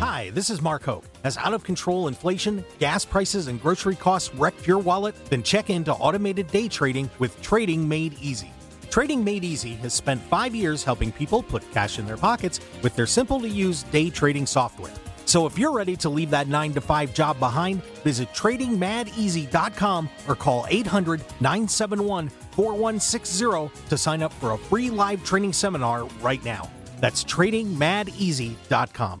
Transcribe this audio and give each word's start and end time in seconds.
Hi, 0.00 0.30
this 0.30 0.48
is 0.48 0.62
Mark 0.62 0.82
Hoke. 0.84 1.04
Has 1.24 1.36
out 1.36 1.52
of 1.52 1.62
control 1.62 2.08
inflation, 2.08 2.64
gas 2.78 3.04
prices, 3.04 3.48
and 3.48 3.60
grocery 3.60 3.96
costs 3.96 4.34
wrecked 4.34 4.66
your 4.66 4.78
wallet? 4.78 5.14
Then 5.26 5.42
check 5.42 5.68
into 5.68 5.92
automated 5.92 6.46
day 6.46 6.68
trading 6.68 7.10
with 7.18 7.38
Trading 7.42 7.86
Made 7.86 8.14
Easy. 8.14 8.50
Trading 8.88 9.22
Made 9.22 9.44
Easy 9.44 9.74
has 9.74 9.92
spent 9.92 10.22
five 10.22 10.54
years 10.54 10.82
helping 10.82 11.12
people 11.12 11.42
put 11.42 11.70
cash 11.72 11.98
in 11.98 12.06
their 12.06 12.16
pockets 12.16 12.60
with 12.82 12.96
their 12.96 13.06
simple 13.06 13.40
to 13.40 13.48
use 13.48 13.82
day 13.82 14.08
trading 14.08 14.46
software. 14.46 14.90
So 15.26 15.44
if 15.44 15.58
you're 15.58 15.70
ready 15.70 15.96
to 15.96 16.08
leave 16.08 16.30
that 16.30 16.48
9 16.48 16.72
to 16.72 16.80
5 16.80 17.12
job 17.12 17.38
behind, 17.38 17.82
visit 18.02 18.32
tradingmadeasy.com 18.32 20.08
or 20.26 20.34
call 20.34 20.64
800 20.70 21.20
971 21.42 22.30
4160 22.52 23.70
to 23.90 23.98
sign 23.98 24.22
up 24.22 24.32
for 24.32 24.52
a 24.52 24.58
free 24.58 24.88
live 24.88 25.22
training 25.24 25.52
seminar 25.52 26.04
right 26.22 26.42
now. 26.42 26.70
That's 27.00 27.22
tradingmadeasy.com. 27.22 29.20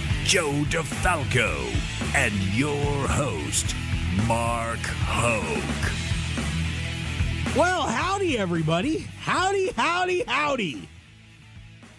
Joe 0.23 0.63
DeFalco, 0.69 1.75
and 2.15 2.33
your 2.53 3.07
host, 3.07 3.75
Mark 4.27 4.79
Hoke. 4.79 5.91
Well, 7.57 7.81
howdy, 7.81 8.37
everybody. 8.37 8.99
Howdy, 8.99 9.71
howdy, 9.71 10.23
howdy. 10.25 10.87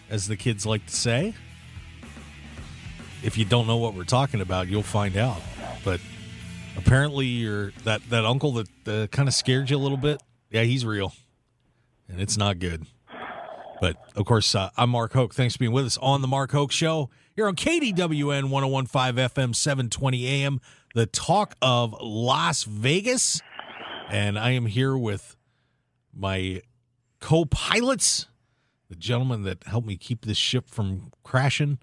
As 0.09 0.27
the 0.27 0.37
kids 0.37 0.65
like 0.65 0.85
to 0.85 0.95
say. 0.95 1.33
If 3.23 3.37
you 3.37 3.45
don't 3.45 3.67
know 3.67 3.77
what 3.77 3.93
we're 3.93 4.03
talking 4.03 4.41
about, 4.41 4.67
you'll 4.67 4.83
find 4.83 5.17
out. 5.17 5.41
But 5.83 5.99
apparently, 6.77 7.25
you're 7.25 7.71
that, 7.83 8.09
that 8.09 8.25
uncle 8.25 8.53
that 8.53 8.87
uh, 8.87 9.07
kind 9.07 9.27
of 9.27 9.35
scared 9.35 9.69
you 9.69 9.75
a 9.75 9.79
little 9.79 9.97
bit. 9.97 10.21
Yeah, 10.49 10.63
he's 10.63 10.85
real. 10.85 11.13
And 12.07 12.21
it's 12.21 12.37
not 12.37 12.59
good. 12.59 12.85
But 13.81 13.97
of 14.15 14.25
course, 14.25 14.55
uh, 14.55 14.69
I'm 14.77 14.89
Mark 14.91 15.11
Hoke. 15.11 15.33
Thanks 15.33 15.55
for 15.55 15.59
being 15.59 15.73
with 15.73 15.85
us 15.85 15.97
on 15.97 16.21
the 16.21 16.27
Mark 16.27 16.51
Hoke 16.51 16.71
Show 16.71 17.09
here 17.35 17.47
on 17.47 17.55
KDWN 17.55 18.49
1015 18.49 19.15
FM 19.29 19.55
720 19.55 20.27
AM, 20.27 20.61
the 20.93 21.05
talk 21.05 21.55
of 21.61 21.95
Las 22.01 22.63
Vegas. 22.63 23.41
And 24.09 24.37
I 24.37 24.51
am 24.51 24.67
here 24.67 24.95
with 24.95 25.35
my 26.13 26.61
co 27.19 27.45
pilots, 27.45 28.27
the 28.89 28.95
gentleman 28.95 29.43
that 29.43 29.63
helped 29.63 29.87
me 29.87 29.97
keep 29.97 30.25
this 30.25 30.37
ship 30.37 30.69
from 30.69 31.11
crashing, 31.23 31.79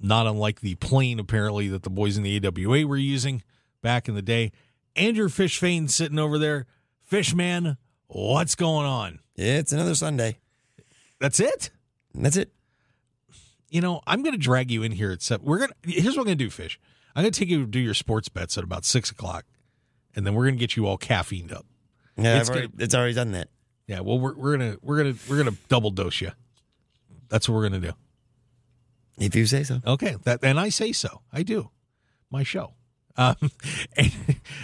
not 0.00 0.26
unlike 0.26 0.60
the 0.60 0.76
plane 0.76 1.18
apparently 1.18 1.68
that 1.68 1.82
the 1.82 1.90
boys 1.90 2.16
in 2.16 2.22
the 2.22 2.40
AWA 2.46 2.86
were 2.86 2.96
using 2.96 3.42
back 3.82 4.08
in 4.08 4.14
the 4.14 4.22
day. 4.22 4.52
Andrew 4.94 5.28
Fish 5.28 5.58
Fain 5.58 5.88
sitting 5.88 6.18
over 6.18 6.38
there. 6.38 6.66
Fishman, 7.00 7.76
what's 8.06 8.54
going 8.54 8.86
on? 8.86 9.18
It's 9.34 9.72
another 9.72 9.94
Sunday. 9.94 10.38
That's 11.18 11.40
it? 11.40 11.70
That's 12.14 12.36
it. 12.36 12.52
You 13.72 13.80
know, 13.80 14.02
I'm 14.06 14.22
going 14.22 14.34
to 14.34 14.38
drag 14.38 14.70
you 14.70 14.82
in 14.82 14.92
here 14.92 15.10
at 15.12 15.22
seven. 15.22 15.46
We're 15.46 15.60
gonna. 15.60 15.72
Here's 15.82 16.14
what 16.14 16.20
I'm 16.22 16.26
going 16.26 16.38
to 16.38 16.44
do, 16.44 16.50
Fish. 16.50 16.78
I'm 17.16 17.22
going 17.22 17.32
to 17.32 17.38
take 17.38 17.48
you 17.48 17.60
to 17.60 17.66
do 17.66 17.80
your 17.80 17.94
sports 17.94 18.28
bets 18.28 18.58
at 18.58 18.64
about 18.64 18.84
six 18.84 19.10
o'clock, 19.10 19.46
and 20.14 20.26
then 20.26 20.34
we're 20.34 20.44
going 20.44 20.56
to 20.56 20.60
get 20.60 20.76
you 20.76 20.86
all 20.86 20.98
caffeined 20.98 21.52
up. 21.52 21.64
Yeah, 22.18 22.38
It's 22.38 22.42
it's, 22.42 22.50
already, 22.50 22.68
gonna- 22.68 22.84
it's 22.84 22.94
already 22.94 23.14
done 23.14 23.32
that. 23.32 23.48
Yeah, 23.86 24.00
well, 24.00 24.18
we're, 24.18 24.34
we're 24.34 24.56
gonna 24.58 24.76
we're 24.82 24.98
gonna 24.98 25.14
we're 25.28 25.38
gonna 25.38 25.56
double 25.68 25.90
dose 25.90 26.20
you. 26.20 26.32
That's 27.30 27.48
what 27.48 27.54
we're 27.56 27.62
gonna 27.70 27.80
do. 27.80 27.92
If 29.18 29.34
you 29.34 29.46
say 29.46 29.62
so. 29.62 29.80
Okay, 29.86 30.16
that 30.24 30.40
and 30.42 30.60
I 30.60 30.68
say 30.68 30.92
so. 30.92 31.22
I 31.32 31.42
do. 31.42 31.70
My 32.30 32.42
show. 32.42 32.74
Um, 33.16 33.36
and, 33.96 34.12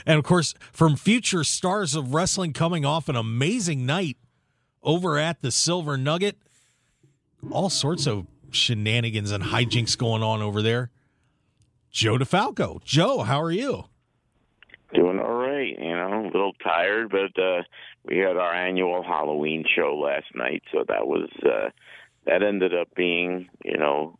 and 0.06 0.18
of 0.18 0.24
course, 0.24 0.54
from 0.72 0.96
future 0.96 1.44
stars 1.44 1.94
of 1.94 2.12
wrestling 2.14 2.52
coming 2.52 2.84
off 2.84 3.08
an 3.08 3.16
amazing 3.16 3.86
night 3.86 4.18
over 4.82 5.16
at 5.18 5.40
the 5.42 5.50
Silver 5.50 5.96
Nugget, 5.98 6.36
all 7.50 7.68
sorts 7.70 8.06
of 8.06 8.26
shenanigans 8.50 9.30
and 9.30 9.44
hijinks 9.44 9.96
going 9.96 10.22
on 10.22 10.42
over 10.42 10.62
there. 10.62 10.90
Joe 11.90 12.18
DeFalco. 12.18 12.82
Joe, 12.84 13.20
how 13.22 13.40
are 13.42 13.50
you? 13.50 13.84
Doing 14.94 15.18
all 15.18 15.34
right, 15.34 15.78
you 15.78 15.94
know, 15.94 16.22
a 16.24 16.32
little 16.32 16.54
tired, 16.64 17.10
but 17.10 17.40
uh 17.40 17.62
we 18.04 18.18
had 18.18 18.36
our 18.36 18.54
annual 18.54 19.02
Halloween 19.02 19.64
show 19.76 19.98
last 19.98 20.34
night, 20.34 20.62
so 20.72 20.84
that 20.88 21.06
was 21.06 21.28
uh 21.44 21.70
that 22.24 22.42
ended 22.42 22.74
up 22.74 22.88
being, 22.94 23.48
you 23.64 23.76
know, 23.76 24.18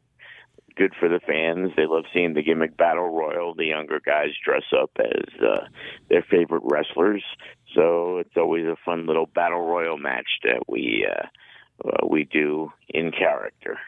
good 0.76 0.92
for 0.98 1.08
the 1.08 1.20
fans. 1.26 1.72
They 1.76 1.86
love 1.86 2.04
seeing 2.12 2.34
the 2.34 2.42
gimmick 2.42 2.76
battle 2.76 3.08
royal. 3.08 3.54
The 3.54 3.66
younger 3.66 4.00
guys 4.04 4.30
dress 4.44 4.64
up 4.78 4.90
as 4.98 5.42
uh 5.42 5.66
their 6.10 6.22
favorite 6.22 6.62
wrestlers. 6.64 7.24
So 7.74 8.18
it's 8.18 8.36
always 8.36 8.66
a 8.66 8.76
fun 8.84 9.06
little 9.06 9.26
battle 9.26 9.64
royal 9.66 9.96
match 9.96 10.28
that 10.44 10.62
we 10.68 11.06
uh, 11.08 11.88
uh 11.88 12.06
we 12.06 12.24
do 12.24 12.72
in 12.88 13.10
character. 13.10 13.78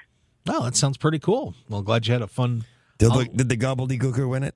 Oh, 0.52 0.64
that 0.64 0.76
sounds 0.76 0.96
pretty 0.96 1.18
cool. 1.20 1.54
Well, 1.68 1.82
glad 1.82 2.06
you 2.06 2.12
had 2.12 2.22
a 2.22 2.26
fun. 2.26 2.64
Did, 2.98 3.10
I'll- 3.12 3.18
the, 3.18 3.24
did 3.26 3.48
the 3.48 3.56
gobbledygooker 3.56 4.28
win 4.28 4.42
it? 4.42 4.54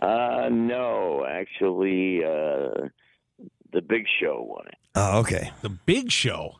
Uh 0.00 0.48
no, 0.50 1.24
actually 1.28 2.24
uh 2.24 2.88
the 3.72 3.80
big 3.80 4.04
show 4.20 4.42
won 4.48 4.66
it. 4.66 4.74
Oh, 4.94 5.20
okay. 5.20 5.52
The 5.62 5.68
big 5.70 6.10
show. 6.10 6.56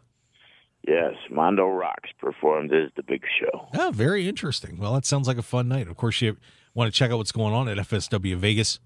Yes, 0.87 1.15
Mondo 1.31 1.69
Rocks 1.69 2.11
performed 2.19 2.73
as 2.73 2.91
the 2.97 3.03
big 3.03 3.23
show. 3.41 3.69
Oh, 3.75 3.91
very 3.93 4.27
interesting. 4.29 4.79
Well, 4.79 4.95
that 4.95 5.05
sounds 5.07 5.29
like 5.29 5.39
a 5.39 5.43
fun 5.43 5.69
night. 5.69 5.89
Of 5.89 5.97
course, 5.97 6.21
you 6.23 6.37
want 6.75 6.93
to 6.93 6.97
check 6.99 7.11
out 7.11 7.19
what's 7.19 7.33
going 7.33 7.53
on 7.55 7.69
at 7.69 7.77
FSW 7.79 8.37
Vegas. 8.37 8.79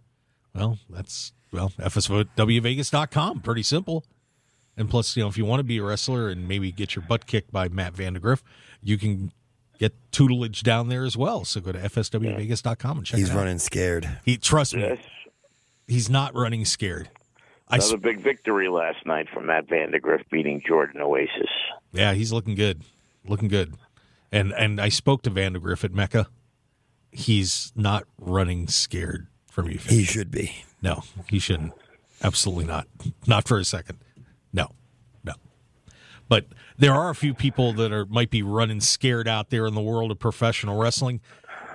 Well, 0.55 0.79
that's 0.91 1.33
well, 1.53 1.71
FSWVegas.com. 1.79 3.41
Pretty 3.41 3.62
simple. 3.62 4.05
And 4.76 4.91
plus, 4.91 5.16
you 5.16 5.22
know, 5.22 5.28
if 5.28 5.38
you 5.38 5.44
want 5.44 5.60
to 5.60 5.64
be 5.64 5.78
a 5.78 5.82
wrestler 5.82 6.28
and 6.28 6.47
maybe 6.47 6.70
get 6.72 6.94
your 6.94 7.04
butt 7.09 7.26
kicked 7.26 7.50
by 7.53 7.69
Matt 7.69 7.94
Vandegrift, 7.94 8.44
you 8.82 8.98
can 8.98 9.32
get 9.78 9.94
tutelage 10.12 10.62
down 10.62 10.88
there 10.88 11.04
as 11.04 11.16
well. 11.16 11.44
So 11.44 11.60
go 11.60 11.72
to 11.72 11.78
FSWVegas.com 11.78 12.98
and 12.98 13.06
check 13.06 13.19
He's 13.19 13.28
it 13.31 13.32
out. 13.32 13.38
running 13.38 13.59
scared. 13.59 14.09
He 14.25 14.37
trust 14.37 14.75
me, 14.75 14.82
Yes, 14.82 14.98
he's 15.87 16.10
not 16.10 16.34
running 16.34 16.64
scared. 16.64 17.09
I 17.69 17.76
another 17.76 17.94
s- 17.97 18.00
big 18.03 18.20
victory 18.20 18.69
last 18.69 19.04
night 19.06 19.28
for 19.32 19.41
Matt 19.41 19.69
Vandegrift 19.69 20.31
beating 20.31 20.62
Jordan 20.66 21.00
Oasis. 21.00 21.48
yeah, 21.93 22.12
he's 22.14 22.32
looking 22.32 22.54
good, 22.54 22.82
looking 23.26 23.48
good. 23.48 23.75
And 24.31 24.53
and 24.53 24.81
I 24.81 24.88
spoke 24.91 25.22
to 25.22 25.31
Vandegrift 25.31 25.84
at 25.84 25.93
Mecca. 25.93 26.26
He's 27.10 27.72
not 27.75 28.04
running 28.19 28.69
scared 28.69 29.26
from 29.50 29.69
you. 29.70 29.78
He 29.78 30.04
should 30.04 30.31
be. 30.31 30.64
No, 30.82 31.03
he 31.31 31.38
shouldn't. 31.38 31.72
Absolutely 32.22 32.64
not. 32.66 32.87
Not 33.26 33.48
for 33.48 33.58
a 33.58 33.64
second. 33.64 33.98
But 36.28 36.47
there 36.76 36.92
are 36.92 37.10
a 37.10 37.14
few 37.14 37.34
people 37.34 37.72
that 37.75 37.92
are 37.92 38.04
might 38.06 38.31
be 38.31 38.42
running 38.42 38.81
scared 38.81 39.28
out 39.28 39.50
there 39.50 39.66
in 39.66 39.75
the 39.75 39.81
world 39.81 40.10
of 40.10 40.19
professional 40.19 40.78
wrestling. 40.78 41.20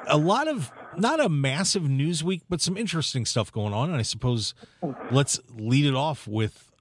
A 0.08 0.18
lot 0.18 0.48
of 0.48 0.72
not 0.98 1.20
a 1.24 1.30
massive 1.30 1.90
news 1.90 2.24
week, 2.24 2.42
but 2.50 2.60
some 2.60 2.76
interesting 2.76 3.26
stuff 3.26 3.52
going 3.52 3.74
on. 3.74 3.90
And 3.90 3.98
I 4.00 4.02
suppose 4.02 4.54
let's 5.10 5.40
lead 5.56 5.86
it 5.86 5.96
off 5.96 6.28
with 6.28 6.72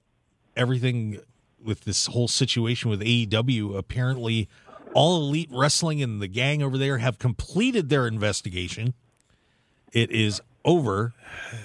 everything 0.56 1.20
with 1.62 1.82
this 1.84 2.06
whole 2.06 2.26
situation 2.28 2.90
with 2.90 3.00
AEW. 3.02 3.76
Apparently, 3.76 4.48
all 4.94 5.18
elite 5.18 5.48
wrestling 5.52 6.02
and 6.02 6.20
the 6.20 6.26
gang 6.26 6.62
over 6.62 6.76
there 6.78 6.98
have 6.98 7.18
completed 7.18 7.88
their 7.88 8.06
investigation. 8.08 8.94
It 9.92 10.10
is 10.10 10.40
over. 10.64 11.12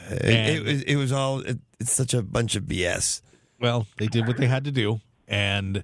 It, 0.09 0.25
it, 0.59 0.63
was- 0.63 0.81
it 0.83 0.95
was 0.97 1.11
all, 1.11 1.39
it, 1.39 1.59
it's 1.79 1.91
such 1.91 2.13
a 2.13 2.21
bunch 2.21 2.55
of 2.55 2.63
BS. 2.65 3.21
well, 3.59 3.87
they 3.97 4.07
did 4.07 4.27
what 4.27 4.37
they 4.37 4.47
had 4.47 4.63
to 4.65 4.71
do, 4.71 4.99
and 5.27 5.83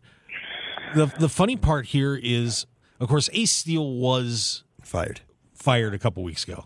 the 0.96 1.06
the 1.20 1.30
funny 1.30 1.56
part 1.56 1.88
here 1.88 2.20
is, 2.22 2.66
of 3.00 3.08
course, 3.08 3.30
Ace 3.34 3.52
Steel 3.52 3.94
was 3.94 4.64
Fired. 4.82 5.22
fired 5.54 5.94
a 5.94 6.00
couple 6.00 6.24
weeks 6.24 6.44
ago, 6.44 6.66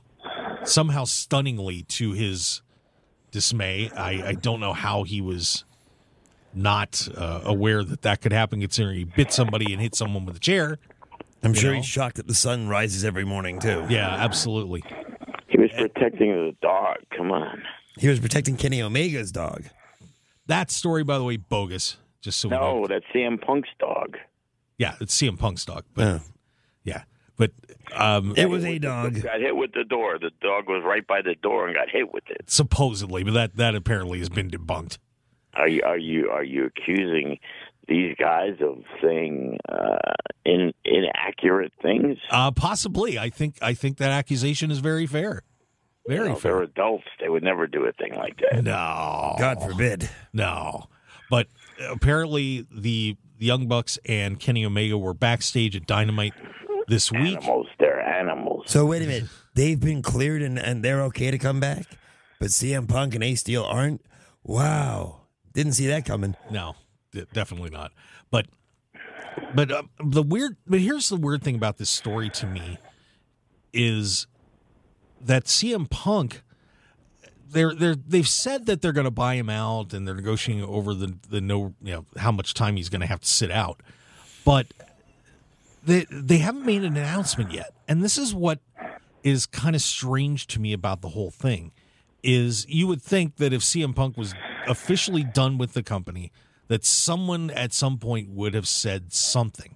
somehow 0.63 1.03
stunningly 1.05 1.83
to 1.83 2.13
his 2.13 2.61
dismay. 3.31 3.89
I, 3.95 4.29
I 4.29 4.33
don't 4.33 4.59
know 4.59 4.73
how 4.73 5.03
he 5.03 5.21
was 5.21 5.65
not 6.53 7.07
uh, 7.15 7.41
aware 7.43 7.83
that 7.83 8.01
that 8.03 8.21
could 8.21 8.31
happen, 8.31 8.61
considering 8.61 8.97
he 8.97 9.03
bit 9.03 9.31
somebody 9.31 9.73
and 9.73 9.81
hit 9.81 9.93
someone 9.93 10.25
with 10.25 10.37
a 10.37 10.39
chair. 10.39 10.79
I'm 11.43 11.53
sure 11.53 11.71
know? 11.71 11.77
he's 11.77 11.85
shocked 11.85 12.15
that 12.15 12.27
the 12.27 12.33
sun 12.33 12.67
rises 12.67 13.03
every 13.03 13.25
morning, 13.25 13.59
too. 13.59 13.85
Yeah, 13.89 14.07
absolutely. 14.07 14.83
He 15.47 15.59
was 15.59 15.69
protecting 15.77 16.31
the 16.31 16.55
dog. 16.61 16.97
Come 17.15 17.31
on. 17.31 17.61
He 17.99 18.07
was 18.07 18.19
protecting 18.19 18.57
Kenny 18.57 18.81
Omega's 18.81 19.31
dog. 19.31 19.65
That 20.47 20.71
story, 20.71 21.03
by 21.03 21.17
the 21.17 21.23
way, 21.23 21.37
bogus. 21.37 21.97
Just 22.25 22.39
so 22.41 22.49
we 22.49 22.55
know. 22.57 22.81
No, 22.81 22.87
that's 22.87 23.05
CM 23.13 23.39
Punk's 23.41 23.69
dog. 23.79 24.17
Yeah, 24.77 24.95
it's 24.99 25.15
CM 25.19 25.37
Punk's 25.39 25.63
dog. 25.63 25.85
But 25.93 26.01
Yeah. 26.03 26.19
yeah, 26.83 27.03
but 27.37 27.51
um, 27.95 28.33
It 28.35 28.49
was 28.49 28.65
a 28.65 28.77
dog. 28.79 29.21
Got 29.21 29.39
hit 29.39 29.55
with 29.55 29.71
the 29.73 29.83
door. 29.85 30.19
The 30.19 30.31
dog 30.41 30.67
was 30.67 30.83
right 30.85 31.05
by 31.07 31.21
the 31.21 31.35
door 31.35 31.67
and 31.67 31.75
got 31.75 31.89
hit 31.89 32.11
with 32.13 32.23
it. 32.29 32.49
supposedly, 32.49 33.23
but 33.23 33.33
that 33.33 33.55
that 33.55 33.75
apparently 33.75 34.19
has 34.19 34.29
been 34.29 34.49
debunked. 34.49 34.97
Are 35.53 35.69
you 35.69 35.81
are 35.85 35.97
you 35.97 36.29
are 36.31 36.43
you 36.43 36.65
accusing 36.65 37.39
these 37.87 38.15
guys 38.19 38.55
of 38.61 38.83
saying 39.01 39.59
uh, 39.69 39.99
in, 40.43 40.73
inaccurate 40.83 41.71
things? 41.81 42.17
Uh, 42.31 42.51
possibly, 42.51 43.17
I 43.19 43.29
think 43.29 43.57
I 43.61 43.73
think 43.75 43.97
that 43.99 44.09
accusation 44.11 44.71
is 44.71 44.79
very 44.79 45.05
fair. 45.05 45.43
Very 46.07 46.23
You 46.23 46.29
know, 46.29 46.35
fair. 46.35 46.53
they're 46.55 46.63
adults. 46.63 47.05
They 47.21 47.29
would 47.29 47.43
never 47.43 47.67
do 47.67 47.85
a 47.85 47.91
thing 47.93 48.13
like 48.15 48.37
that. 48.51 48.63
No, 48.63 49.35
God 49.39 49.61
forbid. 49.61 50.09
no. 50.33 50.87
But 51.29 51.47
apparently, 51.79 52.65
the 52.71 53.17
Young 53.37 53.67
Bucks 53.67 53.99
and 54.05 54.39
Kenny 54.39 54.65
Omega 54.65 54.97
were 54.97 55.13
backstage 55.13 55.75
at 55.75 55.85
Dynamite 55.85 56.33
this 56.87 57.11
week. 57.11 57.37
Animals. 57.37 57.67
They're 57.79 58.01
animals. 58.01 58.63
So 58.67 58.85
wait 58.85 59.01
a 59.01 59.07
minute. 59.07 59.29
They've 59.53 59.79
been 59.79 60.01
cleared 60.01 60.41
and, 60.41 60.57
and 60.59 60.83
they're 60.83 61.01
okay 61.03 61.31
to 61.31 61.37
come 61.37 61.59
back, 61.59 61.85
but 62.39 62.49
CM 62.49 62.87
Punk 62.87 63.15
and 63.15 63.23
Ace 63.23 63.41
Steel 63.41 63.63
aren't. 63.63 64.01
Wow, 64.43 65.21
didn't 65.53 65.73
see 65.73 65.87
that 65.87 66.05
coming. 66.05 66.35
No, 66.51 66.75
d- 67.11 67.25
definitely 67.33 67.69
not. 67.71 67.91
But 68.29 68.47
but 69.53 69.71
uh, 69.71 69.83
the 70.03 70.21
weird 70.23 70.57
but 70.67 70.79
here's 70.79 71.09
the 71.09 71.15
weird 71.15 71.43
thing 71.43 71.55
about 71.55 71.77
this 71.77 71.89
story 71.89 72.29
to 72.31 72.45
me 72.45 72.77
is 73.73 74.27
that 75.21 75.45
CM 75.45 75.89
Punk 75.89 76.43
they're 77.49 77.73
they're 77.73 77.95
they've 77.95 78.27
said 78.27 78.65
that 78.65 78.81
they're 78.81 78.93
going 78.93 79.05
to 79.05 79.11
buy 79.11 79.35
him 79.35 79.49
out 79.49 79.93
and 79.93 80.07
they're 80.07 80.15
negotiating 80.15 80.63
over 80.63 80.93
the 80.93 81.15
the 81.29 81.41
no 81.41 81.73
you 81.81 81.93
know 81.93 82.05
how 82.17 82.31
much 82.31 82.53
time 82.53 82.75
he's 82.75 82.89
going 82.89 83.01
to 83.01 83.07
have 83.07 83.21
to 83.21 83.27
sit 83.27 83.51
out. 83.51 83.81
But 84.43 84.67
they 85.83 86.05
they 86.09 86.37
haven't 86.37 86.65
made 86.65 86.83
an 86.83 86.97
announcement 86.97 87.51
yet. 87.51 87.73
And 87.87 88.03
this 88.03 88.17
is 88.17 88.33
what 88.33 88.59
is 89.23 89.45
kind 89.45 89.75
of 89.75 89.81
strange 89.81 90.47
to 90.47 90.59
me 90.59 90.73
about 90.73 91.01
the 91.01 91.09
whole 91.09 91.31
thing 91.31 91.71
is 92.23 92.65
you 92.67 92.87
would 92.87 93.01
think 93.01 93.37
that 93.37 93.53
if 93.53 93.61
CM 93.61 93.95
Punk 93.95 94.17
was 94.17 94.33
officially 94.67 95.23
done 95.23 95.57
with 95.57 95.73
the 95.73 95.83
company, 95.83 96.31
that 96.67 96.83
someone 96.83 97.51
at 97.51 97.71
some 97.71 97.97
point 97.99 98.29
would 98.29 98.53
have 98.55 98.67
said 98.67 99.13
something. 99.13 99.75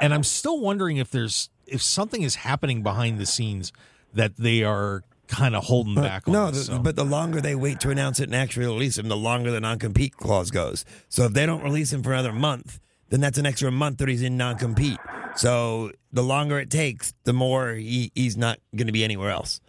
And 0.00 0.12
I'm 0.12 0.24
still 0.24 0.60
wondering 0.60 0.98
if 0.98 1.10
there's 1.10 1.48
if 1.66 1.82
something 1.82 2.22
is 2.22 2.36
happening 2.36 2.82
behind 2.82 3.18
the 3.18 3.26
scenes 3.26 3.72
that 4.12 4.36
they 4.36 4.62
are 4.62 5.02
kind 5.28 5.54
of 5.56 5.64
holding 5.64 5.94
back 5.94 6.26
on. 6.28 6.32
no, 6.32 6.50
this. 6.50 6.66
So- 6.66 6.78
but 6.78 6.96
the 6.96 7.04
longer 7.04 7.40
they 7.40 7.54
wait 7.54 7.80
to 7.80 7.90
announce 7.90 8.20
it 8.20 8.24
and 8.24 8.34
actually 8.34 8.66
release 8.66 8.98
him, 8.98 9.08
the 9.08 9.16
longer 9.16 9.50
the 9.50 9.60
non 9.60 9.78
compete 9.78 10.16
clause 10.16 10.50
goes. 10.50 10.84
So 11.08 11.24
if 11.24 11.32
they 11.32 11.46
don't 11.46 11.62
release 11.62 11.92
him 11.92 12.02
for 12.02 12.12
another 12.12 12.32
month, 12.32 12.80
then 13.10 13.20
that's 13.20 13.38
an 13.38 13.46
extra 13.46 13.70
month 13.70 13.98
that 13.98 14.08
he's 14.08 14.22
in 14.22 14.36
non 14.36 14.56
compete. 14.56 14.98
So 15.36 15.90
the 16.12 16.22
longer 16.22 16.58
it 16.60 16.70
takes, 16.70 17.12
the 17.24 17.32
more 17.32 17.72
he, 17.72 18.12
he's 18.14 18.36
not 18.36 18.58
going 18.76 18.86
to 18.86 18.92
be 18.92 19.02
anywhere 19.04 19.30
else. 19.30 19.60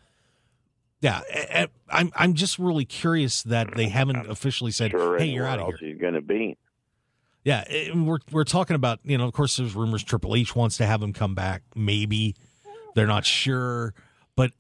yeah, 1.02 1.22
a- 1.34 1.64
a- 1.64 1.70
I'm 1.90 2.12
I'm 2.16 2.34
just 2.34 2.58
really 2.60 2.86
curious 2.86 3.44
that 3.44 3.76
they 3.76 3.90
haven't 3.90 4.30
officially 4.30 4.72
said, 4.72 4.92
Sure, 4.92 5.18
"Hey, 5.20 5.26
you're 5.28 5.46
out 5.46 5.60
of 5.60 5.66
else 5.66 5.80
here." 5.80 5.90
He's 5.90 6.00
going 6.02 6.16
to 6.16 6.22
be. 6.22 6.58
Yeah, 7.44 7.62
and 7.70 8.08
we're 8.08 8.18
we're 8.32 8.44
talking 8.44 8.76
about 8.76 9.00
you 9.04 9.18
know, 9.18 9.26
of 9.28 9.34
course, 9.34 9.58
there's 9.58 9.76
rumors 9.76 10.04
Triple 10.04 10.36
H 10.36 10.56
wants 10.56 10.78
to 10.78 10.86
have 10.88 11.02
him 11.04 11.14
come 11.14 11.36
back. 11.36 11.62
Maybe 11.76 12.36
they're 12.96 13.06
not 13.06 13.24
sure, 13.26 13.94
but 14.36 14.52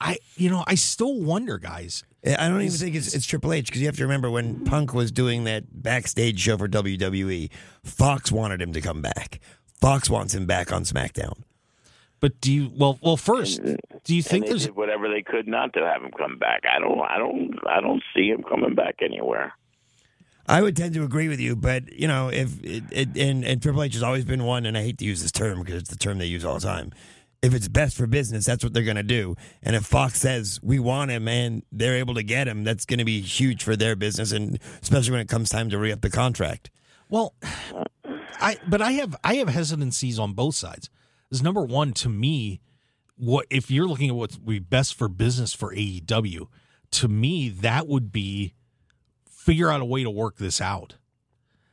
I 0.00 0.18
you 0.36 0.50
know 0.50 0.64
I 0.66 0.74
still 0.74 1.20
wonder, 1.20 1.58
guys. 1.58 2.04
I 2.24 2.48
don't 2.48 2.60
even 2.60 2.76
think 2.76 2.94
it's, 2.94 3.14
it's 3.14 3.24
Triple 3.24 3.52
H 3.54 3.66
because 3.66 3.80
you 3.80 3.86
have 3.86 3.96
to 3.96 4.02
remember 4.02 4.30
when 4.30 4.62
Punk 4.64 4.92
was 4.92 5.10
doing 5.10 5.44
that 5.44 5.82
backstage 5.82 6.38
show 6.38 6.58
for 6.58 6.68
WWE, 6.68 7.48
Fox 7.82 8.30
wanted 8.30 8.60
him 8.60 8.74
to 8.74 8.80
come 8.82 9.00
back. 9.00 9.40
Fox 9.80 10.10
wants 10.10 10.34
him 10.34 10.44
back 10.44 10.70
on 10.70 10.84
SmackDown. 10.84 11.42
But 12.20 12.38
do 12.42 12.52
you 12.52 12.70
well 12.76 12.98
well 13.02 13.16
first 13.16 13.60
uh, 13.60 13.76
do 14.04 14.14
you 14.14 14.22
think 14.22 14.44
they 14.44 14.50
there's 14.50 14.66
did 14.66 14.76
whatever 14.76 15.08
they 15.08 15.22
could 15.22 15.48
not 15.48 15.72
to 15.72 15.80
have 15.80 16.02
him 16.02 16.10
come 16.16 16.38
back. 16.38 16.64
I 16.70 16.78
don't. 16.78 17.00
I 17.00 17.16
don't. 17.16 17.58
I 17.66 17.80
don't 17.80 18.02
see 18.14 18.28
him 18.28 18.42
coming 18.42 18.74
back 18.74 18.96
anywhere. 19.00 19.54
I 20.46 20.62
would 20.62 20.76
tend 20.76 20.94
to 20.94 21.04
agree 21.04 21.28
with 21.28 21.40
you, 21.40 21.54
but 21.54 21.92
you 21.92 22.08
know, 22.08 22.28
if 22.28 22.62
it, 22.62 22.84
it, 22.90 23.16
and 23.16 23.44
and 23.44 23.62
Triple 23.62 23.82
H 23.82 23.94
has 23.94 24.02
always 24.02 24.24
been 24.24 24.44
one, 24.44 24.66
and 24.66 24.76
I 24.76 24.82
hate 24.82 24.98
to 24.98 25.04
use 25.04 25.22
this 25.22 25.32
term 25.32 25.60
because 25.60 25.76
it's 25.76 25.90
the 25.90 25.96
term 25.96 26.18
they 26.18 26.26
use 26.26 26.44
all 26.44 26.54
the 26.54 26.60
time. 26.60 26.92
If 27.42 27.54
it's 27.54 27.68
best 27.68 27.96
for 27.96 28.06
business, 28.06 28.44
that's 28.44 28.62
what 28.62 28.74
they're 28.74 28.82
going 28.82 28.96
to 28.96 29.02
do. 29.02 29.34
And 29.62 29.74
if 29.74 29.84
Fox 29.84 30.20
says 30.20 30.60
we 30.62 30.78
want 30.78 31.10
him 31.10 31.26
and 31.26 31.62
they're 31.72 31.96
able 31.96 32.14
to 32.14 32.22
get 32.22 32.46
him, 32.46 32.64
that's 32.64 32.84
going 32.84 32.98
to 32.98 33.04
be 33.04 33.20
huge 33.22 33.62
for 33.62 33.76
their 33.76 33.96
business, 33.96 34.32
and 34.32 34.58
especially 34.82 35.12
when 35.12 35.20
it 35.20 35.28
comes 35.28 35.48
time 35.48 35.70
to 35.70 35.78
re 35.78 35.90
up 35.90 36.02
the 36.02 36.10
contract. 36.10 36.70
Well, 37.08 37.34
I 38.40 38.58
but 38.68 38.82
I 38.82 38.92
have 38.92 39.16
I 39.24 39.36
have 39.36 39.48
hesitancies 39.48 40.18
on 40.18 40.34
both 40.34 40.54
sides. 40.54 40.90
Is 41.30 41.42
number 41.42 41.62
one 41.62 41.92
to 41.94 42.08
me, 42.08 42.60
what 43.16 43.46
if 43.50 43.70
you're 43.70 43.88
looking 43.88 44.10
at 44.10 44.16
what's 44.16 44.36
be 44.36 44.58
best 44.58 44.94
for 44.94 45.08
business 45.08 45.54
for 45.54 45.74
AEW? 45.74 46.46
To 46.92 47.08
me, 47.08 47.48
that 47.48 47.86
would 47.86 48.12
be 48.12 48.54
figure 49.28 49.70
out 49.70 49.80
a 49.80 49.84
way 49.84 50.02
to 50.02 50.10
work 50.10 50.36
this 50.36 50.60
out. 50.60 50.96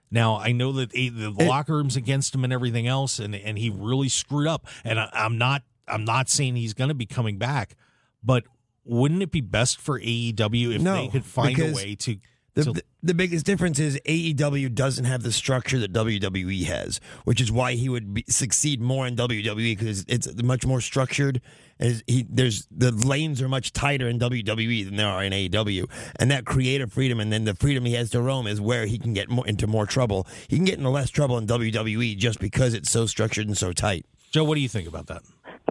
Now 0.09 0.38
I 0.38 0.51
know 0.51 0.71
that 0.74 0.92
A- 0.95 1.09
the 1.09 1.30
It- 1.38 1.48
locker 1.48 1.74
room's 1.74 1.95
against 1.95 2.33
him 2.33 2.44
and 2.44 2.54
everything 2.54 2.88
else, 2.88 3.19
and 3.19 3.36
and 3.36 3.57
he 3.57 3.69
really 3.69 4.09
screwed 4.09 4.48
up. 4.48 4.65
And 4.83 5.00
I, 5.00 5.09
I'm 5.13 5.38
not 5.38 5.63
I'm 5.88 6.06
not 6.06 6.30
saying 6.30 6.56
he's 6.56 6.74
going 6.74 6.89
to 6.89 6.95
be 6.95 7.06
coming 7.06 7.38
back, 7.38 7.75
but 8.24 8.44
wouldn't 8.83 9.21
it 9.21 9.31
be 9.31 9.42
best 9.42 9.80
for 9.81 10.00
AEW 10.00 10.75
if 10.75 10.81
No, 10.81 10.95
they 10.95 11.07
could 11.09 11.25
find 11.25 11.57
a 11.59 11.74
way 11.74 11.95
to? 11.95 12.18
The, 12.57 12.63
to 12.63 12.71
the, 12.74 12.83
the 13.04 13.13
biggest 13.13 13.45
difference 13.45 13.77
is 13.77 14.00
AEW 14.06 14.74
doesn't 14.74 15.06
have 15.06 15.21
the 15.21 15.31
structure 15.31 15.77
that 15.80 15.94
WWE 15.94 16.65
has, 16.65 17.00
which 17.24 17.39
is 17.39 17.51
why 17.51 17.74
he 17.74 17.88
would 17.88 18.15
be, 18.15 18.25
succeed 18.27 18.81
more 18.81 19.06
in 19.06 19.15
WWE 19.15 19.77
because 19.77 20.06
it's 20.07 20.42
much 20.42 20.65
more 20.65 20.81
structured. 20.81 21.39
As 21.80 22.04
he, 22.07 22.25
there's 22.27 22.68
the 22.71 22.92
lanes 22.92 23.39
are 23.39 23.48
much 23.48 23.71
tighter 23.71 24.09
in 24.09 24.18
WWE 24.18 24.86
than 24.86 24.95
there 24.95 25.07
are 25.07 25.24
in 25.24 25.31
AEW, 25.31 25.88
and 26.19 26.31
that 26.31 26.44
creative 26.44 26.92
freedom 26.92 27.19
and 27.19 27.31
then 27.31 27.45
the 27.45 27.54
freedom 27.54 27.86
he 27.86 27.94
has 27.94 28.09
to 28.12 28.21
roam 28.21 28.48
is 28.48 28.59
where 28.59 28.88
he 28.88 28.98
can 28.98 29.13
get 29.13 29.30
more, 29.30 29.45
into 29.45 29.68
more 29.68 29.86
trouble. 29.86 30.25
He 30.48 30.56
can 30.56 30.65
get 30.65 30.80
into 30.80 30.89
less 30.89 31.12
trouble 31.12 31.38
in 31.38 31.45
WWE 31.45 32.18
just 32.18 32.39
because 32.39 32.74
it's 32.74 32.89
so 32.89 33.06
structured 33.06 33.45
and 33.45 33.56
so 33.56 33.74
tight. 33.74 34.07
Joe, 34.31 34.44
what 34.44 34.56
do 34.56 34.62
you 34.62 34.69
think 34.69 34.88
about 34.88 35.06
that? 35.07 35.21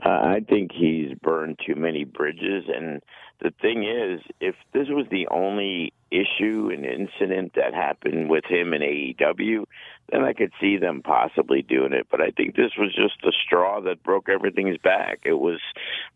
Uh, 0.05 0.09
I 0.09 0.41
think 0.49 0.71
he's 0.73 1.15
burned 1.23 1.59
too 1.67 1.75
many 1.75 2.05
bridges. 2.05 2.65
And 2.69 3.03
the 3.41 3.53
thing 3.61 3.85
is, 3.85 4.21
if 4.41 4.55
this 4.73 4.89
was 4.89 5.07
the 5.11 5.29
only 5.29 5.93
issue 6.11 6.71
and 6.73 6.85
incident 6.85 7.53
that 7.55 7.75
happened 7.75 8.31
with 8.31 8.45
him 8.45 8.73
in 8.73 8.81
AEW, 8.81 9.65
then 10.11 10.23
I 10.23 10.33
could 10.33 10.53
see 10.61 10.77
them 10.77 11.03
possibly 11.03 11.63
doing 11.63 11.93
it. 11.93 12.07
But 12.11 12.21
I 12.21 12.31
think 12.31 12.55
this 12.55 12.73
was 12.79 12.95
just 12.95 13.15
the 13.23 13.33
straw 13.45 13.81
that 13.83 14.03
broke 14.03 14.29
everything's 14.29 14.79
back. 14.79 15.21
It 15.25 15.35
was 15.35 15.61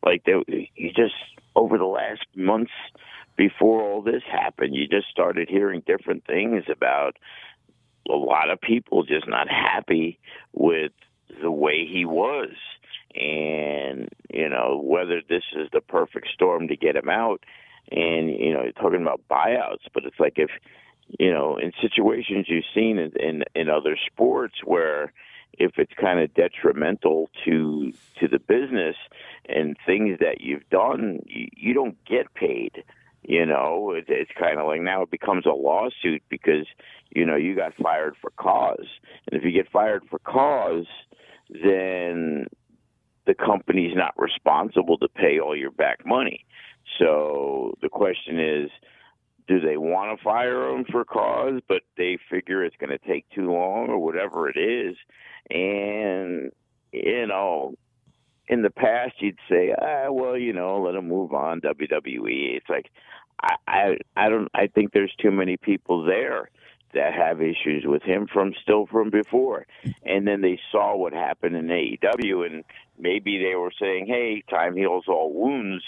like 0.05 0.25
they, 0.25 0.71
you 0.75 0.93
just 0.93 1.15
over 1.55 1.77
the 1.77 1.85
last 1.85 2.25
months 2.35 2.73
before 3.37 3.83
all 3.83 4.03
this 4.03 4.23
happened, 4.31 4.75
you 4.75 4.87
just 4.87 5.09
started 5.09 5.49
hearing 5.49 5.83
different 5.87 6.27
things 6.27 6.65
about 6.71 7.17
a 8.09 8.15
lot 8.15 8.50
of 8.50 8.61
people 8.61 9.03
just 9.03 9.29
not 9.29 9.49
happy 9.49 10.19
with 10.53 10.93
the 11.43 11.50
way 11.50 11.87
he 11.87 12.05
was 12.05 12.50
and 13.14 14.09
you 14.33 14.49
know 14.49 14.81
whether 14.83 15.21
this 15.29 15.43
is 15.57 15.69
the 15.73 15.81
perfect 15.81 16.29
storm 16.35 16.69
to 16.69 16.76
get 16.76 16.97
him 16.97 17.09
out. 17.09 17.45
And 17.90 18.31
you 18.31 18.52
know 18.52 18.62
you're 18.62 18.73
talking 18.73 19.02
about 19.02 19.23
buyouts 19.31 19.87
but 19.93 20.05
it's 20.05 20.21
like 20.21 20.35
if 20.37 20.50
you 21.19 21.33
know 21.33 21.57
in 21.57 21.73
situations 21.81 22.47
you've 22.49 22.64
seen 22.75 22.99
in 22.99 23.12
in, 23.19 23.45
in 23.55 23.69
other 23.69 23.97
sports 24.07 24.55
where 24.64 25.12
if 25.55 25.73
it's 25.76 25.93
kind 26.00 26.21
of 26.21 26.33
detrimental 26.35 27.31
to 27.45 27.93
to 28.21 28.29
the 28.29 28.38
business 28.38 28.97
and 29.49 29.76
things 29.87 30.19
that 30.21 30.40
you've 30.40 30.69
done 30.71 31.21
you, 31.26 31.49
you 31.57 31.75
don't 31.75 31.97
get 32.05 32.33
paid 32.35 32.85
you 33.23 33.45
know. 33.45 33.93
It, 33.93 34.05
it's 34.09 34.31
kind 34.38 34.59
of 34.59 34.67
like 34.67 34.81
now 34.81 35.02
it 35.02 35.11
becomes 35.11 35.47
a 35.47 35.50
lawsuit 35.50 36.23
because 36.29 36.67
you 37.11 37.26
know 37.26 37.37
you 37.37 37.55
got 37.55 37.75
fired 37.75 38.14
for 38.21 38.31
cause. 38.31 38.87
And 39.31 39.38
if 39.38 39.45
you 39.45 39.52
get 39.52 39.71
fired 39.71 40.05
for 40.09 40.19
cause 40.21 40.87
then 41.50 42.47
the 43.27 43.35
company's 43.35 43.97
not 43.97 44.15
responsible 44.17 44.99
to 44.99 45.09
pay 45.09 45.39
all 45.39 45.57
your 45.57 45.71
back 45.71 46.05
money. 46.07 46.45
So 46.99 47.75
the 47.83 47.89
question 47.89 48.41
is, 48.41 48.71
do 49.47 49.61
they 49.61 49.77
want 49.77 50.17
to 50.17 50.25
fire 50.25 50.71
him 50.71 50.85
for 50.91 51.05
cause, 51.05 51.61
but 51.69 51.83
they 51.97 52.19
figure 52.31 52.65
it's 52.65 52.77
going 52.77 52.91
to 52.91 52.99
take 52.99 53.29
too 53.31 53.50
long 53.50 53.89
or 53.89 53.99
whatever 53.99 54.49
it 54.49 54.57
is? 54.57 54.97
And, 55.50 56.53
you 56.93 57.27
know, 57.27 57.75
in 58.49 58.62
the 58.62 58.71
past, 58.71 59.15
you'd 59.19 59.39
say, 59.49 59.75
ah, 59.81 60.11
well, 60.11 60.37
you 60.37 60.53
know, 60.53 60.81
let 60.81 60.95
him 60.95 61.09
move 61.09 61.33
on, 61.33 61.61
WWE. 61.61 62.57
It's 62.57 62.69
like, 62.69 62.91
I, 63.43 63.55
I, 63.67 63.97
I 64.17 64.29
don't, 64.29 64.49
I 64.55 64.67
think 64.69 64.93
there's 64.93 65.15
too 65.21 65.31
many 65.31 65.57
people 65.57 66.05
there 66.05 66.50
that 66.95 67.13
have 67.15 67.41
issues 67.41 67.85
with 67.87 68.03
him 68.03 68.27
from 68.27 68.55
still 68.63 68.87
from 68.87 69.11
before. 69.11 69.67
And 70.05 70.27
then 70.27 70.41
they 70.41 70.59
saw 70.73 70.97
what 70.97 71.13
happened 71.13 71.57
in 71.57 71.69
AEW 71.69 72.47
and 72.47 72.65
maybe 72.99 73.39
they 73.39 73.55
were 73.55 73.73
saying, 73.81 74.07
"Hey, 74.07 74.43
time 74.49 74.77
heals 74.77 75.05
all 75.09 75.33
wounds," 75.33 75.85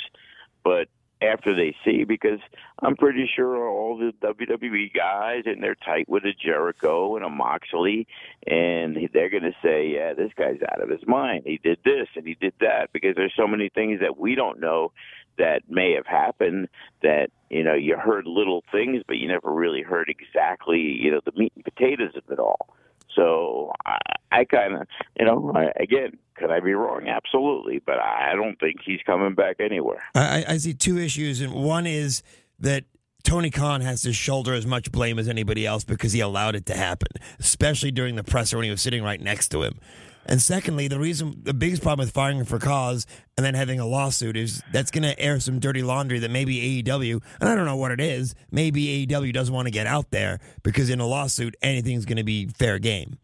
but 0.65 0.89
after 1.23 1.55
they 1.55 1.75
see 1.85 2.05
because 2.05 2.41
I'm 2.81 2.97
pretty 2.97 3.31
sure 3.35 3.69
all 3.69 3.97
the 3.97 4.13
WWE 4.27 4.93
guys 4.95 5.43
and 5.47 5.63
they're 5.63 5.75
tight 5.75 6.09
with 6.09 6.25
a 6.25 6.33
Jericho 6.33 7.17
and 7.17 7.25
a 7.25 7.31
Moxley 7.31 8.07
and 8.47 8.97
they're 9.13 9.31
going 9.31 9.45
to 9.45 9.55
say, 9.63 9.89
yeah, 9.89 10.15
this 10.15 10.33
guy's 10.37 10.61
out 10.71 10.83
of 10.83 10.89
his 10.89 11.07
mind. 11.07 11.45
He 11.47 11.59
did 11.63 11.79
this 11.85 12.09
and 12.17 12.27
he 12.27 12.35
did 12.35 12.55
that 12.61 12.91
because 12.93 13.15
there's 13.17 13.35
so 13.37 13.47
many 13.47 13.69
things 13.69 14.01
that 14.01 14.19
we 14.19 14.35
don't 14.35 14.61
know 14.61 14.93
that 15.39 15.63
may 15.69 15.95
have 15.95 16.07
happened 16.07 16.69
that 17.03 17.31
you 17.49 17.65
know 17.65 17.73
you 17.73 17.97
heard 17.97 18.27
little 18.27 18.63
things 18.71 19.03
but 19.07 19.17
you 19.17 19.27
never 19.27 19.51
really 19.51 19.81
heard 19.81 20.11
exactly 20.11 20.79
you 20.79 21.11
know 21.11 21.23
the 21.25 21.33
meat 21.35 21.51
and 21.57 21.65
potatoes 21.65 22.13
of 22.15 22.23
it 22.31 22.39
all 22.39 22.69
so 23.15 23.73
I, 23.85 23.99
I 24.31 24.45
kind 24.45 24.75
of, 24.75 24.87
you 25.19 25.27
know, 25.27 25.53
I, 25.55 25.73
again, 25.81 26.19
could 26.43 26.51
I 26.51 26.61
be 26.61 26.75
wrong? 26.75 27.07
Absolutely, 27.07 27.81
but 27.87 28.01
I 28.01 28.35
don't 28.35 28.59
think 28.59 28.81
he's 28.85 29.01
coming 29.07 29.35
back 29.35 29.57
anywhere. 29.61 30.03
I, 30.15 30.45
I 30.49 30.57
see 30.57 30.75
two 30.75 30.99
issues, 30.99 31.41
and 31.41 31.53
one 31.53 31.87
is 31.87 32.23
that 32.59 32.85
Tony 33.23 33.51
Khan 33.51 33.81
has 33.81 34.03
to 34.03 34.13
shoulder 34.13 34.53
as 34.53 34.67
much 34.67 34.91
blame 34.91 35.21
as 35.21 35.29
anybody 35.29 35.65
else 35.65 35.85
because 35.85 36.13
he 36.13 36.19
allowed 36.21 36.57
it 36.57 36.67
to 36.67 36.75
happen, 36.75 37.09
especially 37.39 37.93
during 37.93 38.17
the 38.17 38.25
presser 38.25 38.57
when 38.57 38.65
he 38.65 38.71
was 38.71 38.83
sitting 38.83 39.05
right 39.05 39.21
next 39.21 39.51
to 39.51 39.63
him. 39.63 39.79
And 40.27 40.41
secondly, 40.41 40.89
the 40.89 40.99
reason, 40.99 41.41
the 41.43 41.55
biggest 41.55 41.83
problem 41.83 42.05
with 42.05 42.15
firing 42.15 42.45
for 42.45 42.59
cause 42.59 43.07
and 43.37 43.47
then 43.47 43.55
having 43.55 43.79
a 43.79 43.87
lawsuit 43.87 44.37
is 44.37 44.63
that's 44.73 44.91
going 44.91 45.03
to 45.03 45.19
air 45.19 45.39
some 45.39 45.61
dirty 45.61 45.83
laundry 45.83 46.19
that 46.21 46.31
maybe 46.31 46.83
AEW, 46.83 47.23
and 47.41 47.49
I 47.49 47.55
don't 47.55 47.67
know 47.67 47.77
what 47.77 47.93
it 47.93 48.01
is, 48.01 48.35
maybe 48.51 49.07
AEW 49.07 49.33
doesn't 49.33 49.55
want 49.55 49.67
to 49.67 49.73
get 49.73 49.87
out 49.87 50.11
there 50.11 50.41
because 50.63 50.91
in 50.91 50.99
a 50.99 51.07
lawsuit, 51.07 51.57
anything's 51.63 52.05
going 52.05 52.19
to 52.19 52.25
be 52.25 52.47
fair 52.47 52.81
game. 52.81 53.19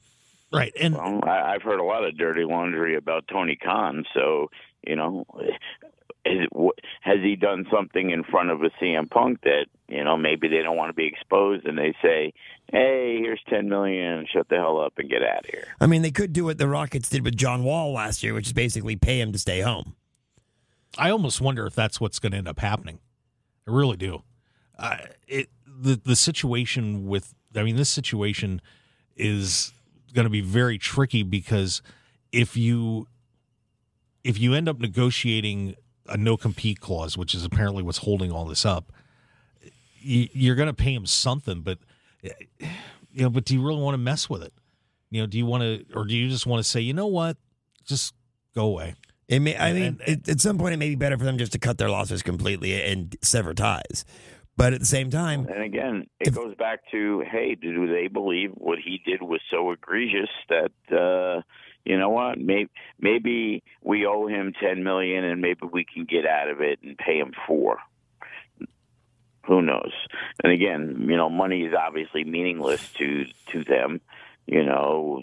Right. 0.53 0.73
And 0.81 0.95
Well, 0.95 1.21
I, 1.25 1.55
I've 1.55 1.63
heard 1.63 1.81
a 1.81 1.85
lot 1.85 2.05
of 2.05 2.17
dirty 2.17 2.45
laundry 2.45 2.97
about 2.97 3.29
Tony 3.29 3.57
Khan, 3.57 4.05
so 4.15 4.51
you 4.87 4.97
know, 4.97 5.27
is, 6.25 6.47
wh- 6.57 6.79
has 7.03 7.19
he 7.23 7.37
done 7.37 7.67
something 7.71 8.11
in 8.11 8.25
front 8.25 8.51
of 8.51 8.63
a 8.63 8.71
CM 8.83 9.11
Punk 9.11 9.43
that 9.43 9.67
you 9.89 10.03
know 10.05 10.17
maybe 10.17 10.49
they 10.49 10.63
don't 10.63 10.77
want 10.77 10.91
to 10.91 10.95
be 10.95 11.07
exposed, 11.07 11.67
and 11.67 11.77
they 11.77 11.95
say, 12.03 12.33
"Hey, 12.73 13.19
here's 13.21 13.41
ten 13.49 13.69
million, 13.69 14.27
shut 14.33 14.49
the 14.49 14.57
hell 14.57 14.81
up 14.81 14.95
and 14.97 15.11
get 15.11 15.23
out 15.23 15.41
of 15.41 15.51
here." 15.51 15.65
I 15.81 15.87
mean, 15.87 16.03
they 16.03 16.11
could 16.11 16.33
do 16.33 16.45
what 16.45 16.59
the 16.59 16.69
Rockets 16.69 17.09
did 17.09 17.25
with 17.25 17.37
John 17.37 17.65
Wall 17.65 17.93
last 17.93 18.23
year, 18.23 18.35
which 18.35 18.47
is 18.47 18.53
basically 18.53 18.97
pay 18.97 19.21
him 19.21 19.33
to 19.33 19.39
stay 19.39 19.61
home. 19.61 19.97
I 20.97 21.11
almost 21.11 21.41
wonder 21.41 21.67
if 21.67 21.75
that's 21.75 22.01
what's 22.01 22.19
going 22.19 22.33
to 22.33 22.39
end 22.39 22.49
up 22.49 22.61
happening. 22.61 23.01
I 23.67 23.71
really 23.71 23.97
do. 23.97 24.23
Uh, 24.79 24.99
it 25.27 25.49
the 25.67 26.01
the 26.03 26.17
situation 26.17 27.07
with 27.07 27.35
I 27.55 27.63
mean 27.63 27.77
this 27.77 27.91
situation 27.91 28.61
is 29.17 29.73
going 30.15 30.25
to 30.25 30.31
be 30.31 30.41
very 30.41 30.79
tricky 30.79 31.23
because 31.23 31.83
if 32.33 32.57
you 32.57 33.07
if 34.25 34.39
you 34.39 34.55
end 34.55 34.69
up 34.69 34.79
negotiating 34.79 35.75
a 36.07 36.17
no 36.17 36.37
compete 36.37 36.81
clause, 36.81 37.17
which 37.17 37.35
is 37.35 37.45
apparently 37.45 37.83
what's 37.83 37.99
holding 37.99 38.33
all 38.33 38.45
this 38.45 38.67
up, 38.67 38.93
you, 40.01 40.29
you're 40.33 40.57
going 40.57 40.69
to 40.69 40.75
pay 40.75 40.93
him 40.93 41.07
something, 41.07 41.61
but 41.61 41.79
eh, 42.25 42.31
you 43.13 43.23
know, 43.23 43.31
but 43.31 43.45
do 43.45 43.55
you 43.55 43.65
really 43.65 43.81
want 43.81 43.95
to 43.95 43.99
mess 43.99 44.29
with 44.29 44.43
it? 44.43 44.53
You 45.11 45.23
know, 45.23 45.27
do 45.27 45.39
you 45.39 45.47
want 45.47 45.63
to, 45.63 45.85
or 45.95 46.05
do 46.05 46.15
you 46.15 46.29
just 46.29 46.47
want 46.47 46.63
to 46.63 46.69
say, 46.69 46.81
you 46.81 46.93
know 46.93 47.07
what, 47.07 47.37
just 47.85 48.15
go 48.55 48.67
away? 48.67 48.95
It 49.29 49.41
may, 49.41 49.57
I 49.57 49.73
mean, 49.73 49.83
And- 49.83 50.01
it, 50.07 50.29
at 50.29 50.41
some 50.41 50.59
point, 50.59 50.75
it 50.75 50.79
may 50.79 50.89
be 50.89 50.95
better 50.95 51.19
for 51.19 51.25
them 51.25 51.39
just 51.39 51.53
to 51.53 51.59
cut 51.59 51.79
their 51.79 51.91
losses 51.91 52.23
completely 52.23 52.81
and 52.83 53.15
sever 53.23 53.55
ties. 53.55 54.05
But 54.59 54.73
at 54.75 54.81
the 54.81 54.87
same 54.87 55.09
time, 55.09 55.47
And 55.47 55.63
again, 55.63 56.09
it 56.19 56.29
If- 56.29 56.35
goes 56.35 56.55
back 56.57 56.81
to, 56.91 57.21
hey, 57.21 57.55
do 57.55 57.87
they 57.87 58.09
believe 58.09 58.51
what 58.55 58.81
he 58.81 59.01
did 59.07 59.23
was 59.23 59.41
so 59.51 59.71
egregious 59.71 60.29
that 60.49 60.73
uh, 60.93 61.43
you 61.85 61.97
know 61.97 62.09
what? 62.11 62.39
Maybe 62.39 62.69
maybe 62.99 63.63
we 63.83 64.05
owe 64.05 64.27
him 64.27 64.53
ten 64.61 64.83
million, 64.83 65.23
and 65.25 65.41
maybe 65.41 65.61
we 65.73 65.85
can 65.85 66.05
get 66.05 66.27
out 66.27 66.51
of 66.51 66.61
it 66.61 66.81
and 66.83 66.99
pay 66.99 67.19
him 67.19 67.33
four. 67.47 67.79
Who 69.47 69.63
knows? 69.63 69.93
And 70.43 70.53
again, 70.53 71.07
you 71.09 71.17
know, 71.17 71.31
money 71.31 71.63
is 71.63 71.73
obviously 71.73 72.25
meaningless 72.25 72.93
to 72.95 73.27
to 73.53 73.63
them. 73.63 74.01
You 74.47 74.65
know, 74.65 75.23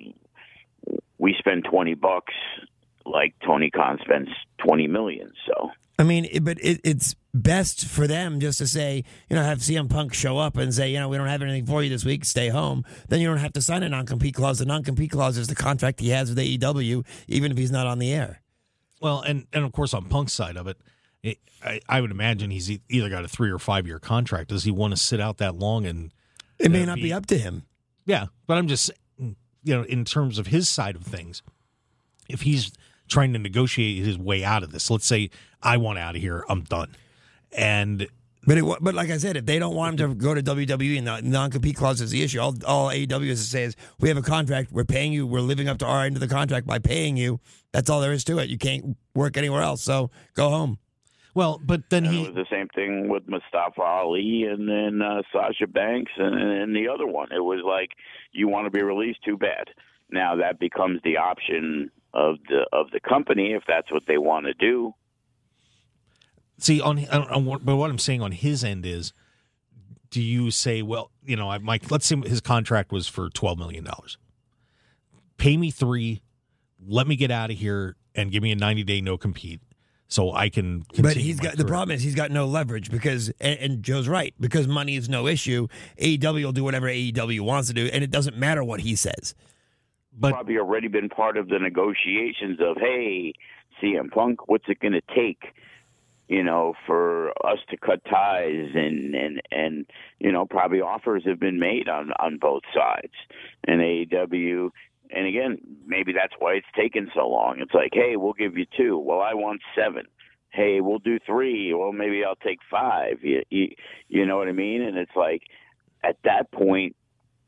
we 1.18 1.36
spend 1.38 1.66
twenty 1.66 1.94
bucks 1.94 2.34
like 3.06 3.36
Tony 3.46 3.70
Khan 3.70 4.00
spends 4.02 4.30
twenty 4.58 4.88
million. 4.88 5.34
So 5.46 5.72
I 5.98 6.04
mean, 6.04 6.28
it, 6.30 6.44
but 6.44 6.58
it, 6.62 6.82
it's 6.84 7.16
best 7.34 7.86
for 7.86 8.06
them 8.06 8.40
just 8.42 8.58
to 8.58 8.68
say, 8.68 9.04
you 9.30 9.36
know, 9.36 9.44
have 9.44 9.60
CM 9.60 9.90
Punk 9.90 10.14
show 10.14 10.38
up 10.38 10.58
and 10.58 10.74
say, 10.74 10.92
you 10.92 11.00
know, 11.00 11.08
we 11.08 11.16
don't 11.18 11.28
have 11.28 11.42
anything 11.42 11.66
for 11.66 11.82
you 11.84 11.90
this 11.90 12.04
week, 12.04 12.26
stay 12.26 12.50
home. 12.50 12.84
Then 13.08 13.22
you 13.22 13.28
don't 13.28 13.38
have 13.38 13.54
to 13.54 13.62
sign 13.62 13.82
a 13.84 13.88
non 13.90 14.06
compete 14.06 14.36
clause. 14.36 14.60
The 14.60 14.66
non 14.66 14.84
compete 14.84 15.12
clause 15.12 15.38
is 15.38 15.48
the 15.48 15.56
contract 15.56 16.02
he 16.02 16.10
has 16.10 16.30
with 16.30 16.38
AEW, 16.38 17.06
even 17.30 17.52
if 17.52 17.58
he's 17.58 17.72
not 17.72 17.88
on 17.88 18.00
the 18.00 18.12
air. 18.14 18.42
Well, 19.02 19.22
and 19.22 19.48
and 19.54 19.64
of 19.64 19.72
course 19.72 19.94
on 19.94 20.06
Punk's 20.06 20.34
side 20.34 20.58
of 20.58 20.68
it, 20.68 20.78
it 21.24 21.38
I, 21.64 21.80
I 21.88 22.02
would 22.02 22.12
imagine 22.12 22.52
he's 22.52 22.70
either 22.90 23.10
got 23.10 23.24
a 23.24 23.28
three 23.30 23.50
or 23.52 23.60
five 23.60 23.88
year 23.88 24.00
contract. 24.00 24.50
Does 24.50 24.64
he 24.66 24.72
want 24.72 24.92
to 24.92 24.98
sit 24.98 25.22
out 25.22 25.38
that 25.38 25.56
long? 25.56 25.86
And 25.86 26.12
It 26.60 26.72
may 26.72 26.80
Yeah, 26.80 26.86
not 26.86 26.96
be- 26.98 27.04
be 27.04 27.14
up 27.14 27.26
to 27.28 27.38
him. 27.38 27.64
yeah, 28.06 28.26
but 28.48 28.58
I'm 28.58 28.68
just 28.68 28.92
you 29.18 29.74
know, 29.76 29.84
in 29.84 30.04
terms 30.06 30.38
of 30.40 30.48
his 30.48 30.68
side 30.70 30.96
of 30.96 31.04
things, 31.04 31.42
if 32.30 32.42
he's 32.42 32.72
trying 33.08 33.34
to 33.34 33.40
negotiate 33.40 34.04
his 34.04 34.18
way 34.18 34.44
out 34.44 34.64
of 34.64 34.72
this, 34.72 34.90
let's 34.90 35.06
say 35.06 35.30
I 35.62 35.78
want 35.78 36.00
out 36.00 36.16
of 36.16 36.22
here, 36.22 36.44
I'm 36.50 36.64
done, 36.64 36.96
and 37.52 38.08
But 38.48 38.58
it, 38.60 38.66
but 38.82 38.94
like 38.94 39.10
I 39.10 39.18
said, 39.18 39.38
if 39.38 39.46
they 39.46 39.58
don't 39.58 39.76
want 39.76 40.00
him 40.00 40.10
to 40.10 40.16
go 40.16 40.34
to 40.36 40.44
WWE 40.44 40.98
and 41.00 41.08
the 41.08 41.22
non 41.22 41.50
compete 41.50 41.76
clause 41.76 42.00
is 42.02 42.12
the 42.12 42.22
issue, 42.22 42.40
all, 42.40 42.54
all 42.66 42.90
AEW 42.90 43.30
has 43.30 43.44
to 43.44 43.50
say 43.50 43.64
is 43.64 43.76
we 44.00 44.08
have 44.10 44.18
a 44.18 44.22
contract, 44.22 44.72
we're 44.72 44.84
paying 44.84 45.14
you, 45.14 45.26
we're 45.26 45.40
living 45.42 45.68
up 45.68 45.80
to 45.80 45.86
our 45.86 46.06
end 46.06 46.16
of 46.16 46.20
the 46.20 46.28
contract 46.28 46.68
by 46.68 46.78
paying 46.80 47.18
you. 47.18 47.40
That's 47.72 47.90
all 47.90 48.02
there 48.02 48.14
is 48.14 48.24
to 48.26 48.38
it. 48.40 48.50
You 48.50 48.58
can't 48.58 48.98
work 49.16 49.36
anywhere 49.36 49.62
else, 49.62 49.82
so 49.82 50.12
go 50.36 50.50
home. 50.50 50.78
well, 51.34 51.60
but 51.64 51.90
then 51.90 52.06
And 52.06 52.14
he 52.14 52.24
it 52.24 52.36
was 52.36 52.36
the 52.36 52.56
same 52.56 52.68
thing 52.76 53.10
with 53.10 53.28
Mustafa 53.28 53.82
Ali 53.82 54.46
and 54.50 54.70
then 54.70 55.02
uh, 55.02 55.24
Sasha 55.34 55.68
Banks 55.68 56.12
and, 56.18 56.36
and 56.36 56.76
the 56.76 56.88
other 56.88 57.08
one. 57.08 57.32
It 57.32 57.44
was 57.44 57.62
like 57.66 57.90
you 58.32 58.48
want 58.48 58.66
to 58.68 58.72
be 58.72 58.84
released, 58.84 59.24
too 59.26 59.38
bad. 59.38 59.70
Now 60.12 60.36
that 60.36 60.60
becomes 60.60 61.02
the 61.04 61.18
option 61.18 61.90
of 62.16 62.38
the 62.48 62.66
of 62.72 62.90
the 62.92 63.00
company 63.00 63.54
if 63.54 63.64
that's 63.68 63.92
what 63.92 64.04
they 64.08 64.18
want 64.18 64.46
to 64.46 64.54
do. 64.54 64.94
see 66.58 66.82
on, 66.82 67.06
on, 67.10 67.48
on 67.48 67.60
but 67.64 67.76
what 67.76 67.92
I'm 67.92 68.00
saying 68.00 68.22
on 68.22 68.32
his 68.32 68.64
end 68.64 68.86
is, 68.86 69.14
do 70.10 70.22
you 70.22 70.50
say, 70.50 70.82
well, 70.82 71.12
you 71.26 71.36
know, 71.36 71.52
I 71.52 71.58
Mike, 71.58 71.92
let's 71.92 72.06
say 72.06 72.16
his 72.16 72.42
contract 72.42 72.92
was 72.92 73.08
for 73.08 73.30
twelve 73.30 73.60
million 73.60 73.84
dollars, 73.84 74.18
pay 75.38 75.58
me 75.58 75.70
three, 75.72 76.22
let 76.88 77.06
me 77.06 77.16
get 77.16 77.32
out 77.32 77.52
of 77.52 77.58
here, 77.58 77.98
and 78.16 78.32
give 78.32 78.42
me 78.42 78.52
a 78.52 78.56
90 78.56 78.84
day 78.84 79.02
no 79.02 79.18
compete, 79.18 79.62
so 80.08 80.32
I 80.32 80.50
can. 80.50 80.80
But 80.80 80.96
continue 80.96 81.24
he's 81.24 81.38
my 81.38 81.50
got 81.50 81.58
the 81.58 81.66
problem 81.66 81.96
is 81.96 82.02
he's 82.02 82.16
got 82.16 82.32
no 82.32 82.46
leverage 82.46 82.90
because 82.90 83.30
and, 83.42 83.60
and 83.60 83.84
Joe's 83.84 84.08
right 84.08 84.34
because 84.40 84.68
money 84.68 84.96
is 84.96 85.10
no 85.10 85.28
issue. 85.28 85.68
AEW 86.00 86.46
will 86.46 86.52
do 86.54 86.64
whatever 86.64 86.88
AEW 86.88 87.42
wants 87.42 87.68
to 87.68 87.74
do, 87.74 87.88
and 87.88 88.04
it 88.04 88.12
doesn't 88.12 88.38
matter 88.38 88.64
what 88.64 88.80
he 88.82 88.96
says. 88.96 89.36
But 90.18 90.32
Probably 90.32 90.58
already 90.58 90.88
been 90.88 91.10
part 91.10 91.38
of 91.38 91.50
the 91.50 91.60
negotiations 91.60 92.60
of 92.62 92.78
hey, 92.78 93.34
CM 93.82 94.12
Punk, 94.12 94.48
what's 94.48 94.66
it 94.68 94.80
going 94.80 94.94
to 94.94 95.02
take? 95.14 95.54
You 96.28 96.44
know, 96.44 96.74
for 96.88 97.30
us 97.46 97.60
to 97.70 97.78
cut 97.78 98.04
ties 98.06 98.70
and 98.74 99.14
and 99.14 99.42
and 99.52 99.86
you 100.20 100.32
know, 100.32 100.46
probably 100.46 100.82
offers 100.82 101.24
have 101.26 101.40
been 101.40 101.60
made 101.60 101.88
on 101.90 102.12
on 102.20 102.38
both 102.38 102.64
sides. 102.74 103.14
And 103.68 103.82
AEW 103.82 104.72
and 105.12 105.28
again, 105.28 105.60
maybe 105.86 106.14
that's 106.14 106.34
why 106.40 106.54
it's 106.54 106.68
taken 106.76 107.12
so 107.14 107.28
long. 107.28 107.60
It's 107.60 107.74
like, 107.74 107.92
hey, 107.94 108.16
we'll 108.16 108.34
give 108.34 108.58
you 108.58 108.66
two. 108.78 108.98
Well, 108.98 109.22
I 109.22 109.34
want 109.34 109.62
seven. 109.76 110.06
Hey, 110.50 110.80
we'll 110.82 111.00
do 111.00 111.20
three. 111.26 111.74
Well, 111.74 111.92
maybe 111.92 112.24
I'll 112.24 112.36
take 112.36 112.60
five. 112.72 113.20
You, 113.22 113.44
you, 113.50 113.70
you 114.08 114.26
know 114.26 114.38
what 114.38 114.48
I 114.48 114.54
mean? 114.54 114.82
And 114.82 114.98
it's 114.98 115.16
like, 115.16 115.44
at 116.04 116.18
that 116.24 116.52
point, 116.52 116.96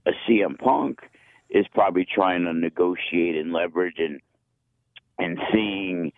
a 0.06 0.12
CM 0.28 0.58
Punk 0.58 1.00
is 1.50 1.66
probably 1.74 2.06
trying 2.06 2.46
to 2.46 2.54
negotiate 2.54 3.36
and 3.36 3.54
leverage 3.54 3.98
and 3.98 4.20
and 5.20 5.40
seeing 5.52 6.12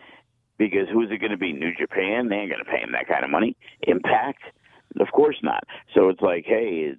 because 0.57 0.89
who's 0.91 1.09
it 1.09 1.19
going 1.19 1.31
to 1.31 1.38
be? 1.38 1.53
New 1.53 1.74
Japan? 1.74 2.27
They 2.27 2.36
ain't 2.36 2.51
going 2.51 2.63
to 2.63 2.69
pay 2.69 2.81
him 2.81 2.91
that 2.91 3.07
kind 3.07 3.24
of 3.24 3.29
money. 3.29 3.55
Impact? 3.83 4.41
Of 5.00 5.07
course 5.13 5.38
not. 5.41 5.63
So 5.95 6.09
it's 6.09 6.21
like, 6.21 6.45
hey, 6.45 6.95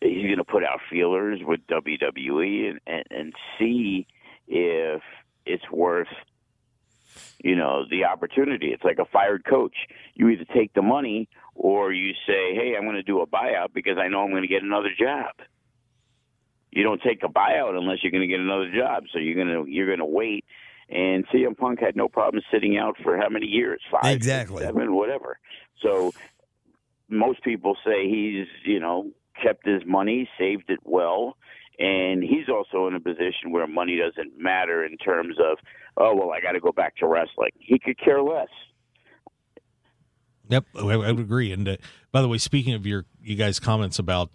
he's 0.00 0.24
going 0.24 0.36
to 0.36 0.44
put 0.44 0.62
out 0.62 0.78
feelers 0.88 1.40
with 1.44 1.60
WWE 1.66 2.70
and, 2.70 2.80
and, 2.86 3.04
and 3.10 3.32
see 3.58 4.06
if 4.46 5.02
it's 5.46 5.68
worth 5.70 6.08
you 7.42 7.56
know 7.56 7.84
the 7.90 8.04
opportunity 8.04 8.68
it's 8.68 8.84
like 8.84 8.98
a 8.98 9.04
fired 9.04 9.44
coach 9.44 9.74
you 10.14 10.28
either 10.28 10.44
take 10.54 10.72
the 10.74 10.82
money 10.82 11.28
or 11.54 11.92
you 11.92 12.12
say 12.26 12.54
hey 12.54 12.74
i'm 12.76 12.84
going 12.84 12.96
to 12.96 13.02
do 13.02 13.20
a 13.20 13.26
buyout 13.26 13.72
because 13.74 13.98
i 13.98 14.08
know 14.08 14.22
i'm 14.22 14.30
going 14.30 14.42
to 14.42 14.48
get 14.48 14.62
another 14.62 14.90
job 14.98 15.32
you 16.72 16.82
don't 16.82 17.00
take 17.02 17.22
a 17.22 17.28
buyout 17.28 17.76
unless 17.76 17.98
you're 18.02 18.10
going 18.12 18.22
to 18.22 18.26
get 18.26 18.40
another 18.40 18.70
job. 18.74 19.04
So 19.12 19.18
you're 19.18 19.34
going 19.34 19.64
to 19.64 19.70
you're 19.70 19.86
going 19.86 19.98
to 19.98 20.04
wait. 20.04 20.44
And 20.88 21.26
CM 21.28 21.56
Punk 21.56 21.80
had 21.80 21.96
no 21.96 22.08
problem 22.08 22.42
sitting 22.52 22.76
out 22.76 22.96
for 23.02 23.16
how 23.16 23.28
many 23.28 23.46
years? 23.46 23.80
Five 23.90 24.04
six, 24.04 24.16
Exactly. 24.16 24.62
seven 24.64 24.94
whatever. 24.94 25.38
So 25.82 26.12
most 27.08 27.42
people 27.42 27.76
say 27.84 28.08
he's 28.08 28.46
you 28.64 28.80
know 28.80 29.10
kept 29.42 29.66
his 29.66 29.82
money 29.86 30.28
saved 30.38 30.70
it 30.70 30.80
well. 30.82 31.36
And 31.78 32.22
he's 32.22 32.48
also 32.48 32.86
in 32.86 32.94
a 32.94 33.00
position 33.00 33.50
where 33.50 33.66
money 33.66 33.96
doesn't 33.98 34.38
matter 34.38 34.84
in 34.84 34.98
terms 34.98 35.36
of 35.38 35.58
oh 35.96 36.14
well 36.14 36.30
i 36.30 36.40
got 36.40 36.52
to 36.52 36.60
go 36.60 36.72
back 36.72 36.96
to 36.96 37.06
wrestling. 37.06 37.50
He 37.58 37.78
could 37.78 37.98
care 37.98 38.22
less. 38.22 38.48
Yep, 40.48 40.64
I, 40.76 40.80
I 40.80 40.96
would 41.12 41.20
agree. 41.20 41.52
And 41.52 41.66
uh, 41.68 41.76
by 42.10 42.20
the 42.20 42.28
way, 42.28 42.38
speaking 42.38 42.74
of 42.74 42.86
your 42.86 43.06
you 43.22 43.36
guys' 43.36 43.58
comments 43.58 43.98
about 43.98 44.30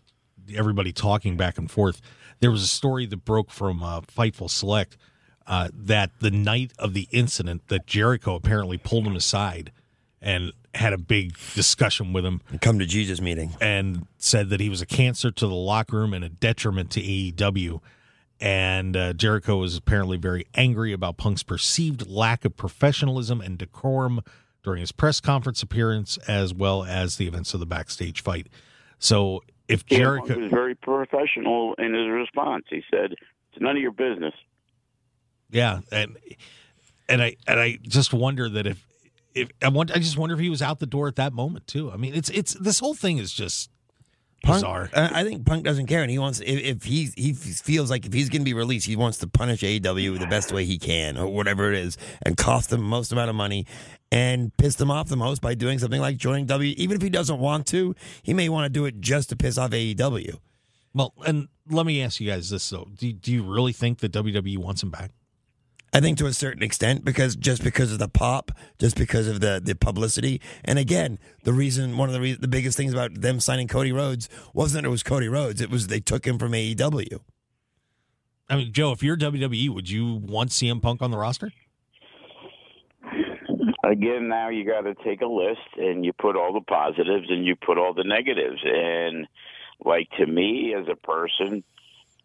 everybody 0.56 0.92
talking 0.92 1.38
back 1.38 1.58
and 1.58 1.70
forth, 1.70 2.02
there 2.40 2.52
was 2.52 2.64
a 2.64 2.68
story 2.68 3.06
that 3.08 3.26
broke 3.26 3.52
from 3.52 3.82
uh, 3.84 4.02
Fightful 4.02 4.50
Select 4.50 4.98
uh, 5.46 5.70
that 5.74 6.12
the 6.20 6.32
night 6.32 6.72
of 6.78 6.94
the 6.94 7.08
incident, 7.12 7.68
that 7.70 7.88
Jericho 7.88 8.36
apparently 8.36 8.78
pulled 8.78 9.08
him 9.08 9.16
aside 9.16 9.72
and 10.22 10.52
had 10.74 10.94
a 10.94 10.98
big 10.98 11.36
discussion 11.56 12.14
with 12.14 12.26
him 12.26 12.42
Come 12.62 12.80
to 12.80 12.86
Jesus 12.86 13.22
meeting. 13.22 13.56
and 13.62 14.08
said 14.18 14.50
that 14.50 14.60
he 14.60 14.70
was 14.70 14.82
a 14.82 14.86
cancer 14.86 15.32
to 15.32 15.48
the 15.48 15.54
locker 15.56 15.98
room 15.98 16.14
and 16.14 16.24
a 16.24 16.30
detriment 16.30 16.92
to 16.92 17.02
AEW. 17.02 17.82
And 18.40 18.96
uh, 18.96 19.14
Jericho 19.14 19.58
was 19.58 19.76
apparently 19.76 20.18
very 20.18 20.46
angry 20.54 20.94
about 20.94 21.18
Punk's 21.18 21.44
perceived 21.44 22.08
lack 22.08 22.46
of 22.46 22.56
professionalism 22.56 23.42
and 23.42 23.58
decorum 23.58 24.22
during 24.64 24.82
his 24.82 24.92
press 24.92 25.20
conference 25.20 25.64
appearance, 25.64 26.18
as 26.28 26.54
well 26.54 26.84
as 26.84 27.16
the 27.16 27.26
events 27.26 27.54
of 27.54 27.60
the 27.60 27.66
backstage 27.66 28.22
fight. 28.22 28.48
So 29.00 29.42
if 29.68 29.86
CM 29.86 29.98
Jericho, 29.98 30.28
Punk 30.28 30.40
was 30.40 30.52
very 30.52 30.76
professional 30.76 31.74
in 31.76 31.94
his 31.94 32.08
response. 32.10 32.66
He 32.70 32.84
said, 32.92 33.14
"It's 33.14 33.62
none 33.62 33.76
of 33.76 33.82
your 33.82 33.92
business." 33.92 34.34
yeah, 35.50 35.80
and 35.92 36.18
and 37.10 37.22
I 37.22 37.36
and 37.48 37.60
I 37.60 37.80
just 37.82 38.14
wonder 38.14 38.50
that 38.50 38.68
if 38.68 38.86
if 39.34 39.50
I 39.62 39.70
want, 39.70 39.92
I 39.92 40.00
just 40.00 40.18
wonder 40.18 40.36
if 40.36 40.42
he 40.42 40.50
was 40.50 40.62
out 40.62 40.80
the 40.80 40.86
door 40.86 41.08
at 41.08 41.16
that 41.18 41.34
moment 41.34 41.68
too. 41.68 41.92
I 41.92 41.98
mean, 41.98 42.14
it's 42.14 42.30
it's 42.30 42.54
this 42.54 42.80
whole 42.80 42.96
thing 42.96 43.18
is 43.18 43.32
just 43.32 43.70
Punk, 44.44 44.58
bizarre. 44.58 44.90
I 44.94 45.22
I 45.22 45.24
think 45.24 45.46
Punk 45.46 45.64
doesn't 45.64 45.88
care, 45.88 46.02
and 46.02 46.12
he 46.12 46.20
wants 46.20 46.40
if, 46.42 46.48
if 46.48 46.84
he 46.84 47.10
he 47.16 47.34
feels 47.34 47.90
like 47.90 48.06
if 48.06 48.14
he's 48.14 48.30
going 48.30 48.42
to 48.42 48.46
be 48.46 48.54
released, 48.54 48.88
he 48.88 48.96
wants 48.96 49.18
to 49.20 49.28
punish 49.28 49.62
AEW 49.62 50.20
the 50.20 50.28
best 50.28 50.52
way 50.52 50.66
he 50.66 50.78
can, 50.78 51.18
or 51.18 51.28
whatever 51.28 51.72
it 51.72 51.80
is, 51.80 51.98
and 52.24 52.38
cost 52.38 52.70
them 52.70 52.82
the 52.82 52.88
most 52.88 53.12
amount 53.12 53.30
of 53.30 53.36
money, 53.36 53.66
and 54.12 54.56
piss 54.58 54.76
them 54.76 54.92
off 54.92 55.10
the 55.10 55.18
most 55.18 55.42
by 55.42 55.54
doing 55.54 55.80
something 55.80 56.02
like 56.02 56.18
joining 56.18 56.46
W. 56.46 56.74
Even 56.78 56.96
if 56.96 57.02
he 57.02 57.10
doesn't 57.10 57.40
want 57.40 57.68
to, 57.68 57.96
he 58.24 58.34
may 58.34 58.50
want 58.50 58.66
to 58.66 58.70
do 58.70 58.86
it 58.86 59.00
just 59.00 59.30
to 59.30 59.36
piss 59.36 59.58
off 59.58 59.72
AEW. 59.72 60.38
Well, 60.94 61.14
and 61.26 61.48
let 61.70 61.86
me 61.86 62.02
ask 62.02 62.20
you 62.20 62.30
guys 62.30 62.50
this 62.50 62.70
though: 62.70 62.88
Do 62.96 63.12
do 63.12 63.32
you 63.32 63.44
really 63.44 63.74
think 63.74 64.00
that 64.00 64.12
WWE 64.14 64.58
wants 64.58 64.82
him 64.82 64.90
back? 64.90 65.12
I 65.94 66.02
think 66.02 66.18
to 66.18 66.26
a 66.26 66.34
certain 66.34 66.64
extent 66.64 67.06
because 67.06 67.36
just 67.36 67.64
because 67.64 67.92
of 67.92 68.00
the 68.00 68.10
pop, 68.10 68.52
just 68.78 68.98
because 68.98 69.28
of 69.28 69.40
the 69.40 69.62
the 69.64 69.76
publicity, 69.76 70.42
and 70.64 70.78
again, 70.78 71.18
the 71.44 71.54
reason 71.54 71.98
one 71.98 72.10
of 72.10 72.14
the 72.14 72.22
re- 72.22 72.34
the 72.34 72.48
biggest 72.48 72.78
things 72.78 72.94
about 72.94 73.22
them 73.22 73.40
signing 73.40 73.68
Cody 73.68 73.92
Rhodes 73.92 74.28
wasn't 74.54 74.86
it 74.86 74.90
was 74.90 75.04
Cody 75.04 75.28
Rhodes, 75.28 75.62
it 75.62 75.70
was 75.70 75.88
they 75.88 76.00
took 76.00 76.26
him 76.26 76.38
from 76.38 76.52
AEW. 76.52 77.20
I 78.50 78.56
mean, 78.56 78.72
Joe, 78.72 78.92
if 78.92 79.04
you're 79.04 79.18
WWE, 79.18 79.70
would 79.70 79.90
you 79.90 80.14
want 80.14 80.52
CM 80.52 80.82
Punk 80.82 81.02
on 81.02 81.12
the 81.12 81.18
roster? 81.18 81.52
Again, 83.92 84.28
now 84.28 84.50
you 84.50 84.66
got 84.66 84.82
to 84.82 84.96
take 84.96 85.22
a 85.22 85.28
list 85.28 85.62
and 85.78 86.04
you 86.04 86.12
put 86.12 86.36
all 86.36 86.52
the 86.52 86.62
positives 86.62 87.28
and 87.30 87.46
you 87.46 87.56
put 87.56 87.78
all 87.78 87.94
the 87.94 88.04
negatives. 88.04 88.62
And 88.64 89.28
like 89.84 90.10
to 90.18 90.26
me, 90.26 90.76
as 90.78 90.88
a 90.92 90.96
person, 90.96 91.64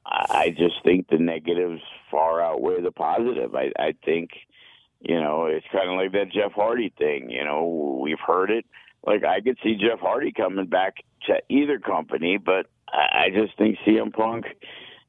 I 0.05 0.51
just 0.57 0.83
think 0.83 1.09
the 1.09 1.19
negatives 1.19 1.81
far 2.11 2.43
outweigh 2.43 2.83
the 2.83 2.91
positive. 2.91 3.55
I, 3.55 3.71
I 3.79 3.95
think, 4.05 4.31
you 5.01 5.21
know, 5.21 5.47
it's 5.47 5.67
kind 5.71 5.89
of 5.89 5.97
like 5.97 6.13
that 6.13 6.33
Jeff 6.33 6.53
Hardy 6.53 6.93
thing. 6.99 7.31
You 7.31 7.45
know, 7.45 8.01
we've 8.03 8.19
heard 8.19 8.51
it. 8.51 8.67
Like 9.07 9.25
I 9.25 9.41
could 9.41 9.59
see 9.63 9.77
Jeff 9.77 10.01
Hardy 10.01 10.33
coming 10.33 10.67
back 10.67 10.97
to 11.27 11.41
either 11.49 11.79
company, 11.79 12.39
but 12.39 12.67
I 12.89 13.27
I 13.27 13.31
just 13.31 13.57
think 13.57 13.79
CM 13.87 14.13
Punk. 14.13 14.47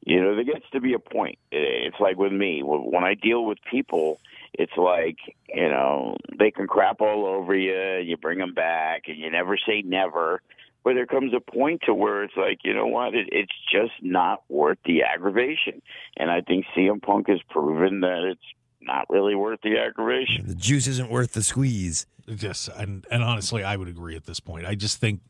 You 0.05 0.21
know, 0.21 0.35
there 0.35 0.43
gets 0.43 0.69
to 0.73 0.81
be 0.81 0.93
a 0.93 0.99
point. 0.99 1.39
It's 1.51 1.99
like 1.99 2.17
with 2.17 2.33
me 2.33 2.61
when 2.63 3.03
I 3.03 3.15
deal 3.15 3.43
with 3.45 3.57
people. 3.69 4.19
It's 4.53 4.77
like 4.77 5.17
you 5.53 5.69
know 5.69 6.17
they 6.37 6.51
can 6.51 6.67
crap 6.67 7.01
all 7.01 7.25
over 7.25 7.55
you. 7.55 7.75
and 7.75 8.07
You 8.07 8.17
bring 8.17 8.39
them 8.39 8.53
back, 8.53 9.03
and 9.07 9.17
you 9.17 9.29
never 9.31 9.57
say 9.57 9.81
never. 9.83 10.41
But 10.83 10.95
there 10.95 11.05
comes 11.05 11.33
a 11.33 11.39
point 11.39 11.81
to 11.85 11.93
where 11.93 12.23
it's 12.23 12.35
like, 12.35 12.59
you 12.65 12.73
know 12.73 12.87
what? 12.87 13.15
It, 13.15 13.29
it's 13.31 13.53
just 13.71 13.93
not 14.01 14.43
worth 14.49 14.77
the 14.85 15.03
aggravation. 15.03 15.81
And 16.17 16.29
I 16.29 16.41
think 16.41 16.65
CM 16.75 17.01
Punk 17.01 17.29
has 17.29 17.39
proven 17.49 18.01
that 18.01 18.29
it's 18.29 18.41
not 18.81 19.05
really 19.09 19.33
worth 19.33 19.61
the 19.63 19.77
aggravation. 19.77 20.45
The 20.45 20.55
juice 20.55 20.87
isn't 20.87 21.09
worth 21.09 21.31
the 21.31 21.41
squeeze. 21.41 22.05
Yes, 22.25 22.69
and 22.75 23.05
and 23.11 23.23
honestly, 23.23 23.63
I 23.63 23.75
would 23.75 23.87
agree 23.87 24.15
at 24.15 24.25
this 24.25 24.39
point. 24.39 24.65
I 24.65 24.75
just 24.75 24.99
think, 24.99 25.21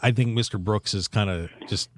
I 0.00 0.10
think 0.10 0.36
Mr. 0.36 0.58
Brooks 0.62 0.92
has 0.92 1.08
kind 1.08 1.30
of 1.30 1.50
just 1.68 1.90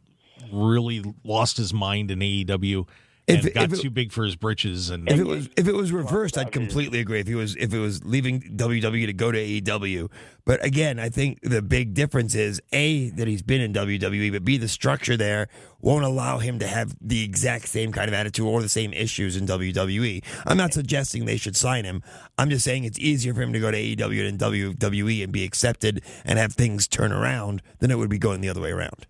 really 0.52 1.02
lost 1.24 1.56
his 1.56 1.72
mind 1.72 2.10
in 2.10 2.20
AEW 2.20 2.86
and 3.28 3.54
got 3.54 3.64
if 3.64 3.72
it- 3.74 3.80
too 3.82 3.90
big 3.90 4.12
for 4.12 4.24
his 4.24 4.36
britches. 4.36 4.90
And 4.90 5.08
If 5.10 5.18
it 5.18 5.26
was 5.26 5.48
if 5.56 5.66
it 5.66 5.74
was 5.74 5.90
reversed, 5.92 6.38
I'd 6.38 6.52
completely 6.52 7.00
agree. 7.00 7.20
If 7.20 7.26
he 7.26 7.34
was 7.34 7.56
if 7.56 7.72
it 7.74 7.78
was 7.78 8.04
leaving 8.04 8.40
WWE 8.56 9.06
to 9.06 9.12
go 9.12 9.32
to 9.32 9.38
AEW, 9.38 10.08
but 10.44 10.64
again, 10.64 10.98
I 11.00 11.08
think 11.08 11.40
the 11.42 11.60
big 11.60 11.92
difference 11.94 12.34
is 12.34 12.60
a 12.72 13.10
that 13.10 13.26
he's 13.26 13.42
been 13.42 13.60
in 13.60 13.72
WWE, 13.72 14.30
but 14.32 14.44
b 14.44 14.58
the 14.58 14.68
structure 14.68 15.16
there 15.16 15.48
won't 15.80 16.04
allow 16.04 16.38
him 16.38 16.58
to 16.60 16.66
have 16.66 16.94
the 17.00 17.24
exact 17.24 17.68
same 17.68 17.90
kind 17.92 18.08
of 18.08 18.14
attitude 18.14 18.46
or 18.46 18.62
the 18.62 18.68
same 18.68 18.92
issues 18.92 19.36
in 19.36 19.46
WWE. 19.46 20.22
I'm 20.46 20.56
not 20.56 20.72
suggesting 20.72 21.24
they 21.24 21.36
should 21.36 21.56
sign 21.56 21.84
him. 21.84 22.02
I'm 22.38 22.50
just 22.50 22.64
saying 22.64 22.84
it's 22.84 22.98
easier 22.98 23.34
for 23.34 23.42
him 23.42 23.52
to 23.52 23.60
go 23.60 23.70
to 23.70 23.76
AEW 23.76 24.24
than 24.24 24.38
WWE 24.38 25.22
and 25.24 25.32
be 25.32 25.44
accepted 25.44 26.02
and 26.24 26.38
have 26.38 26.52
things 26.54 26.86
turn 26.88 27.12
around 27.12 27.62
than 27.80 27.90
it 27.90 27.98
would 27.98 28.10
be 28.10 28.18
going 28.18 28.40
the 28.40 28.48
other 28.48 28.60
way 28.60 28.70
around. 28.70 29.06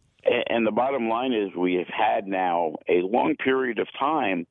And 0.49 0.67
the 0.67 0.73
bottom 0.73 1.09
line 1.09 1.33
is, 1.33 1.55
we 1.55 1.75
have 1.75 1.89
had 1.89 2.27
now 2.27 2.77
a 2.89 3.03
long 3.03 3.37
period 3.37 3.79
of 3.79 3.89
time 3.99 4.47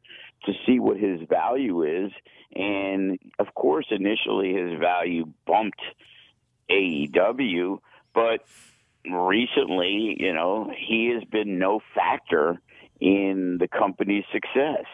to 0.45 0.53
see 0.65 0.79
what 0.79 0.97
his 0.97 1.21
value 1.27 1.83
is. 1.83 2.11
And 2.55 3.19
of 3.39 3.53
course, 3.53 3.87
initially 3.89 4.53
his 4.53 4.79
value 4.79 5.25
bumped 5.45 5.81
AEW, 6.69 7.79
but 8.13 8.45
recently, 9.05 10.15
you 10.19 10.33
know, 10.33 10.71
he 10.75 11.11
has 11.13 11.23
been 11.25 11.59
no 11.59 11.81
factor 11.93 12.61
in 12.99 13.57
the 13.59 13.67
company's 13.67 14.23
success. 14.31 14.85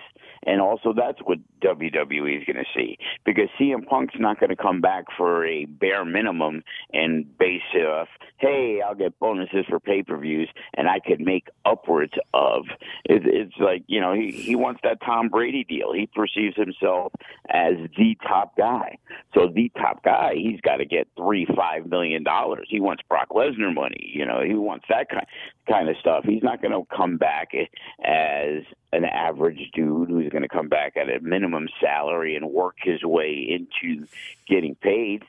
And 0.43 0.59
also, 0.59 0.93
that's 0.93 1.19
what 1.19 1.37
WWE 1.61 2.39
is 2.39 2.45
going 2.45 2.63
to 2.63 2.65
see 2.75 2.97
because 3.25 3.47
CM 3.59 3.85
Punk's 3.85 4.15
not 4.19 4.39
going 4.39 4.49
to 4.49 4.55
come 4.55 4.81
back 4.81 5.05
for 5.17 5.45
a 5.45 5.65
bare 5.65 6.05
minimum 6.05 6.63
and 6.93 7.37
base 7.37 7.61
it 7.73 7.85
off, 7.85 8.07
hey, 8.37 8.81
I'll 8.85 8.95
get 8.95 9.17
bonuses 9.19 9.65
for 9.69 9.79
pay 9.79 10.03
per 10.03 10.17
views 10.17 10.49
and 10.75 10.87
I 10.87 10.99
could 10.99 11.21
make 11.21 11.47
upwards 11.65 12.13
of. 12.33 12.65
It, 13.05 13.23
it's 13.25 13.55
like, 13.59 13.83
you 13.87 14.01
know, 14.01 14.13
he, 14.13 14.31
he 14.31 14.55
wants 14.55 14.81
that 14.83 14.99
Tom 15.05 15.29
Brady 15.29 15.63
deal. 15.63 15.93
He 15.93 16.07
perceives 16.07 16.55
himself 16.55 17.13
as 17.49 17.75
the 17.97 18.17
top 18.27 18.57
guy. 18.57 18.97
So, 19.33 19.49
the 19.53 19.71
top 19.77 20.03
guy, 20.03 20.33
he's 20.35 20.61
got 20.61 20.77
to 20.77 20.85
get 20.85 21.07
three, 21.15 21.45
five 21.55 21.87
million 21.87 22.23
dollars. 22.23 22.67
He 22.69 22.79
wants 22.79 23.03
Brock 23.07 23.29
Lesnar 23.29 23.73
money. 23.73 24.11
You 24.13 24.25
know, 24.25 24.41
he 24.41 24.55
wants 24.55 24.85
that 24.89 25.09
kind, 25.09 25.25
kind 25.69 25.89
of 25.89 25.95
stuff. 25.99 26.23
He's 26.25 26.43
not 26.43 26.61
going 26.61 26.73
to 26.73 26.95
come 26.95 27.17
back 27.17 27.49
as 27.53 28.63
an 28.93 29.05
average 29.05 29.71
dude 29.73 30.09
who's 30.09 30.29
going 30.29 30.41
to 30.41 30.49
come 30.49 30.67
back 30.67 30.97
at 30.97 31.09
a 31.09 31.19
minimum 31.21 31.50
salary 31.79 32.35
and 32.35 32.49
work 32.51 32.75
his 32.81 33.03
way 33.03 33.47
into 33.49 34.07
getting 34.47 34.75
paid. 34.75 35.23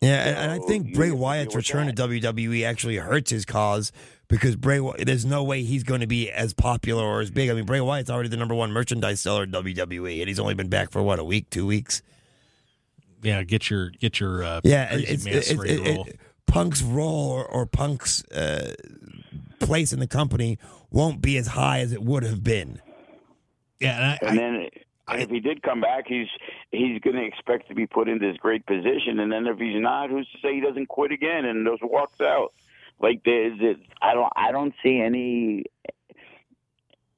Yeah, 0.00 0.24
and, 0.28 0.36
and 0.36 0.50
I 0.52 0.66
think 0.66 0.94
Bray 0.94 1.10
Wyatt's 1.10 1.52
deal 1.54 1.58
with 1.58 1.68
return 1.68 1.86
to 1.94 2.08
WWE 2.08 2.64
actually 2.64 2.96
hurts 2.96 3.30
his 3.32 3.44
cause 3.44 3.90
because 4.28 4.54
Bray, 4.54 4.80
there's 4.98 5.24
no 5.24 5.42
way 5.42 5.62
he's 5.64 5.82
going 5.82 6.02
to 6.02 6.06
be 6.06 6.30
as 6.30 6.54
popular 6.54 7.02
or 7.02 7.20
as 7.20 7.30
big. 7.32 7.50
I 7.50 7.54
mean, 7.54 7.64
Bray 7.64 7.80
Wyatt's 7.80 8.08
already 8.10 8.28
the 8.28 8.36
number 8.36 8.54
one 8.54 8.70
merchandise 8.70 9.20
seller 9.20 9.42
in 9.42 9.50
WWE, 9.50 10.20
and 10.20 10.28
he's 10.28 10.38
only 10.38 10.54
been 10.54 10.68
back 10.68 10.90
for 10.92 11.02
what 11.02 11.18
a 11.18 11.24
week, 11.24 11.50
two 11.50 11.66
weeks. 11.66 12.02
yeah, 13.22 13.42
get 13.42 13.68
your 13.70 13.90
get 13.90 14.20
your 14.20 14.44
uh, 14.44 14.60
Yeah, 14.62 14.88
crazy 14.90 15.30
it's, 15.30 15.50
it's, 15.50 15.54
ready 15.54 15.76
to 15.78 15.82
it- 15.84 15.94
roll. 15.96 16.04
it- 16.06 16.20
Punk's 16.46 16.80
role 16.82 17.28
or, 17.30 17.44
or 17.44 17.66
Punk's 17.66 18.24
uh, 18.28 18.74
place 19.60 19.92
in 19.92 19.98
the 20.00 20.06
company 20.06 20.58
won't 20.90 21.20
be 21.20 21.36
as 21.36 21.48
high 21.48 21.80
as 21.80 21.92
it 21.92 22.02
would 22.02 22.22
have 22.22 22.42
been. 22.42 22.80
yeah, 23.80 23.96
and 23.96 24.04
I, 24.06 24.18
And 24.22 24.30
I, 24.30 24.42
then 24.42 24.54
and 25.08 25.22
if 25.22 25.30
he 25.30 25.40
did 25.40 25.62
come 25.62 25.80
back, 25.80 26.04
he's 26.06 26.28
he's 26.70 27.00
going 27.00 27.16
to 27.16 27.24
expect 27.24 27.68
to 27.68 27.74
be 27.74 27.86
put 27.86 28.08
in 28.08 28.18
this 28.18 28.36
great 28.36 28.66
position. 28.66 29.20
And 29.20 29.32
then 29.32 29.46
if 29.46 29.58
he's 29.58 29.80
not, 29.80 30.10
who's 30.10 30.28
to 30.32 30.38
say 30.42 30.54
he 30.54 30.60
doesn't 30.60 30.88
quit 30.88 31.12
again 31.12 31.44
and 31.44 31.66
just 31.66 31.82
walks 31.82 32.20
out? 32.20 32.52
Like 33.00 33.22
there's, 33.24 33.58
it, 33.60 33.78
I 34.02 34.14
don't 34.14 34.32
I 34.36 34.52
don't 34.52 34.74
see 34.82 35.00
any 35.00 35.64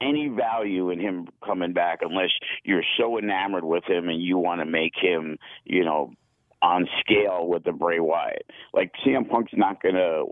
any 0.01 0.29
value 0.29 0.91
in 0.91 0.99
him 0.99 1.29
coming 1.45 1.73
back 1.73 1.99
unless 2.03 2.31
you're 2.65 2.85
so 2.99 3.19
enamored 3.19 3.65
with 3.65 3.85
him 3.85 4.09
and 4.09 4.23
you 4.23 4.39
want 4.39 4.61
to 4.61 4.67
make 4.67 4.95
him, 5.01 5.37
you 5.65 5.85
know, 5.85 6.13
on 6.63 6.89
scale 7.01 7.47
with 7.47 7.65
the 7.65 7.73
Bray 7.73 8.01
Wyatt. 8.01 8.47
Like 8.73 8.93
CM 9.05 9.29
Punk's 9.29 9.53
not 9.55 9.83
going 9.83 9.95
to, 9.95 10.25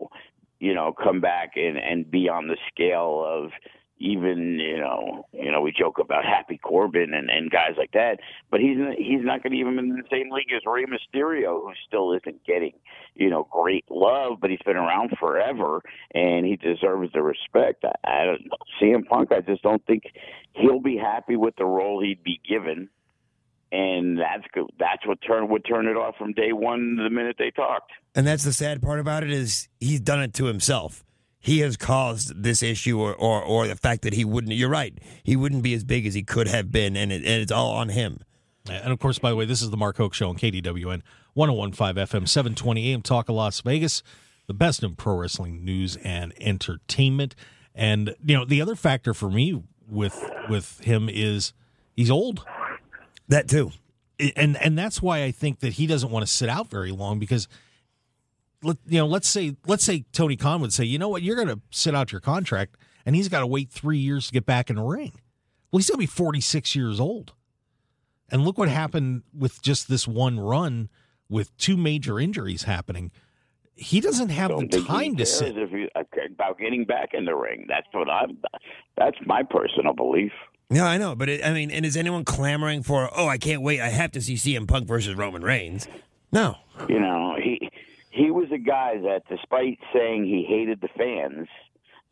you 0.60 0.74
know, 0.74 0.92
come 0.92 1.20
back 1.20 1.52
and 1.56 1.76
and 1.76 2.10
be 2.10 2.28
on 2.28 2.48
the 2.48 2.56
scale 2.70 3.24
of 3.26 3.50
even 4.00 4.58
you 4.60 4.78
know 4.78 5.26
you 5.32 5.50
know 5.50 5.60
we 5.60 5.72
joke 5.72 5.98
about 5.98 6.24
Happy 6.24 6.58
Corbin 6.58 7.14
and, 7.14 7.30
and 7.30 7.50
guys 7.50 7.72
like 7.76 7.92
that, 7.92 8.18
but 8.50 8.60
he's 8.60 8.78
he's 8.96 9.24
not 9.24 9.42
going 9.42 9.52
to 9.52 9.58
even 9.58 9.74
be 9.74 9.80
in 9.80 9.96
the 9.96 10.02
same 10.10 10.30
league 10.30 10.52
as 10.54 10.62
Rey 10.66 10.84
Mysterio, 10.84 11.62
who 11.62 11.72
still 11.86 12.12
isn't 12.12 12.44
getting 12.46 12.72
you 13.14 13.30
know 13.30 13.48
great 13.50 13.84
love, 13.90 14.38
but 14.40 14.50
he's 14.50 14.62
been 14.64 14.76
around 14.76 15.10
forever 15.18 15.82
and 16.14 16.46
he 16.46 16.56
deserves 16.56 17.12
the 17.12 17.22
respect. 17.22 17.84
I, 17.84 18.22
I 18.22 18.24
don't 18.24 18.46
know. 18.46 18.56
CM 18.80 19.06
Punk, 19.06 19.32
I 19.32 19.40
just 19.40 19.62
don't 19.62 19.84
think 19.86 20.04
he'll 20.54 20.80
be 20.80 20.96
happy 20.96 21.36
with 21.36 21.56
the 21.56 21.64
role 21.64 22.02
he'd 22.02 22.22
be 22.22 22.40
given. 22.48 22.88
and 23.70 24.18
that's 24.18 24.46
go- 24.54 24.70
that's 24.78 25.06
what 25.06 25.18
turn 25.26 25.48
would 25.48 25.64
turn 25.64 25.86
it 25.86 25.96
off 25.96 26.16
from 26.16 26.32
day 26.32 26.52
one 26.52 26.96
the 26.96 27.10
minute 27.10 27.36
they 27.38 27.50
talked. 27.50 27.92
And 28.14 28.26
that's 28.26 28.42
the 28.44 28.52
sad 28.52 28.80
part 28.80 28.98
about 28.98 29.22
it 29.22 29.30
is 29.30 29.68
he's 29.80 30.00
done 30.00 30.22
it 30.22 30.32
to 30.34 30.46
himself. 30.46 31.04
He 31.48 31.60
has 31.60 31.76
caused 31.76 32.42
this 32.42 32.62
issue, 32.62 33.00
or, 33.00 33.14
or, 33.14 33.42
or 33.42 33.66
the 33.66 33.74
fact 33.74 34.02
that 34.02 34.12
he 34.12 34.24
wouldn't. 34.24 34.52
You're 34.52 34.68
right. 34.68 34.96
He 35.24 35.34
wouldn't 35.34 35.62
be 35.62 35.72
as 35.74 35.82
big 35.82 36.06
as 36.06 36.14
he 36.14 36.22
could 36.22 36.46
have 36.46 36.70
been, 36.70 36.94
and, 36.94 37.10
it, 37.10 37.24
and 37.24 37.42
it's 37.42 37.50
all 37.50 37.70
on 37.72 37.88
him. 37.88 38.20
And 38.68 38.92
of 38.92 38.98
course, 38.98 39.18
by 39.18 39.30
the 39.30 39.36
way, 39.36 39.46
this 39.46 39.62
is 39.62 39.70
the 39.70 39.76
Mark 39.76 39.96
Hoke 39.96 40.14
Show 40.14 40.28
on 40.28 40.36
KDWN 40.36 41.02
1015 41.34 42.04
FM, 42.04 42.28
720 42.28 42.92
AM, 42.92 43.02
Talk 43.02 43.28
of 43.28 43.36
Las 43.36 43.60
Vegas, 43.62 44.02
the 44.46 44.54
best 44.54 44.82
in 44.82 44.94
pro 44.94 45.14
wrestling 45.16 45.64
news 45.64 45.96
and 46.04 46.32
entertainment. 46.40 47.34
And, 47.74 48.14
you 48.24 48.36
know, 48.36 48.44
the 48.44 48.60
other 48.60 48.74
factor 48.74 49.14
for 49.14 49.30
me 49.30 49.62
with 49.88 50.22
with 50.48 50.80
him 50.80 51.08
is 51.08 51.52
he's 51.96 52.10
old. 52.10 52.44
That 53.28 53.48
too. 53.48 53.70
And 54.36 54.56
and 54.56 54.76
that's 54.76 55.00
why 55.00 55.22
I 55.22 55.30
think 55.30 55.60
that 55.60 55.74
he 55.74 55.86
doesn't 55.86 56.10
want 56.10 56.26
to 56.26 56.32
sit 56.32 56.48
out 56.48 56.68
very 56.68 56.90
long 56.90 57.18
because 57.18 57.48
let 58.62 58.76
you 58.86 58.98
know, 58.98 59.06
let's 59.06 59.28
say 59.28 59.56
let's 59.66 59.84
say 59.84 60.04
Tony 60.12 60.36
Khan 60.36 60.60
would 60.60 60.72
say, 60.72 60.84
you 60.84 60.98
know 60.98 61.08
what, 61.08 61.22
you're 61.22 61.36
gonna 61.36 61.60
sit 61.70 61.94
out 61.94 62.12
your 62.12 62.20
contract 62.20 62.76
and 63.06 63.14
he's 63.16 63.28
gotta 63.28 63.46
wait 63.46 63.70
three 63.70 63.98
years 63.98 64.26
to 64.28 64.32
get 64.32 64.46
back 64.46 64.70
in 64.70 64.76
the 64.76 64.82
ring. 64.82 65.12
Well, 65.70 65.78
he's 65.78 65.88
gonna 65.90 65.98
be 65.98 66.06
forty 66.06 66.40
six 66.40 66.74
years 66.74 66.98
old. 67.00 67.32
And 68.30 68.44
look 68.44 68.58
what 68.58 68.68
happened 68.68 69.22
with 69.36 69.62
just 69.62 69.88
this 69.88 70.06
one 70.06 70.38
run 70.38 70.88
with 71.30 71.56
two 71.56 71.76
major 71.76 72.18
injuries 72.20 72.64
happening. 72.64 73.10
He 73.74 74.00
doesn't 74.00 74.30
have 74.30 74.50
Don't 74.50 74.70
the 74.70 74.82
time 74.82 75.14
to 75.16 75.24
sit. 75.24 75.56
if 75.56 75.70
he, 75.70 75.88
uh, 75.94 76.02
about 76.34 76.58
getting 76.58 76.84
back 76.84 77.10
in 77.14 77.24
the 77.24 77.34
ring. 77.36 77.64
That's 77.68 77.86
what 77.92 78.10
I'm. 78.10 78.36
That's 78.96 79.16
my 79.24 79.44
personal 79.44 79.94
belief. 79.94 80.32
Yeah, 80.68 80.84
I 80.84 80.98
know, 80.98 81.14
but 81.14 81.28
it, 81.28 81.46
I 81.46 81.52
mean, 81.52 81.70
and 81.70 81.86
is 81.86 81.96
anyone 81.96 82.24
clamoring 82.24 82.82
for? 82.82 83.08
Oh, 83.16 83.28
I 83.28 83.38
can't 83.38 83.62
wait! 83.62 83.80
I 83.80 83.88
have 83.88 84.10
to 84.12 84.20
see 84.20 84.34
CM 84.34 84.66
Punk 84.66 84.88
versus 84.88 85.14
Roman 85.14 85.42
Reigns. 85.42 85.86
No, 86.32 86.56
You 86.88 86.98
know, 87.00 87.36
he 87.42 87.70
he 88.18 88.30
was 88.30 88.48
a 88.52 88.58
guy 88.58 88.98
that, 89.02 89.22
despite 89.28 89.78
saying 89.94 90.24
he 90.24 90.44
hated 90.48 90.80
the 90.80 90.88
fans, 90.88 91.46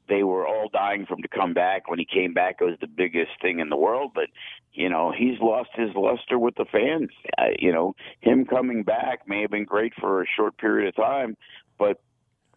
they 0.08 0.22
were 0.22 0.46
all 0.46 0.68
dying 0.72 1.04
for 1.04 1.14
him 1.14 1.22
to 1.22 1.28
come 1.28 1.52
back. 1.52 1.90
When 1.90 1.98
he 1.98 2.06
came 2.06 2.32
back, 2.32 2.58
it 2.60 2.64
was 2.64 2.78
the 2.80 2.86
biggest 2.86 3.32
thing 3.42 3.58
in 3.58 3.70
the 3.70 3.76
world. 3.76 4.12
But 4.14 4.28
you 4.72 4.88
know, 4.88 5.12
he's 5.16 5.40
lost 5.40 5.70
his 5.74 5.90
luster 5.96 6.38
with 6.38 6.54
the 6.54 6.66
fans. 6.70 7.10
Uh, 7.38 7.46
you 7.58 7.72
know, 7.72 7.94
him 8.20 8.44
coming 8.44 8.84
back 8.84 9.26
may 9.26 9.40
have 9.42 9.50
been 9.50 9.64
great 9.64 9.92
for 10.00 10.22
a 10.22 10.26
short 10.36 10.56
period 10.58 10.88
of 10.88 10.96
time, 10.96 11.36
but 11.78 12.00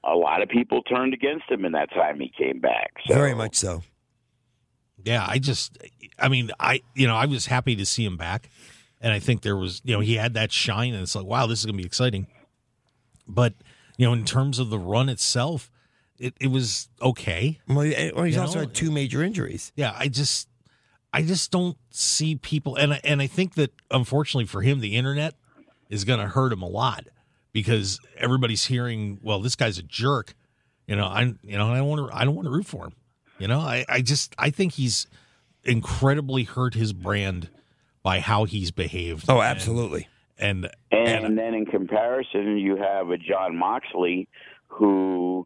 a 0.03 0.15
lot 0.15 0.41
of 0.41 0.49
people 0.49 0.83
turned 0.83 1.13
against 1.13 1.49
him 1.49 1.65
in 1.65 1.71
that 1.71 1.89
time 1.91 2.19
he 2.19 2.31
came 2.37 2.59
back. 2.59 2.91
So, 3.07 3.13
very 3.15 3.33
much 3.33 3.55
so. 3.55 3.83
Yeah, 5.03 5.25
I 5.27 5.39
just, 5.39 5.77
I 6.19 6.27
mean, 6.27 6.51
I, 6.59 6.81
you 6.93 7.07
know, 7.07 7.15
I 7.15 7.25
was 7.25 7.45
happy 7.45 7.75
to 7.77 7.85
see 7.85 8.03
him 8.03 8.17
back, 8.17 8.49
and 9.01 9.13
I 9.13 9.19
think 9.19 9.41
there 9.41 9.55
was, 9.55 9.81
you 9.85 9.93
know, 9.93 10.01
he 10.01 10.15
had 10.15 10.33
that 10.33 10.51
shine, 10.51 10.93
and 10.93 11.01
it's 11.01 11.15
like, 11.15 11.25
wow, 11.25 11.47
this 11.47 11.59
is 11.59 11.65
gonna 11.65 11.77
be 11.77 11.85
exciting. 11.85 12.27
But 13.29 13.53
you 13.97 14.05
know, 14.05 14.13
in 14.13 14.25
terms 14.25 14.59
of 14.59 14.69
the 14.69 14.79
run 14.79 15.07
itself, 15.07 15.71
it, 16.17 16.33
it 16.41 16.47
was 16.47 16.89
okay. 17.01 17.59
Well, 17.67 17.81
he's 17.81 18.35
You 18.35 18.41
also 18.41 18.55
know, 18.55 18.59
had 18.61 18.73
two 18.73 18.91
major 18.91 19.23
injuries. 19.23 19.71
Yeah, 19.75 19.95
I 19.97 20.07
just, 20.07 20.49
I 21.13 21.21
just 21.21 21.51
don't 21.51 21.77
see 21.91 22.35
people, 22.35 22.75
and 22.75 22.93
I, 22.93 23.01
and 23.03 23.21
I 23.21 23.27
think 23.27 23.55
that 23.55 23.71
unfortunately 23.91 24.45
for 24.45 24.61
him, 24.61 24.79
the 24.79 24.95
internet 24.97 25.35
is 25.89 26.03
gonna 26.03 26.27
hurt 26.27 26.51
him 26.51 26.61
a 26.61 26.67
lot 26.67 27.07
because 27.53 27.99
everybody's 28.17 28.65
hearing, 28.65 29.19
well, 29.21 29.39
this 29.39 29.55
guy's 29.55 29.77
a 29.77 29.83
jerk. 29.83 30.35
You 30.87 30.95
know, 30.95 31.05
I, 31.05 31.33
you 31.43 31.57
know, 31.57 31.71
I 31.71 31.77
don't 31.77 31.87
want 31.87 32.11
to, 32.11 32.17
I 32.17 32.25
don't 32.25 32.35
want 32.35 32.47
to 32.47 32.51
root 32.51 32.65
for 32.65 32.85
him. 32.85 32.93
You 33.37 33.47
know, 33.47 33.59
I, 33.59 33.85
I 33.87 34.01
just, 34.01 34.35
I 34.37 34.49
think 34.49 34.73
he's 34.73 35.07
incredibly 35.63 36.43
hurt 36.43 36.73
his 36.73 36.93
brand 36.93 37.49
by 38.01 38.19
how 38.19 38.45
he's 38.45 38.71
behaved. 38.71 39.25
Oh, 39.29 39.41
absolutely. 39.41 40.01
And 40.01 40.09
And, 40.91 41.25
and, 41.25 41.37
then 41.37 41.53
in 41.53 41.65
comparison, 41.65 42.57
you 42.57 42.77
have 42.77 43.09
a 43.09 43.17
Jon 43.17 43.57
Moxley 43.57 44.27
who, 44.67 45.45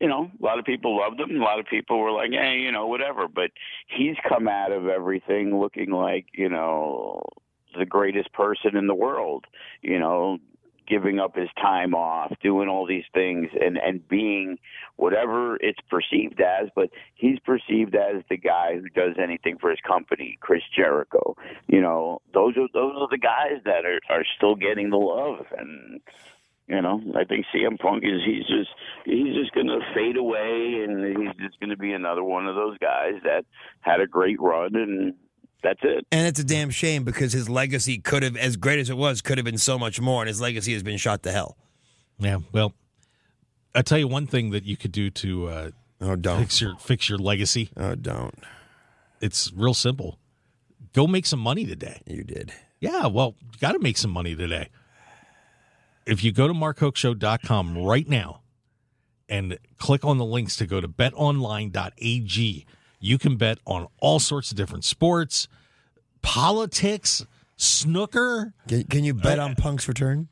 you 0.00 0.08
know, 0.08 0.30
a 0.40 0.44
lot 0.44 0.58
of 0.58 0.64
people 0.64 0.96
loved 0.98 1.20
him. 1.20 1.40
A 1.40 1.44
lot 1.44 1.58
of 1.58 1.66
people 1.66 1.98
were 1.98 2.12
like, 2.12 2.30
hey, 2.30 2.58
you 2.58 2.70
know, 2.70 2.86
whatever. 2.86 3.28
But 3.28 3.50
he's 3.86 4.16
come 4.28 4.48
out 4.48 4.72
of 4.72 4.86
everything 4.86 5.58
looking 5.58 5.90
like, 5.90 6.26
you 6.34 6.48
know, 6.48 7.22
the 7.78 7.86
greatest 7.86 8.32
person 8.32 8.76
in 8.76 8.86
the 8.86 8.94
world, 8.94 9.44
you 9.82 9.98
know, 9.98 10.38
giving 10.86 11.18
up 11.18 11.36
his 11.36 11.48
time 11.60 11.94
off, 11.94 12.32
doing 12.42 12.68
all 12.68 12.86
these 12.86 13.04
things 13.12 13.48
and, 13.60 13.76
and 13.78 14.06
being 14.08 14.58
whatever 14.96 15.56
it's 15.56 15.80
perceived 15.90 16.40
as, 16.40 16.68
but 16.74 16.90
he's 17.14 17.38
perceived 17.40 17.94
as 17.94 18.22
the 18.28 18.36
guy 18.36 18.74
who 18.74 18.88
does 18.88 19.16
anything 19.22 19.58
for 19.58 19.70
his 19.70 19.80
company, 19.86 20.38
Chris 20.40 20.62
Jericho. 20.74 21.36
You 21.66 21.80
know, 21.80 22.20
those 22.32 22.56
are 22.56 22.68
those 22.72 22.94
are 22.96 23.08
the 23.10 23.18
guys 23.18 23.62
that 23.64 23.84
are, 23.84 24.00
are 24.10 24.24
still 24.36 24.54
getting 24.54 24.90
the 24.90 24.96
love 24.96 25.46
and 25.56 26.00
you 26.68 26.82
know, 26.82 27.00
I 27.14 27.24
think 27.24 27.46
CM 27.54 27.78
Punk 27.78 28.02
is 28.02 28.22
he's 28.24 28.44
just 28.46 28.70
he's 29.04 29.34
just 29.36 29.54
gonna 29.54 29.78
fade 29.94 30.16
away 30.16 30.84
and 30.84 31.16
he's 31.16 31.36
just 31.36 31.60
gonna 31.60 31.76
be 31.76 31.92
another 31.92 32.24
one 32.24 32.48
of 32.48 32.56
those 32.56 32.76
guys 32.78 33.14
that 33.22 33.44
had 33.80 34.00
a 34.00 34.06
great 34.06 34.40
run 34.40 34.74
and 34.74 35.14
that's 35.62 35.80
it. 35.82 36.06
And 36.12 36.26
it's 36.26 36.38
a 36.40 36.44
damn 36.44 36.70
shame 36.70 37.04
because 37.04 37.32
his 37.32 37.48
legacy 37.48 37.98
could 37.98 38.22
have, 38.22 38.36
as 38.36 38.56
great 38.56 38.78
as 38.78 38.88
it 38.90 38.96
was, 38.96 39.20
could 39.22 39.38
have 39.38 39.44
been 39.44 39.58
so 39.58 39.78
much 39.78 40.00
more, 40.00 40.22
and 40.22 40.28
his 40.28 40.40
legacy 40.40 40.72
has 40.74 40.82
been 40.82 40.96
shot 40.98 41.22
to 41.24 41.32
hell. 41.32 41.56
yeah, 42.18 42.38
well, 42.52 42.72
I'll 43.74 43.82
tell 43.82 43.98
you 43.98 44.08
one 44.08 44.26
thing 44.26 44.50
that 44.50 44.64
you 44.64 44.76
could 44.76 44.92
do 44.92 45.10
to 45.10 45.48
uh, 45.48 45.70
Oh, 46.00 46.16
don't. 46.16 46.40
fix 46.40 46.60
your 46.60 46.76
fix 46.78 47.08
your 47.08 47.18
legacy. 47.18 47.70
Oh, 47.76 47.94
don't. 47.94 48.34
It's 49.20 49.52
real 49.54 49.74
simple. 49.74 50.18
Go 50.92 51.06
make 51.06 51.26
some 51.26 51.40
money 51.40 51.66
today. 51.66 52.00
You 52.06 52.22
did. 52.24 52.52
Yeah, 52.80 53.06
well, 53.06 53.34
you 53.52 53.58
got 53.60 53.72
to 53.72 53.78
make 53.78 53.96
some 53.98 54.10
money 54.10 54.34
today. 54.36 54.68
If 56.06 56.22
you 56.22 56.32
go 56.32 56.46
to 56.46 56.54
markhokeshow.com 56.54 57.78
right 57.78 58.08
now 58.08 58.42
and 59.28 59.58
click 59.78 60.04
on 60.04 60.18
the 60.18 60.24
links 60.24 60.56
to 60.56 60.66
go 60.66 60.80
to 60.80 60.88
betonline.ag, 60.88 62.66
you 62.98 63.18
can 63.18 63.36
bet 63.36 63.58
on 63.66 63.86
all 64.00 64.18
sorts 64.18 64.50
of 64.50 64.56
different 64.56 64.84
sports, 64.84 65.48
politics, 66.22 67.24
snooker. 67.56 68.52
Can, 68.68 68.84
can 68.84 69.04
you 69.04 69.14
bet 69.14 69.38
on 69.38 69.54
Punk's 69.54 69.88
return 69.88 70.28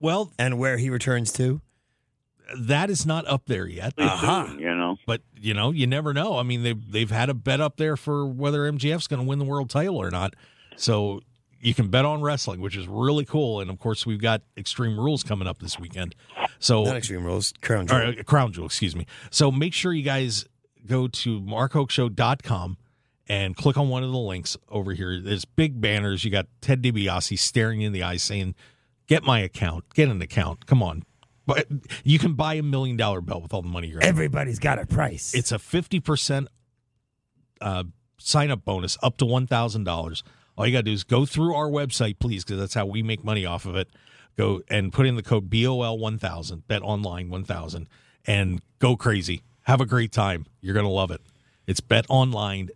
Well, 0.00 0.32
and 0.38 0.58
where 0.58 0.78
he 0.78 0.90
returns 0.90 1.32
to? 1.34 1.60
that 2.58 2.88
is 2.88 3.04
not 3.04 3.26
up 3.28 3.42
there 3.46 3.66
yet. 3.66 3.92
Uh-huh. 3.98 4.46
You 4.58 4.74
know. 4.74 4.96
But 5.06 5.20
you 5.38 5.52
know, 5.52 5.70
you 5.70 5.86
never 5.86 6.14
know. 6.14 6.38
I 6.38 6.42
mean, 6.42 6.62
they've 6.62 6.92
they've 6.92 7.10
had 7.10 7.28
a 7.28 7.34
bet 7.34 7.60
up 7.60 7.76
there 7.76 7.96
for 7.96 8.26
whether 8.26 8.60
MJF's 8.72 9.06
going 9.06 9.20
to 9.20 9.28
win 9.28 9.38
the 9.38 9.44
world 9.44 9.68
title 9.68 9.96
or 9.98 10.10
not. 10.10 10.34
So 10.76 11.20
you 11.60 11.74
can 11.74 11.88
bet 11.88 12.04
on 12.06 12.22
wrestling, 12.22 12.60
which 12.60 12.74
is 12.76 12.86
really 12.88 13.24
cool. 13.26 13.60
And 13.60 13.68
of 13.70 13.78
course, 13.78 14.06
we've 14.06 14.20
got 14.20 14.42
Extreme 14.56 14.98
Rules 14.98 15.22
coming 15.22 15.46
up 15.46 15.58
this 15.58 15.78
weekend. 15.78 16.14
So 16.58 16.84
Not 16.84 16.96
Extreme 16.96 17.24
Rules, 17.24 17.52
Crown 17.60 17.82
or, 17.90 18.12
Jewel. 18.12 18.20
uh, 18.20 18.22
Crown 18.22 18.52
Jewel, 18.52 18.66
excuse 18.66 18.96
me. 18.96 19.06
So 19.30 19.50
make 19.50 19.74
sure 19.74 19.92
you 19.92 20.02
guys 20.02 20.46
go 20.86 21.08
to 21.08 21.40
markhokeshow.com 21.40 22.76
and 23.28 23.56
click 23.56 23.76
on 23.76 23.88
one 23.88 24.02
of 24.02 24.10
the 24.10 24.18
links 24.18 24.56
over 24.68 24.94
here. 24.94 25.20
There's 25.20 25.44
big 25.44 25.80
banners. 25.80 26.24
You 26.24 26.30
got 26.30 26.46
Ted 26.60 26.82
DiBiase 26.82 27.38
staring 27.38 27.82
in 27.82 27.92
the 27.92 28.02
eyes 28.02 28.22
saying, 28.22 28.54
"Get 29.06 29.22
my 29.22 29.40
account. 29.40 29.84
Get 29.94 30.08
an 30.08 30.20
account. 30.22 30.66
Come 30.66 30.82
on." 30.82 31.04
But 31.46 31.66
you 32.04 32.18
can 32.18 32.34
buy 32.34 32.54
a 32.54 32.62
million 32.62 32.96
dollar 32.96 33.20
belt 33.20 33.42
with 33.42 33.54
all 33.54 33.62
the 33.62 33.68
money 33.68 33.88
you're. 33.88 34.02
Everybody's 34.02 34.58
got 34.58 34.78
a 34.78 34.86
price. 34.86 35.34
It's 35.34 35.52
a 35.52 35.58
fifty 35.58 36.00
percent 36.00 36.48
uh, 37.60 37.84
sign 38.18 38.50
up 38.50 38.64
bonus 38.64 38.98
up 39.02 39.16
to 39.18 39.26
one 39.26 39.46
thousand 39.46 39.84
dollars. 39.84 40.22
All 40.56 40.66
you 40.66 40.72
got 40.72 40.80
to 40.80 40.84
do 40.84 40.92
is 40.92 41.04
go 41.04 41.24
through 41.24 41.54
our 41.54 41.68
website, 41.68 42.18
please, 42.18 42.44
because 42.44 42.58
that's 42.58 42.74
how 42.74 42.84
we 42.84 43.02
make 43.02 43.22
money 43.22 43.46
off 43.46 43.64
of 43.64 43.76
it. 43.76 43.88
Go 44.36 44.60
and 44.68 44.92
put 44.92 45.06
in 45.06 45.16
the 45.16 45.22
code 45.22 45.48
BOL 45.50 45.98
one 45.98 46.18
thousand, 46.18 46.66
Bet 46.68 46.82
Online 46.82 47.30
one 47.30 47.44
thousand, 47.44 47.88
and 48.26 48.60
go 48.78 48.96
crazy. 48.96 49.42
Have 49.68 49.82
a 49.82 49.86
great 49.86 50.12
time. 50.12 50.46
You're 50.62 50.74
gonna 50.74 50.88
love 50.88 51.10
it. 51.10 51.20
It's 51.66 51.80
betonline.ag. 51.80 52.70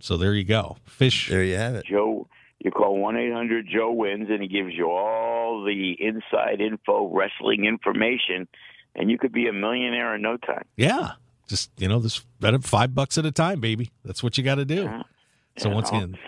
So 0.00 0.16
there 0.18 0.34
you 0.34 0.44
go. 0.44 0.76
Fish. 0.84 1.30
there 1.30 1.42
you 1.42 1.56
have 1.56 1.76
it. 1.76 1.86
Joe, 1.86 2.28
you 2.62 2.70
call 2.70 2.98
one 2.98 3.16
eight 3.16 3.32
hundred 3.32 3.66
Joe 3.72 3.90
wins, 3.90 4.28
and 4.28 4.42
he 4.42 4.48
gives 4.48 4.74
you 4.74 4.90
all 4.90 5.64
the 5.64 5.96
inside 5.98 6.60
info, 6.60 7.08
wrestling 7.08 7.64
information, 7.64 8.46
and 8.94 9.10
you 9.10 9.16
could 9.16 9.32
be 9.32 9.48
a 9.48 9.52
millionaire 9.54 10.14
in 10.14 10.20
no 10.20 10.36
time. 10.36 10.66
Yeah. 10.76 11.12
Just 11.48 11.70
you 11.78 11.88
know, 11.88 11.98
this 11.98 12.18
bet 12.38 12.52
at 12.52 12.64
five 12.64 12.94
bucks 12.94 13.16
at 13.16 13.24
a 13.24 13.32
time, 13.32 13.60
baby. 13.60 13.92
That's 14.04 14.22
what 14.22 14.36
you 14.36 14.44
got 14.44 14.56
to 14.56 14.66
do. 14.66 14.90
So 15.56 15.70
Yeah. 15.70 15.74
once 15.74 15.88
again, 15.88 16.18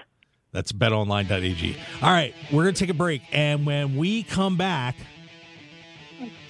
that's 0.52 0.72
betonline.ag. 0.72 1.76
All 2.02 2.10
right, 2.10 2.34
we're 2.50 2.62
gonna 2.64 2.72
take 2.72 2.88
a 2.88 2.94
break, 2.94 3.20
and 3.32 3.66
when 3.66 3.96
we 3.96 4.22
come 4.22 4.56
back, 4.56 4.96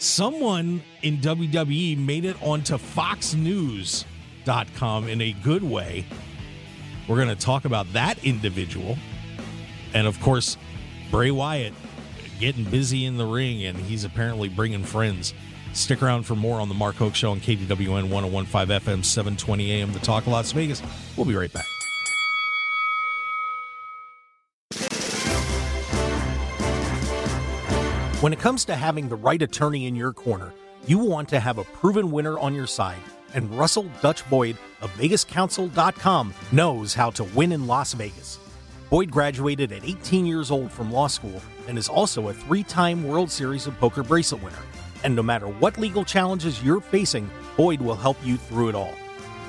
someone 0.05 0.83
in 1.03 1.19
WWE 1.19 1.99
made 1.99 2.25
it 2.25 2.37
onto 2.43 2.77
FoxNews.com 2.77 5.09
in 5.09 5.21
a 5.21 5.33
good 5.43 5.63
way. 5.63 6.07
We're 7.09 7.19
gonna 7.19 7.37
talk 7.37 7.65
about 7.65 7.93
that 7.93 8.25
individual, 8.25 8.97
and 9.93 10.07
of 10.07 10.21
course, 10.21 10.57
Bray 11.11 11.31
Wyatt 11.31 11.75
getting 12.41 12.65
busy 12.65 13.05
in 13.05 13.17
the 13.17 13.27
ring, 13.27 13.65
and 13.65 13.79
he's 13.79 14.05
apparently 14.05 14.49
bringing 14.49 14.85
friends. 14.85 15.35
Stick 15.73 16.03
around 16.03 16.25
for 16.25 16.37
more 16.37 16.61
on 16.61 16.69
the 16.69 16.75
Mark 16.75 16.97
Hoke 16.97 17.15
Show 17.15 17.33
on 17.33 17.41
KDWN 17.41 18.09
1015 18.09 18.81
FM, 18.81 19.05
720 19.05 19.73
AM, 19.73 19.93
The 19.93 19.99
Talk 19.99 20.27
of 20.27 20.33
Las 20.33 20.53
Vegas. 20.53 20.83
We'll 21.17 21.27
be 21.27 21.35
right 21.35 21.53
back. 21.53 21.67
When 28.25 28.33
it 28.33 28.39
comes 28.39 28.65
to 28.65 28.75
having 28.75 29.11
the 29.11 29.17
right 29.17 29.43
attorney 29.43 29.87
in 29.87 29.95
your 29.95 30.15
corner, 30.15 30.55
you 30.87 30.97
want 30.97 31.29
to 31.29 31.39
have 31.39 31.59
a 31.59 31.65
proven 31.65 32.11
winner 32.11 32.39
on 32.39 32.55
your 32.55 32.67
side, 32.67 33.03
and 33.35 33.51
Russell 33.51 33.85
Dutch 34.01 34.27
Boyd 34.31 34.57
of 34.81 34.91
VegasCounsel.com 34.93 36.33
knows 36.51 36.95
how 36.95 37.11
to 37.11 37.25
win 37.25 37.53
in 37.53 37.67
Las 37.67 37.93
Vegas. 37.93 38.39
Boyd 38.89 39.11
graduated 39.11 39.73
at 39.73 39.85
18 39.85 40.25
years 40.25 40.51
old 40.51 40.73
from 40.73 40.91
law 40.91 41.07
school 41.07 41.43
and 41.69 41.77
is 41.77 41.91
also 41.91 42.29
a 42.29 42.33
three 42.33 42.63
time 42.63 43.07
World 43.07 43.31
Series 43.31 43.67
of 43.67 43.79
Poker 43.79 44.03
bracelet 44.03 44.43
winner. 44.43 44.57
And 45.05 45.15
no 45.15 45.23
matter 45.23 45.47
what 45.47 45.77
legal 45.77 46.03
challenges 46.03 46.63
you're 46.63 46.81
facing, 46.81 47.29
Boyd 47.59 47.83
will 47.83 47.95
help 47.95 48.17
you 48.25 48.39
through 48.39 48.71
it 48.71 48.75
all. 48.75 48.95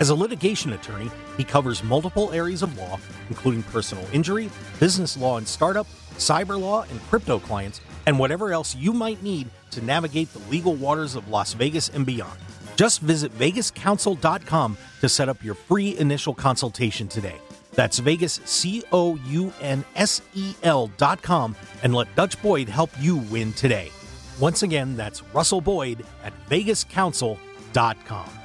As 0.01 0.09
a 0.09 0.15
litigation 0.15 0.73
attorney, 0.73 1.09
he 1.38 1.45
covers 1.45 1.81
multiple 1.81 2.33
areas 2.33 2.61
of 2.61 2.77
law, 2.77 2.99
including 3.29 3.63
personal 3.63 4.05
injury, 4.11 4.49
business 4.81 5.15
law 5.15 5.38
and 5.38 5.47
startup, 5.47 5.88
cyber 6.17 6.59
law, 6.59 6.83
and 6.83 7.01
crypto 7.03 7.39
clients, 7.39 7.79
and 8.06 8.20
whatever 8.20 8.52
else 8.54 8.76
you 8.76 8.94
might 8.94 9.22
need 9.24 9.50
to 9.72 9.82
navigate 9.82 10.32
the 10.34 10.39
legal 10.50 10.76
waters 10.76 11.15
of 11.15 11.30
Las 11.30 11.54
Vegas 11.54 11.89
and 11.89 12.06
beyond. 12.06 12.39
Just 12.76 13.02
visit 13.02 13.38
VegasCounsel.com 13.38 14.78
to 15.02 15.10
set 15.10 15.30
up 15.30 15.44
your 15.44 15.56
free 15.56 15.98
initial 15.98 16.34
consultation 16.34 17.08
today. 17.08 17.36
That's 17.74 18.00
Vegas, 18.00 18.39
C 18.46 18.84
O 18.91 19.15
U 19.15 19.54
N 19.62 19.84
S 19.96 20.22
E 20.34 20.54
L.com, 20.63 21.56
and 21.84 21.94
let 21.94 22.13
Dutch 22.15 22.41
Boyd 22.41 22.70
help 22.70 22.89
you 23.00 23.18
win 23.18 23.54
today. 23.54 23.91
Once 24.39 24.63
again, 24.63 24.96
that's 24.96 25.24
Russell 25.34 25.62
Boyd 25.62 26.06
at 26.24 26.34
VegasCounsel.com. 26.50 28.44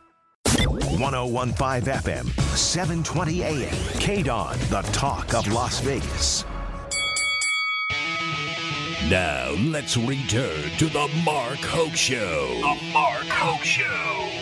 1015 0.57 1.93
FM, 1.93 2.29
720 2.57 3.43
AM. 3.43 3.69
KDWN, 3.99 4.57
the 4.69 4.81
talk 4.91 5.33
of 5.33 5.47
Las 5.51 5.79
Vegas. 5.79 6.43
Now 9.09 9.51
let's 9.57 9.95
return 9.97 10.69
to 10.77 10.85
the 10.87 11.09
Mark 11.23 11.59
Hoke 11.59 11.95
Show. 11.95 12.47
The 12.47 12.91
Mark 12.91 13.25
Hoke 13.27 13.63
Show. 13.63 13.83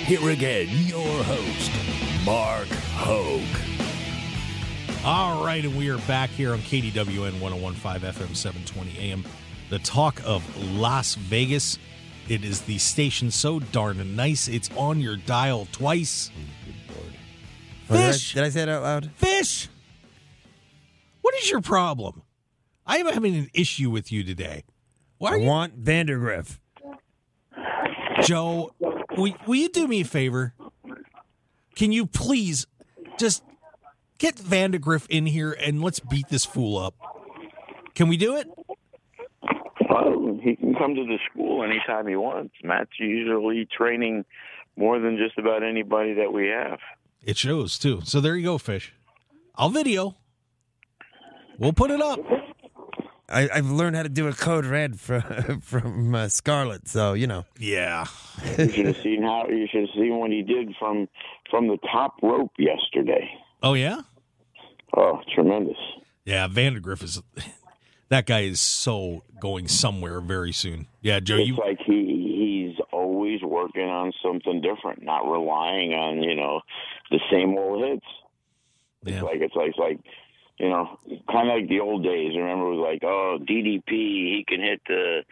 Here 0.03 0.29
again, 0.31 0.67
your 0.85 1.23
host, 1.23 1.71
Mark 2.25 2.67
Hoke. 2.95 3.43
All 5.05 5.45
right, 5.45 5.63
and 5.63 5.77
we 5.77 5.89
are 5.89 5.99
back 5.99 6.29
here 6.31 6.53
on 6.53 6.59
KDWN 6.59 7.39
1015 7.39 8.01
FM 8.01 8.35
720 8.35 8.97
AM, 8.97 9.23
the 9.69 9.79
talk 9.79 10.21
of 10.25 10.43
Las 10.73 11.15
Vegas. 11.15 11.77
It 12.29 12.43
is 12.43 12.61
the 12.61 12.77
station 12.77 13.31
so 13.31 13.59
darn 13.59 14.15
nice. 14.15 14.47
It's 14.47 14.69
on 14.77 14.99
your 14.99 15.17
dial 15.17 15.67
twice. 15.71 16.29
Oh, 17.89 17.95
did, 17.95 18.03
I, 18.03 18.11
Fish! 18.11 18.33
did 18.35 18.43
I 18.43 18.49
say 18.49 18.61
it 18.61 18.69
out 18.69 18.83
loud? 18.83 19.11
Fish! 19.15 19.67
What 21.21 21.33
is 21.35 21.49
your 21.49 21.61
problem? 21.61 22.21
I 22.85 22.97
am 22.97 23.07
having 23.07 23.35
an 23.35 23.49
issue 23.55 23.89
with 23.89 24.11
you 24.11 24.23
today. 24.23 24.63
Why 25.17 25.33
I 25.33 25.35
you, 25.37 25.47
want 25.47 25.73
Vandegrift. 25.73 26.59
Joe? 28.21 28.71
Will, 29.17 29.33
will 29.47 29.55
you 29.55 29.69
do 29.69 29.87
me 29.87 30.01
a 30.01 30.05
favor? 30.05 30.53
Can 31.75 31.91
you 31.91 32.05
please 32.05 32.67
just 33.17 33.43
get 34.19 34.37
Vandegrift 34.37 35.09
in 35.09 35.25
here 35.25 35.51
and 35.51 35.81
let's 35.81 35.99
beat 35.99 36.29
this 36.29 36.45
fool 36.45 36.77
up? 36.77 36.93
Can 37.95 38.07
we 38.07 38.17
do 38.17 38.35
it? 38.35 38.47
Well, 40.05 40.39
he 40.41 40.55
can 40.55 40.75
come 40.75 40.95
to 40.95 41.03
the 41.03 41.17
school 41.31 41.63
anytime 41.63 42.07
he 42.07 42.15
wants. 42.15 42.53
Matt's 42.63 42.91
usually 42.99 43.67
training 43.75 44.25
more 44.77 44.99
than 44.99 45.17
just 45.17 45.37
about 45.37 45.63
anybody 45.63 46.13
that 46.13 46.31
we 46.31 46.47
have. 46.47 46.79
It 47.23 47.37
shows 47.37 47.77
too. 47.77 48.01
So 48.05 48.21
there 48.21 48.35
you 48.35 48.43
go, 48.43 48.57
fish. 48.57 48.93
I'll 49.55 49.69
video. 49.69 50.15
We'll 51.57 51.73
put 51.73 51.91
it 51.91 52.01
up. 52.01 52.19
I, 53.27 53.47
I've 53.53 53.69
learned 53.69 53.95
how 53.95 54.03
to 54.03 54.09
do 54.09 54.27
a 54.27 54.33
code 54.33 54.65
red 54.65 54.99
from 54.99 55.61
from 55.61 56.15
uh, 56.15 56.29
Scarlet, 56.29 56.87
so 56.87 57.13
you 57.13 57.27
know. 57.27 57.45
Yeah. 57.59 58.05
You 58.57 58.69
should 58.69 58.85
have 58.87 58.97
seen 58.97 59.21
how 59.21 59.47
you 59.49 59.67
should 59.69 59.81
have 59.81 59.89
seen 59.95 60.17
what 60.17 60.31
he 60.31 60.41
did 60.41 60.73
from 60.79 61.07
from 61.49 61.67
the 61.67 61.77
top 61.91 62.15
rope 62.23 62.51
yesterday. 62.57 63.29
Oh 63.61 63.73
yeah. 63.73 64.01
Oh, 64.97 65.19
tremendous! 65.35 65.77
Yeah. 66.25 66.47
Vandegrift 66.47 67.03
is. 67.03 67.21
That 68.09 68.25
guy 68.25 68.41
is 68.41 68.59
so 68.59 69.23
going 69.39 69.67
somewhere 69.67 70.19
very 70.19 70.51
soon. 70.51 70.87
Yeah, 71.01 71.19
Joe. 71.19 71.37
It's 71.37 71.49
You. 71.49 71.55
like 71.57 71.79
he 71.85 72.73
he's 72.75 72.85
always 72.91 73.41
working 73.43 73.87
on 73.87 74.11
something 74.23 74.61
different, 74.61 75.03
not 75.03 75.29
relying 75.29 75.93
on 75.93 76.23
you 76.23 76.35
know 76.35 76.61
the 77.11 77.19
same 77.31 77.57
old 77.57 77.85
hits. 77.85 78.05
Yeah. 79.03 79.13
It's 79.15 79.23
like 79.23 79.41
it's 79.41 79.55
like 79.55 79.69
it's 79.69 79.77
like 79.77 79.99
you 80.59 80.69
know, 80.69 80.99
kind 81.31 81.49
of 81.49 81.55
like 81.55 81.69
the 81.69 81.79
old 81.79 82.03
days. 82.03 82.35
Remember, 82.35 82.65
it 82.65 82.75
was 82.75 82.85
like, 82.91 83.03
oh, 83.03 83.39
DDP, 83.41 83.87
he 83.89 84.45
can 84.47 84.61
hit 84.61 84.81
the 84.87 85.23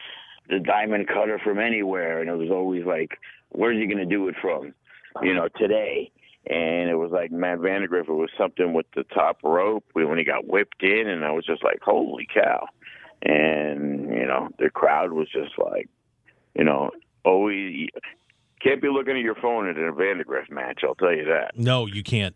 the 0.50 0.60
diamond 0.60 1.08
cutter 1.08 1.40
from 1.44 1.60
anywhere, 1.60 2.22
and 2.22 2.30
it 2.30 2.36
was 2.36 2.50
always 2.50 2.86
like, 2.86 3.20
where's 3.50 3.78
he 3.78 3.86
going 3.86 3.98
to 3.98 4.06
do 4.06 4.30
it 4.30 4.36
from? 4.42 4.74
You 5.22 5.34
know, 5.34 5.50
today. 5.58 6.12
And 6.50 6.90
it 6.90 6.96
was 6.96 7.12
like 7.12 7.32
Matt 7.32 7.60
Vandegrift. 7.60 8.10
It 8.10 8.14
was 8.14 8.30
something 8.38 8.74
with 8.74 8.86
the 8.96 9.04
top 9.04 9.40
rope 9.44 9.84
when 9.94 10.18
he 10.18 10.24
got 10.24 10.48
whipped 10.48 10.82
in, 10.82 11.08
and 11.08 11.26
I 11.26 11.32
was 11.32 11.46
just 11.46 11.64
like, 11.64 11.82
holy 11.82 12.28
cow! 12.34 12.66
And 13.22 14.14
you 14.14 14.26
know, 14.26 14.50
the 14.58 14.70
crowd 14.70 15.12
was 15.12 15.28
just 15.30 15.58
like, 15.58 15.90
you 16.56 16.64
know, 16.64 16.92
always 17.26 17.90
can't 18.62 18.82
be 18.82 18.88
looking 18.88 19.18
at 19.18 19.24
your 19.24 19.36
phone 19.36 19.70
at 19.70 19.78
a 19.78 19.92
Vandegrift 19.92 20.50
match. 20.50 20.82
I'll 20.84 20.96
tell 20.96 21.14
you 21.14 21.26
that. 21.26 21.52
No, 21.58 21.86
you 21.86 22.02
can't. 22.02 22.36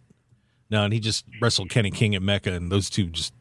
No, 0.70 0.84
and 0.84 0.94
he 0.94 1.00
just 1.00 1.26
wrestled 1.42 1.70
Kenny 1.70 1.92
King 1.92 2.14
at 2.16 2.22
Mecca, 2.22 2.52
and 2.54 2.72
those 2.72 2.90
two 2.90 3.08
just, 3.08 3.34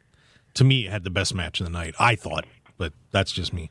to 0.55 0.65
me, 0.65 0.85
had 0.85 1.05
the 1.05 1.11
best 1.11 1.35
match 1.35 1.61
of 1.61 1.67
the 1.67 1.73
night. 1.73 1.95
I 1.99 2.15
thought, 2.15 2.45
but 2.77 2.93
that's 3.11 3.33
just 3.33 3.53
me. 3.53 3.71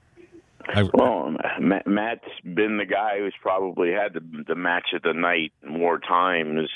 I, 0.73 0.83
Well, 0.93 1.35
Matt, 1.59 1.87
Matt's 1.87 2.29
been 2.43 2.77
the 2.77 2.85
guy 2.85 3.19
who's 3.19 3.33
probably 3.41 3.91
had 3.91 4.13
the, 4.13 4.43
the 4.47 4.55
match 4.55 4.87
of 4.93 5.01
the 5.01 5.13
night 5.13 5.51
more 5.67 5.99
times, 5.99 6.69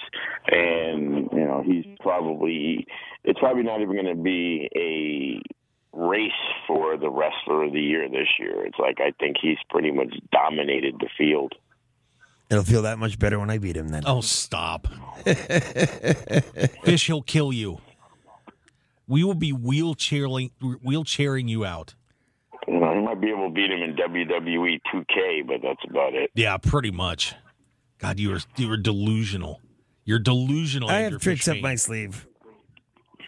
and 0.47 1.29
you 1.31 1.45
know 1.45 1.63
he's 1.65 1.85
probably 1.99 2.85
it's 3.23 3.39
probably 3.39 3.63
not 3.63 3.81
even 3.81 3.93
going 3.93 4.15
to 4.15 4.21
be 4.21 4.69
a 4.75 5.41
race 5.95 6.31
for 6.67 6.97
the 6.97 7.09
wrestler 7.09 7.63
of 7.63 7.73
the 7.73 7.81
year 7.81 8.09
this 8.09 8.27
year. 8.39 8.65
It's 8.65 8.79
like 8.79 8.99
I 8.99 9.11
think 9.19 9.37
he's 9.41 9.57
pretty 9.69 9.91
much 9.91 10.13
dominated 10.31 10.95
the 10.99 11.09
field. 11.17 11.53
It'll 12.49 12.63
feel 12.63 12.81
that 12.83 12.99
much 12.99 13.17
better 13.17 13.39
when 13.39 13.49
I 13.49 13.57
beat 13.57 13.75
him 13.75 13.89
then. 13.89 14.03
oh, 14.05 14.21
stop. 14.21 14.87
Fish, 16.83 17.07
he'll 17.07 17.23
kill 17.23 17.51
you. 17.51 17.79
We 19.07 19.23
will 19.23 19.33
be 19.33 19.51
wheelchairing, 19.51 20.51
wheelchairing 20.61 21.49
you 21.49 21.65
out. 21.65 21.95
You 23.23 23.29
know, 23.29 23.49
he 23.49 23.49
might 23.49 23.53
be 23.55 23.63
able 23.63 23.71
to 23.71 23.71
beat 23.71 23.71
him 23.71 23.81
in 23.81 23.95
WWE 23.95 24.81
2K, 24.93 25.47
but 25.47 25.61
that's 25.61 25.83
about 25.89 26.13
it. 26.13 26.29
Yeah, 26.35 26.57
pretty 26.57 26.91
much. 26.91 27.35
God, 27.99 28.19
you 28.19 28.33
are 28.35 28.39
you 28.57 28.71
are 28.71 28.77
delusional. 28.77 29.61
You're 30.03 30.19
delusional. 30.19 30.89
I 30.89 31.03
Andrew 31.03 31.15
have 31.15 31.21
tricks 31.21 31.47
up 31.47 31.57
my 31.61 31.75
sleeve. 31.75 32.27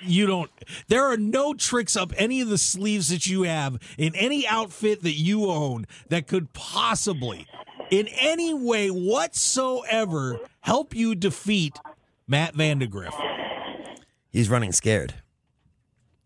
You 0.01 0.27
don't. 0.27 0.51
There 0.89 1.05
are 1.05 1.17
no 1.17 1.53
tricks 1.53 1.95
up 1.95 2.11
any 2.17 2.41
of 2.41 2.49
the 2.49 2.57
sleeves 2.57 3.07
that 3.07 3.25
you 3.27 3.43
have 3.43 3.79
in 3.97 4.13
any 4.15 4.45
outfit 4.45 5.01
that 5.03 5.13
you 5.13 5.45
own 5.45 5.87
that 6.09 6.27
could 6.27 6.51
possibly, 6.51 7.47
in 7.89 8.07
any 8.19 8.53
way 8.53 8.89
whatsoever, 8.89 10.39
help 10.59 10.93
you 10.93 11.15
defeat 11.15 11.79
Matt 12.27 12.53
Vandegrift. 12.53 13.15
He's 14.29 14.49
running 14.49 14.73
scared. 14.73 15.13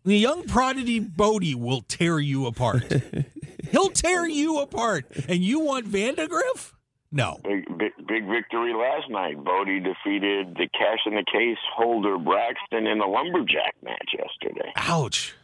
The 0.04 0.18
young 0.18 0.44
prodigy 0.44 0.98
Bodie 0.98 1.54
will 1.54 1.82
tear 1.82 2.18
you 2.18 2.46
apart. 2.46 2.82
He'll 3.70 3.90
tear 3.90 4.26
you 4.26 4.60
apart. 4.60 5.06
And 5.28 5.38
you 5.38 5.60
want 5.60 5.86
Vandegrift? 5.86 6.74
No. 7.12 7.40
Big, 7.42 7.66
big, 7.76 7.92
big 8.06 8.28
victory 8.28 8.72
last 8.72 9.10
night. 9.10 9.42
Bodie 9.42 9.80
defeated 9.80 10.54
the 10.54 10.68
cash 10.72 11.00
in 11.06 11.14
the 11.14 11.24
case 11.30 11.58
holder 11.74 12.18
Braxton 12.18 12.86
in 12.86 12.98
the 12.98 13.06
lumberjack 13.06 13.74
match 13.82 14.14
yesterday. 14.16 14.72
Ouch. 14.76 15.34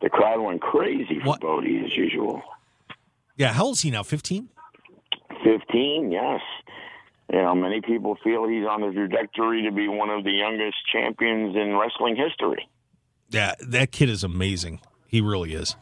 The 0.00 0.08
crowd 0.08 0.40
went 0.40 0.60
crazy 0.60 1.18
for 1.20 1.26
What? 1.30 1.40
Bodie 1.40 1.82
as 1.84 1.96
usual. 1.96 2.42
Yeah, 3.36 3.52
how 3.52 3.64
old 3.66 3.74
is 3.74 3.80
he 3.80 3.90
now? 3.90 4.02
15? 4.02 4.48
15, 5.42 6.12
yes. 6.12 6.40
You 7.32 7.38
know, 7.38 7.54
many 7.54 7.80
people 7.80 8.16
feel 8.22 8.46
he's 8.46 8.66
on 8.66 8.82
the 8.82 8.92
trajectory 8.92 9.62
to 9.62 9.72
be 9.72 9.88
one 9.88 10.10
of 10.10 10.22
the 10.22 10.32
youngest 10.32 10.76
champions 10.92 11.56
in 11.56 11.76
wrestling 11.76 12.14
history. 12.14 12.68
Yeah, 13.30 13.54
that 13.60 13.90
kid 13.90 14.10
is 14.10 14.22
amazing. 14.22 14.80
He 15.08 15.20
really 15.20 15.54
is. 15.54 15.74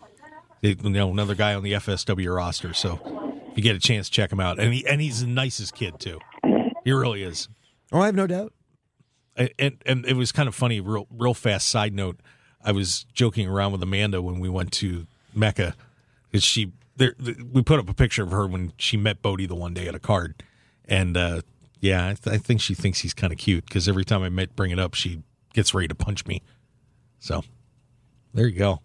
You 0.63 0.75
know, 0.77 1.11
another 1.11 1.35
guy 1.35 1.55
on 1.55 1.63
the 1.63 1.73
FSW 1.73 2.35
roster. 2.35 2.75
So 2.75 3.01
if 3.51 3.57
you 3.57 3.63
get 3.63 3.77
a 3.77 3.81
chance, 3.81 4.09
check 4.09 4.31
him 4.31 4.41
out. 4.41 4.59
And 4.59 4.73
he 4.75 4.87
and 4.87 5.01
he's 5.01 5.21
the 5.23 5.27
nicest 5.27 5.75
kid 5.75 5.99
too. 5.99 6.19
He 6.85 6.93
really 6.93 7.23
is. 7.23 7.49
Oh, 7.93 8.01
I 8.01 8.07
have 8.07 8.15
no 8.15 8.27
doubt. 8.27 8.53
And 9.37 9.51
and, 9.59 9.83
and 9.87 10.05
it 10.07 10.17
was 10.17 10.33
kind 10.33 10.49
of 10.49 10.55
funny. 10.55 10.81
Real 10.81 11.07
real 11.11 11.35
fast 11.35 11.69
side 11.69 11.95
note. 11.95 12.21
I 12.63 12.73
was 12.73 13.07
joking 13.15 13.49
around 13.49 13.73
with 13.73 13.83
Amanda 13.83 14.21
when 14.21 14.39
we 14.39 14.49
went 14.49 14.73
to 14.73 15.07
Mecca 15.35 15.75
because 16.31 16.45
she 16.45 16.73
there 16.97 17.15
we 17.53 17.63
put 17.63 17.79
up 17.79 17.89
a 17.89 17.95
picture 17.95 18.23
of 18.23 18.31
her 18.31 18.47
when 18.47 18.73
she 18.77 18.97
met 18.97 19.23
Bodie 19.23 19.47
the 19.47 19.55
one 19.55 19.73
day 19.73 19.89
at 19.89 19.95
a 19.95 19.99
card, 19.99 20.43
and 20.85 21.17
uh, 21.17 21.41
yeah, 21.81 22.09
I, 22.09 22.15
th- 22.15 22.35
I 22.35 22.39
think 22.39 22.61
she 22.61 22.75
thinks 22.75 23.01
he's 23.01 23.15
kind 23.15 23.33
of 23.33 23.39
cute 23.39 23.65
because 23.65 23.89
every 23.89 24.05
time 24.05 24.23
I 24.23 24.29
met 24.29 24.55
bring 24.55 24.71
it 24.71 24.79
up, 24.79 24.95
she 24.95 25.23
gets 25.55 25.73
ready 25.73 25.89
to 25.89 25.95
punch 25.95 26.27
me. 26.27 26.43
So 27.19 27.43
there 28.35 28.47
you 28.47 28.59
go. 28.59 28.81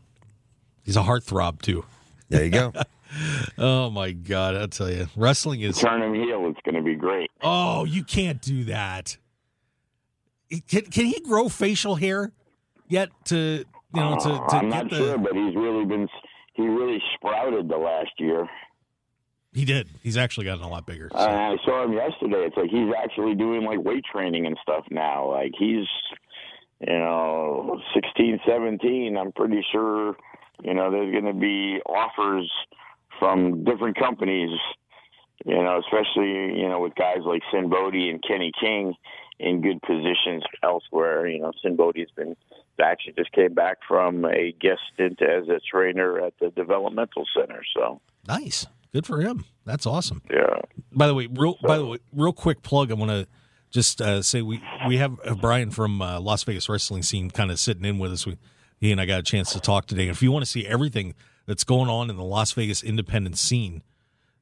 He's 0.86 0.96
a 0.96 1.02
heartthrob 1.02 1.62
too. 1.62 1.84
There 2.30 2.44
you 2.44 2.52
go. 2.52 2.72
Oh 3.58 3.90
my 3.92 4.12
god, 4.12 4.58
I 4.58 4.66
tell 4.66 4.90
you, 4.92 5.08
wrestling 5.16 5.62
is. 5.62 5.78
Turn 5.78 6.02
him 6.02 6.14
heel, 6.16 6.48
it's 6.50 6.60
going 6.66 6.76
to 6.76 6.82
be 6.82 6.96
great. 6.96 7.32
Oh, 7.42 7.86
you 7.86 8.04
can't 8.04 8.42
do 8.42 8.66
that. 8.66 9.16
Can, 10.68 10.82
can 10.88 11.06
he 11.06 11.22
grow 11.22 11.48
facial 11.48 11.96
hair 11.96 12.34
yet? 12.90 13.10
To 13.26 13.38
you 13.38 13.66
know, 13.94 14.18
to, 14.18 14.24
to 14.24 14.34
Uh, 14.34 14.48
I'm 14.52 14.70
get 14.70 14.84
not 14.84 14.90
the 14.90 14.96
sure, 14.98 15.18
but 15.18 15.34
he's 15.34 15.56
really 15.56 15.86
been 15.86 16.10
he 16.56 16.64
really 16.68 17.02
sprouted 17.16 17.70
the 17.70 17.78
last 17.78 18.12
year. 18.18 18.50
he 19.54 19.64
did. 19.64 19.88
He's 20.04 20.18
actually 20.18 20.46
gotten 20.48 20.64
a 20.66 20.70
lot 20.70 20.86
bigger. 20.86 21.10
so. 21.14 21.18
Uh, 21.18 21.22
I 21.22 21.56
saw 21.64 21.86
him 21.86 21.94
yesterday. 21.94 22.46
It's 22.48 22.58
like 22.58 22.70
he's 22.70 22.92
actually 23.02 23.36
doing 23.36 23.64
like 23.64 23.80
weight 23.82 24.04
training 24.12 24.46
and 24.46 24.58
stuff 24.62 24.84
now. 24.92 25.32
Like 25.32 25.52
he's, 25.58 25.86
you 26.86 27.00
know, 27.00 27.80
16, 27.94 28.40
17. 28.46 29.16
I'm 29.18 29.32
pretty 29.32 29.66
sure, 29.72 30.18
you 30.64 30.74
know, 30.74 30.92
there's 30.92 31.12
going 31.12 31.26
to 31.26 31.40
be 31.40 31.80
offers 31.86 32.52
from 33.20 33.64
different 33.64 33.98
companies, 33.98 34.50
you 35.46 35.56
know, 35.56 35.80
especially, 35.80 36.60
you 36.60 36.68
know, 36.68 36.80
with 36.80 36.96
guys 36.96 37.20
like 37.26 37.42
Sinn 37.52 37.70
Bodhi 37.70 38.10
and 38.10 38.24
Kenny 38.24 38.52
King 38.60 38.94
in 39.40 39.62
good 39.62 39.82
positions 39.82 40.44
elsewhere. 40.64 41.28
You 41.28 41.40
know, 41.42 41.52
Sinn 41.62 41.76
Bodhi's 41.76 42.10
been 42.16 42.36
actually 42.84 43.14
just 43.18 43.32
came 43.32 43.54
back 43.54 43.78
from 43.88 44.26
a 44.26 44.54
guest 44.60 44.82
stint 44.94 45.22
as 45.22 45.48
a 45.48 45.60
trainer 45.72 46.20
at 46.20 46.34
the 46.42 46.50
developmental 46.52 47.26
center. 47.38 47.62
So, 47.76 48.02
Nice. 48.28 48.68
Good 48.92 49.06
for 49.06 49.20
him. 49.22 49.44
That's 49.66 49.86
awesome. 49.86 50.22
yeah. 50.32 50.62
By 50.94 51.08
the 51.08 51.14
way, 51.14 51.28
real 51.28 51.58
by 51.62 51.78
the 51.78 51.86
way, 51.86 51.98
real 52.14 52.32
quick 52.32 52.64
plug. 52.64 52.92
I 52.92 52.94
want 52.94 53.12
to 53.12 53.28
just 53.70 54.02
uh, 54.02 54.22
say 54.22 54.42
we 54.42 54.62
we 54.88 54.96
have 54.98 55.20
uh, 55.26 55.36
Brian 55.36 55.70
from 55.70 56.02
uh, 56.02 56.22
Las 56.22 56.44
Vegas 56.44 56.70
wrestling 56.70 57.04
scene 57.04 57.30
kind 57.30 57.52
of 57.52 57.60
sitting 57.60 57.84
in 57.84 58.00
with 58.00 58.14
us. 58.14 58.26
We 58.26 58.38
he 58.78 58.92
and 58.92 59.00
I 59.00 59.06
got 59.06 59.20
a 59.20 59.24
chance 59.24 59.54
to 59.54 59.60
talk 59.60 59.86
today. 59.88 60.08
If 60.08 60.22
you 60.22 60.32
want 60.32 60.46
to 60.46 60.52
see 60.52 60.66
everything 60.66 61.14
that's 61.46 61.64
going 61.64 61.90
on 61.90 62.10
in 62.10 62.18
the 62.18 62.24
Las 62.24 62.52
Vegas 62.54 62.84
independent 62.84 63.38
scene, 63.38 63.84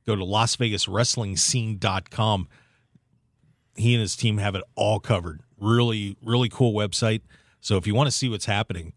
go 0.06 0.16
to 0.16 0.24
LasVegasWrestlingScene.com. 0.24 2.48
He 3.76 3.94
and 3.94 4.02
his 4.02 4.16
team 4.16 4.38
have 4.38 4.56
it 4.56 4.64
all 4.76 5.00
covered. 5.00 5.42
Really, 5.58 6.18
really 6.24 6.50
cool 6.50 6.74
website. 6.74 7.22
So 7.62 7.78
if 7.78 7.88
you 7.88 7.96
want 7.96 8.08
to 8.08 8.12
see 8.12 8.30
what's 8.30 8.46
happening, 8.46 8.94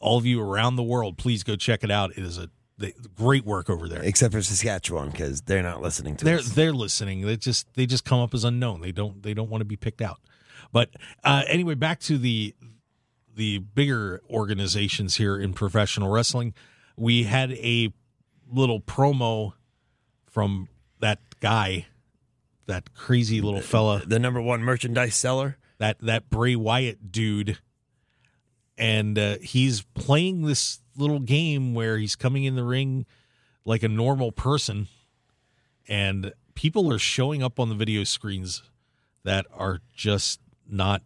all 0.00 0.18
of 0.18 0.26
you 0.26 0.42
around 0.42 0.76
the 0.76 0.82
world, 0.82 1.16
please 1.18 1.42
go 1.42 1.56
check 1.56 1.84
it 1.84 1.90
out. 1.90 2.12
It 2.12 2.18
is 2.24 2.38
a 2.38 2.48
they, 2.78 2.94
great 3.14 3.44
work 3.44 3.68
over 3.68 3.88
there. 3.88 4.02
Except 4.02 4.32
for 4.32 4.40
Saskatchewan, 4.42 5.10
because 5.10 5.42
they're 5.42 5.62
not 5.62 5.82
listening 5.82 6.16
to 6.16 6.24
They're 6.24 6.38
us. 6.38 6.52
they're 6.52 6.72
listening. 6.72 7.26
They 7.26 7.36
just 7.36 7.66
they 7.74 7.84
just 7.86 8.06
come 8.06 8.20
up 8.20 8.32
as 8.32 8.42
unknown. 8.42 8.80
They 8.80 8.92
don't 8.92 9.22
they 9.22 9.34
don't 9.34 9.50
want 9.50 9.60
to 9.60 9.66
be 9.66 9.76
picked 9.76 10.00
out. 10.00 10.18
But 10.72 10.88
uh, 11.22 11.42
anyway, 11.46 11.74
back 11.74 12.00
to 12.00 12.16
the 12.16 12.54
the 13.40 13.56
bigger 13.56 14.20
organizations 14.28 15.16
here 15.16 15.38
in 15.38 15.54
professional 15.54 16.10
wrestling. 16.10 16.52
We 16.94 17.22
had 17.22 17.52
a 17.52 17.90
little 18.52 18.82
promo 18.82 19.54
from 20.26 20.68
that 20.98 21.20
guy, 21.40 21.86
that 22.66 22.92
crazy 22.92 23.40
little 23.40 23.62
fella, 23.62 24.02
The 24.06 24.18
number 24.18 24.42
one 24.42 24.60
merchandise 24.60 25.14
seller. 25.14 25.56
that 25.78 25.96
that 26.00 26.28
Bray 26.28 26.54
Wyatt 26.54 27.10
dude, 27.10 27.56
and 28.76 29.18
uh, 29.18 29.38
he's 29.40 29.84
playing 29.94 30.42
this 30.42 30.82
little 30.94 31.20
game 31.20 31.72
where 31.72 31.96
he's 31.96 32.16
coming 32.16 32.44
in 32.44 32.56
the 32.56 32.64
ring 32.64 33.06
like 33.64 33.82
a 33.82 33.88
normal 33.88 34.32
person, 34.32 34.88
and 35.88 36.34
people 36.54 36.92
are 36.92 36.98
showing 36.98 37.42
up 37.42 37.58
on 37.58 37.70
the 37.70 37.74
video 37.74 38.04
screens 38.04 38.62
that 39.24 39.46
are 39.50 39.80
just 39.96 40.40
not 40.68 41.00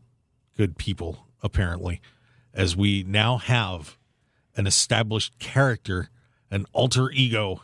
good 0.56 0.76
people. 0.76 1.28
Apparently, 1.44 2.00
as 2.54 2.76
we 2.76 3.02
now 3.02 3.36
have 3.38 3.98
an 4.56 4.66
established 4.66 5.38
character, 5.38 6.08
an 6.50 6.64
alter 6.72 7.10
ego. 7.10 7.62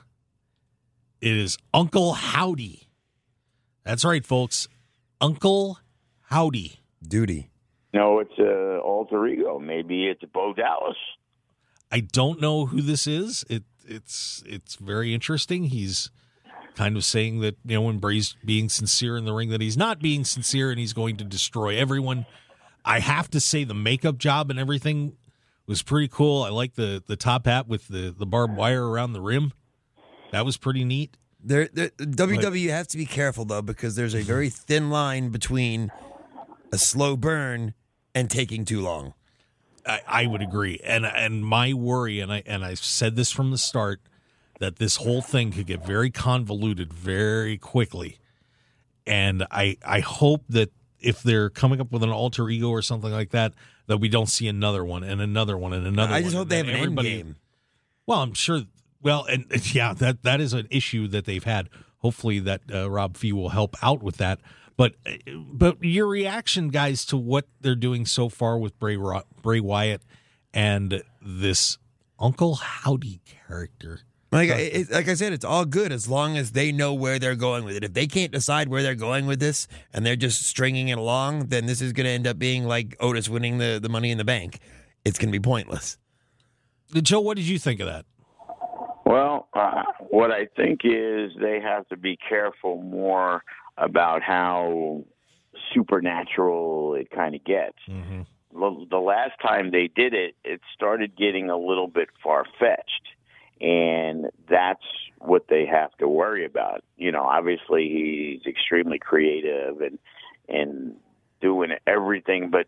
It 1.20 1.36
is 1.36 1.56
Uncle 1.72 2.14
Howdy. 2.14 2.88
That's 3.84 4.04
right, 4.04 4.24
folks. 4.24 4.68
Uncle 5.20 5.78
Howdy. 6.22 6.80
Duty. 7.06 7.50
No, 7.94 8.18
it's 8.18 8.38
a 8.38 8.78
alter 8.78 9.26
ego. 9.26 9.58
Maybe 9.58 10.06
it's 10.06 10.22
Bo 10.32 10.52
Dallas. 10.52 10.96
I 11.90 12.00
don't 12.00 12.40
know 12.40 12.66
who 12.66 12.82
this 12.82 13.06
is. 13.06 13.44
It 13.48 13.64
it's 13.86 14.42
it's 14.46 14.76
very 14.76 15.14
interesting. 15.14 15.64
He's 15.64 16.10
kind 16.76 16.96
of 16.96 17.04
saying 17.04 17.40
that 17.40 17.56
you 17.64 17.74
know 17.74 17.82
when 17.82 17.98
Bray's 17.98 18.36
being 18.44 18.68
sincere 18.68 19.16
in 19.16 19.24
the 19.24 19.32
ring 19.32 19.48
that 19.48 19.60
he's 19.60 19.76
not 19.76 19.98
being 19.98 20.24
sincere 20.24 20.70
and 20.70 20.78
he's 20.78 20.92
going 20.92 21.16
to 21.16 21.24
destroy 21.24 21.76
everyone. 21.76 22.26
I 22.84 23.00
have 23.00 23.30
to 23.30 23.40
say 23.40 23.64
the 23.64 23.74
makeup 23.74 24.18
job 24.18 24.50
and 24.50 24.58
everything 24.58 25.16
was 25.66 25.82
pretty 25.82 26.08
cool. 26.08 26.42
I 26.42 26.50
like 26.50 26.74
the 26.74 27.02
the 27.06 27.16
top 27.16 27.46
hat 27.46 27.68
with 27.68 27.88
the 27.88 28.14
the 28.16 28.26
barbed 28.26 28.56
wire 28.56 28.86
around 28.88 29.12
the 29.12 29.20
rim. 29.20 29.52
That 30.32 30.44
was 30.44 30.56
pretty 30.56 30.84
neat. 30.84 31.16
There, 31.42 31.68
there, 31.72 31.88
WWE 31.90 32.68
has 32.70 32.86
to 32.88 32.98
be 32.98 33.06
careful 33.06 33.44
though 33.44 33.62
because 33.62 33.96
there's 33.96 34.14
a 34.14 34.22
very 34.22 34.48
thin 34.48 34.90
line 34.90 35.30
between 35.30 35.90
a 36.72 36.78
slow 36.78 37.16
burn 37.16 37.74
and 38.14 38.30
taking 38.30 38.64
too 38.64 38.80
long. 38.80 39.14
I, 39.86 40.00
I 40.06 40.26
would 40.26 40.42
agree, 40.42 40.78
and 40.84 41.06
and 41.06 41.44
my 41.44 41.72
worry, 41.72 42.20
and 42.20 42.32
I 42.32 42.42
and 42.46 42.64
I 42.64 42.74
said 42.74 43.16
this 43.16 43.30
from 43.30 43.50
the 43.50 43.58
start, 43.58 44.00
that 44.58 44.76
this 44.76 44.96
whole 44.96 45.22
thing 45.22 45.52
could 45.52 45.66
get 45.66 45.84
very 45.84 46.10
convoluted 46.10 46.92
very 46.92 47.56
quickly, 47.56 48.18
and 49.06 49.46
I 49.50 49.78
I 49.86 50.00
hope 50.00 50.44
that 50.50 50.70
if 51.00 51.22
they're 51.22 51.50
coming 51.50 51.80
up 51.80 51.92
with 51.92 52.02
an 52.02 52.10
alter 52.10 52.48
ego 52.48 52.68
or 52.68 52.82
something 52.82 53.10
like 53.10 53.30
that, 53.30 53.54
that 53.86 53.98
we 53.98 54.08
don't 54.08 54.28
see 54.28 54.48
another 54.48 54.84
one 54.84 55.02
and 55.02 55.20
another 55.20 55.56
one 55.58 55.72
and 55.72 55.86
another. 55.86 56.12
One. 56.12 56.18
I 56.18 56.20
one, 56.20 56.22
just 56.24 56.36
hope 56.36 56.42
and 56.42 56.50
they 56.50 56.56
have 56.58 56.68
an 56.68 56.74
end 56.74 56.98
game. 56.98 57.36
Well, 58.06 58.20
I'm 58.20 58.34
sure. 58.34 58.62
Well, 59.02 59.24
and 59.24 59.46
and 59.50 59.74
yeah, 59.74 59.94
that 59.94 60.22
that 60.22 60.40
is 60.40 60.52
an 60.52 60.68
issue 60.70 61.08
that 61.08 61.24
they've 61.24 61.44
had. 61.44 61.68
Hopefully, 61.98 62.38
that 62.40 62.62
uh, 62.72 62.90
Rob 62.90 63.16
Fee 63.16 63.32
will 63.32 63.50
help 63.50 63.76
out 63.82 64.02
with 64.02 64.16
that. 64.18 64.40
But 64.76 64.94
uh, 65.06 65.32
but 65.52 65.82
your 65.82 66.06
reaction, 66.06 66.68
guys, 66.68 67.04
to 67.06 67.16
what 67.16 67.46
they're 67.60 67.74
doing 67.74 68.06
so 68.06 68.28
far 68.28 68.58
with 68.58 68.78
Bray 68.78 68.96
Bray 69.42 69.60
Wyatt 69.60 70.02
and 70.54 71.02
this 71.20 71.78
Uncle 72.18 72.56
Howdy 72.56 73.20
character. 73.24 74.00
Like, 74.32 74.48
it, 74.50 74.90
like 74.92 75.08
I 75.08 75.14
said, 75.14 75.32
it's 75.32 75.44
all 75.44 75.64
good 75.64 75.90
as 75.90 76.08
long 76.08 76.36
as 76.36 76.52
they 76.52 76.70
know 76.70 76.94
where 76.94 77.18
they're 77.18 77.34
going 77.34 77.64
with 77.64 77.76
it. 77.76 77.82
If 77.82 77.94
they 77.94 78.06
can't 78.06 78.30
decide 78.30 78.68
where 78.68 78.82
they're 78.82 78.94
going 78.94 79.26
with 79.26 79.40
this 79.40 79.66
and 79.92 80.06
they're 80.06 80.14
just 80.14 80.42
stringing 80.46 80.88
it 80.88 80.98
along, 80.98 81.48
then 81.48 81.66
this 81.66 81.80
is 81.80 81.92
going 81.92 82.04
to 82.04 82.10
end 82.10 82.28
up 82.28 82.38
being 82.38 82.64
like 82.64 82.96
Otis 83.00 83.28
winning 83.28 83.58
the, 83.58 83.80
the 83.82 83.88
money 83.88 84.12
in 84.12 84.18
the 84.18 84.24
bank. 84.24 84.60
It's 85.04 85.18
going 85.18 85.32
to 85.32 85.38
be 85.38 85.42
pointless. 85.42 85.98
Joe, 86.94 87.20
what 87.20 87.36
did 87.36 87.46
you 87.46 87.58
think 87.58 87.80
of 87.80 87.86
that? 87.86 88.04
Well, 89.04 89.48
uh, 89.54 89.82
what 90.10 90.30
I 90.30 90.46
think 90.56 90.82
is 90.84 91.32
they 91.40 91.58
have 91.60 91.88
to 91.88 91.96
be 91.96 92.16
careful 92.16 92.80
more 92.82 93.42
about 93.76 94.22
how 94.22 95.02
supernatural 95.74 96.94
it 96.94 97.10
kind 97.10 97.34
of 97.34 97.44
gets. 97.44 97.78
The, 98.52 98.86
the 98.90 98.98
last 98.98 99.32
time 99.42 99.70
they 99.72 99.88
did 99.94 100.14
it, 100.14 100.36
it 100.44 100.60
started 100.74 101.16
getting 101.16 101.50
a 101.50 101.56
little 101.56 101.88
bit 101.88 102.08
far 102.22 102.44
fetched. 102.58 103.08
And 103.60 104.26
that's 104.48 104.84
what 105.18 105.46
they 105.48 105.66
have 105.66 105.94
to 105.98 106.08
worry 106.08 106.44
about. 106.44 106.82
You 106.96 107.12
know, 107.12 107.22
obviously 107.22 107.88
he's 107.88 108.46
extremely 108.46 108.98
creative 108.98 109.80
and 109.80 109.98
and 110.48 110.96
doing 111.40 111.70
everything, 111.86 112.50
but 112.50 112.66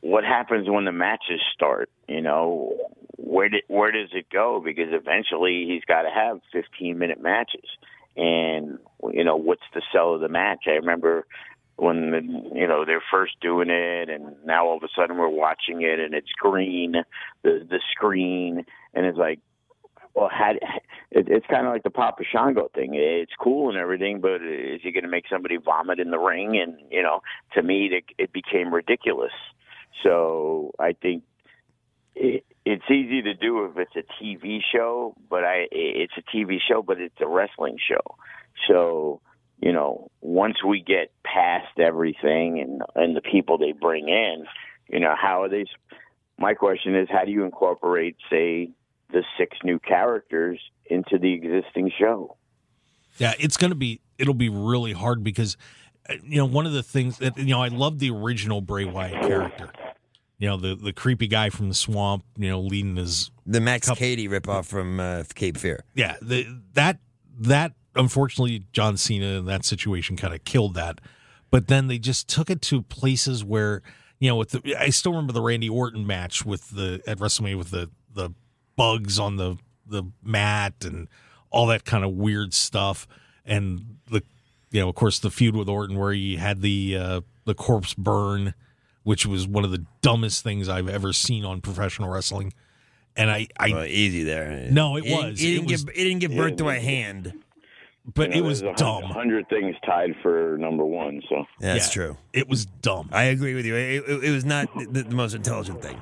what 0.00 0.24
happens 0.24 0.68
when 0.68 0.84
the 0.84 0.92
matches 0.92 1.40
start? 1.54 1.90
You 2.08 2.20
know, 2.20 2.76
where 3.16 3.48
did, 3.48 3.62
where 3.68 3.90
does 3.90 4.10
it 4.12 4.26
go? 4.30 4.60
Because 4.62 4.88
eventually 4.90 5.64
he's 5.66 5.84
got 5.86 6.02
to 6.02 6.10
have 6.10 6.40
15 6.52 6.98
minute 6.98 7.22
matches, 7.22 7.64
and 8.16 8.78
you 9.12 9.24
know 9.24 9.36
what's 9.36 9.62
the 9.74 9.82
sell 9.92 10.14
of 10.14 10.20
the 10.20 10.28
match? 10.28 10.64
I 10.66 10.72
remember 10.72 11.26
when 11.76 12.10
the, 12.10 12.20
you 12.54 12.66
know 12.66 12.84
they're 12.84 13.02
first 13.10 13.32
doing 13.40 13.70
it, 13.70 14.10
and 14.10 14.36
now 14.44 14.66
all 14.66 14.76
of 14.76 14.82
a 14.82 14.88
sudden 14.94 15.16
we're 15.16 15.28
watching 15.28 15.82
it, 15.82 15.98
and 15.98 16.14
it's 16.14 16.32
green, 16.38 16.96
the 17.42 17.66
the 17.68 17.80
screen, 17.90 18.66
and 18.92 19.06
it's 19.06 19.18
like, 19.18 19.40
well, 20.14 20.28
had 20.28 20.56
it, 21.10 21.28
it's 21.28 21.46
kind 21.46 21.66
of 21.66 21.72
like 21.72 21.82
the 21.82 21.90
Papa 21.90 22.22
Shango 22.30 22.70
thing. 22.74 22.90
It's 22.94 23.32
cool 23.40 23.68
and 23.68 23.78
everything, 23.78 24.20
but 24.20 24.42
is 24.42 24.80
he 24.82 24.92
going 24.92 25.04
to 25.04 25.10
make 25.10 25.24
somebody 25.30 25.56
vomit 25.56 25.98
in 25.98 26.10
the 26.10 26.18
ring? 26.18 26.56
And 26.56 26.78
you 26.90 27.02
know, 27.02 27.20
to 27.54 27.62
me, 27.62 27.86
it, 27.92 28.04
it 28.18 28.32
became 28.32 28.72
ridiculous. 28.72 29.32
So 30.02 30.72
I 30.78 30.92
think 30.92 31.24
it, 32.14 32.44
it's 32.64 32.84
easy 32.90 33.22
to 33.22 33.34
do 33.34 33.64
if 33.64 33.76
it's 33.76 33.96
a 33.96 34.24
TV 34.24 34.60
show, 34.72 35.14
but 35.28 35.44
I 35.44 35.66
it's 35.70 36.14
a 36.16 36.36
TV 36.36 36.58
show, 36.66 36.82
but 36.82 37.00
it's 37.00 37.20
a 37.20 37.28
wrestling 37.28 37.76
show. 37.86 38.16
So 38.68 39.20
you 39.60 39.72
know, 39.72 40.10
once 40.20 40.62
we 40.66 40.80
get 40.80 41.12
past 41.24 41.78
everything 41.78 42.60
and 42.60 42.82
and 42.94 43.16
the 43.16 43.20
people 43.20 43.58
they 43.58 43.72
bring 43.72 44.08
in, 44.08 44.44
you 44.88 45.00
know, 45.00 45.14
how 45.20 45.42
are 45.42 45.48
they? 45.48 45.66
My 46.38 46.54
question 46.54 46.96
is, 46.96 47.08
how 47.10 47.24
do 47.24 47.30
you 47.30 47.44
incorporate, 47.44 48.16
say, 48.28 48.70
the 49.12 49.24
six 49.38 49.56
new 49.64 49.78
characters 49.78 50.60
into 50.86 51.18
the 51.18 51.32
existing 51.32 51.90
show? 51.98 52.36
Yeah, 53.18 53.32
it's 53.38 53.56
going 53.56 53.70
to 53.70 53.76
be 53.76 54.00
it'll 54.18 54.34
be 54.34 54.48
really 54.48 54.92
hard 54.92 55.22
because 55.22 55.56
uh, 56.08 56.14
you 56.24 56.36
know 56.38 56.46
one 56.46 56.66
of 56.66 56.72
the 56.72 56.82
things 56.82 57.18
that 57.18 57.36
you 57.38 57.46
know 57.46 57.62
I 57.62 57.68
love 57.68 57.98
the 57.98 58.10
original 58.10 58.60
Bray 58.60 58.84
Wyatt 58.84 59.22
character. 59.22 59.70
You 60.38 60.48
know 60.48 60.56
the 60.56 60.74
the 60.74 60.92
creepy 60.92 61.28
guy 61.28 61.50
from 61.50 61.68
the 61.68 61.74
swamp. 61.74 62.24
You 62.36 62.50
know 62.50 62.60
leading 62.60 62.96
his 62.96 63.30
The 63.46 63.60
Max 63.60 63.86
Couple- 63.86 64.00
Cady 64.00 64.28
ripoff 64.28 64.64
from 64.66 64.98
uh, 65.00 65.22
Cape 65.34 65.56
Fear. 65.56 65.84
yeah 65.94 66.16
the 66.20 66.46
that 66.74 66.98
that 67.38 67.72
unfortunately 67.94 68.64
John 68.72 68.96
Cena 68.96 69.38
in 69.38 69.44
that 69.46 69.64
situation 69.64 70.16
kind 70.16 70.34
of 70.34 70.44
killed 70.44 70.74
that. 70.74 71.00
But 71.50 71.68
then 71.68 71.86
they 71.86 71.98
just 71.98 72.28
took 72.28 72.50
it 72.50 72.60
to 72.62 72.82
places 72.82 73.44
where 73.44 73.80
you 74.18 74.28
know 74.28 74.34
with 74.34 74.50
the 74.50 74.76
I 74.76 74.90
still 74.90 75.12
remember 75.12 75.32
the 75.32 75.40
Randy 75.40 75.68
Orton 75.68 76.04
match 76.04 76.44
with 76.44 76.70
the 76.70 77.00
at 77.06 77.18
WrestleMania 77.18 77.56
with 77.56 77.70
the 77.70 77.90
the 78.12 78.30
bugs 78.76 79.18
on 79.18 79.36
the 79.36 79.56
the 79.86 80.02
mat 80.22 80.84
and 80.84 81.08
all 81.50 81.66
that 81.66 81.84
kind 81.84 82.04
of 82.04 82.12
weird 82.12 82.52
stuff 82.54 83.06
and 83.44 83.98
the 84.10 84.22
you 84.70 84.80
know 84.80 84.88
of 84.88 84.94
course 84.94 85.18
the 85.18 85.30
feud 85.30 85.54
with 85.54 85.68
Orton 85.68 85.98
where 85.98 86.12
he 86.12 86.36
had 86.36 86.62
the 86.62 86.96
uh, 86.96 87.20
the 87.44 87.54
corpse 87.54 87.94
burn 87.94 88.54
which 89.02 89.26
was 89.26 89.46
one 89.46 89.64
of 89.64 89.70
the 89.70 89.84
dumbest 90.00 90.42
things 90.42 90.68
I've 90.68 90.88
ever 90.88 91.12
seen 91.12 91.44
on 91.44 91.60
professional 91.60 92.08
wrestling 92.08 92.52
and 93.16 93.30
I 93.30 93.46
I 93.60 93.70
Well, 93.70 93.84
easy 93.84 94.24
there. 94.24 94.66
No, 94.72 94.96
it 94.96 95.04
He 95.04 95.10
didn't- 95.10 95.30
was. 95.30 95.40
He 95.40 95.46
It 95.46 95.50
didn't, 95.58 95.70
was- 95.70 95.84
give, 95.84 95.94
he 95.94 96.04
didn't 96.04 96.20
give 96.20 96.32
birth 96.34 96.56
to 96.56 96.68
a 96.70 96.80
hand. 96.80 97.32
but 98.12 98.30
You 98.34 98.40
know, 98.40 98.44
it 98.46 98.48
was 98.48 98.62
a 98.62 98.66
hun- 98.66 98.74
dumb 98.76 99.02
hundred 99.04 99.48
things 99.50 99.76
tied 99.86 100.14
for 100.22 100.56
number 100.58 100.84
one. 100.84 101.22
So 101.28 101.44
That's 101.60 101.86
Yeah. 101.88 101.92
true. 101.92 102.16
it 102.32 102.48
was 102.48 102.64
dumb 102.66 103.10
I 103.12 103.24
agree 103.24 103.54
with 103.54 103.66
you. 103.66 103.76
It, 103.76 104.02
it, 104.08 104.24
it 104.24 104.30
was 104.32 104.44
not 104.44 104.66
the, 104.92 105.02
the 105.04 105.14
most 105.14 105.34
intelligent 105.34 105.80
thing. 105.82 106.00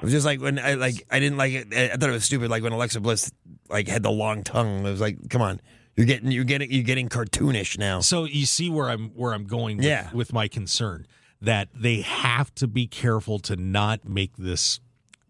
It 0.00 0.04
was 0.04 0.12
just 0.12 0.26
like 0.26 0.40
when 0.40 0.58
I 0.58 0.74
like 0.74 1.06
I 1.10 1.20
didn't 1.20 1.36
like 1.38 1.52
it. 1.52 1.74
I 1.74 1.96
thought 1.96 2.08
it 2.08 2.12
was 2.12 2.24
stupid. 2.24 2.50
Like 2.50 2.62
when 2.62 2.72
Alexa 2.72 3.00
Bliss 3.00 3.30
like 3.68 3.86
had 3.88 4.02
the 4.02 4.10
long 4.10 4.42
tongue. 4.42 4.86
It 4.86 4.90
was 4.90 5.00
like, 5.00 5.28
come 5.28 5.42
on, 5.42 5.60
you're 5.96 6.06
getting 6.06 6.30
you're 6.30 6.44
getting 6.44 6.70
you're 6.72 6.82
getting 6.84 7.08
cartoonish 7.08 7.76
now. 7.78 8.00
So 8.00 8.24
you 8.24 8.46
see 8.46 8.70
where 8.70 8.88
I'm 8.88 9.10
where 9.10 9.32
I'm 9.34 9.44
going 9.46 9.76
with, 9.76 9.86
Yeah. 9.86 10.10
with 10.12 10.32
my 10.32 10.48
concern 10.48 11.06
that 11.42 11.68
they 11.74 12.00
have 12.00 12.54
to 12.56 12.66
be 12.66 12.86
careful 12.86 13.38
to 13.40 13.56
not 13.56 14.06
make 14.08 14.36
this 14.36 14.80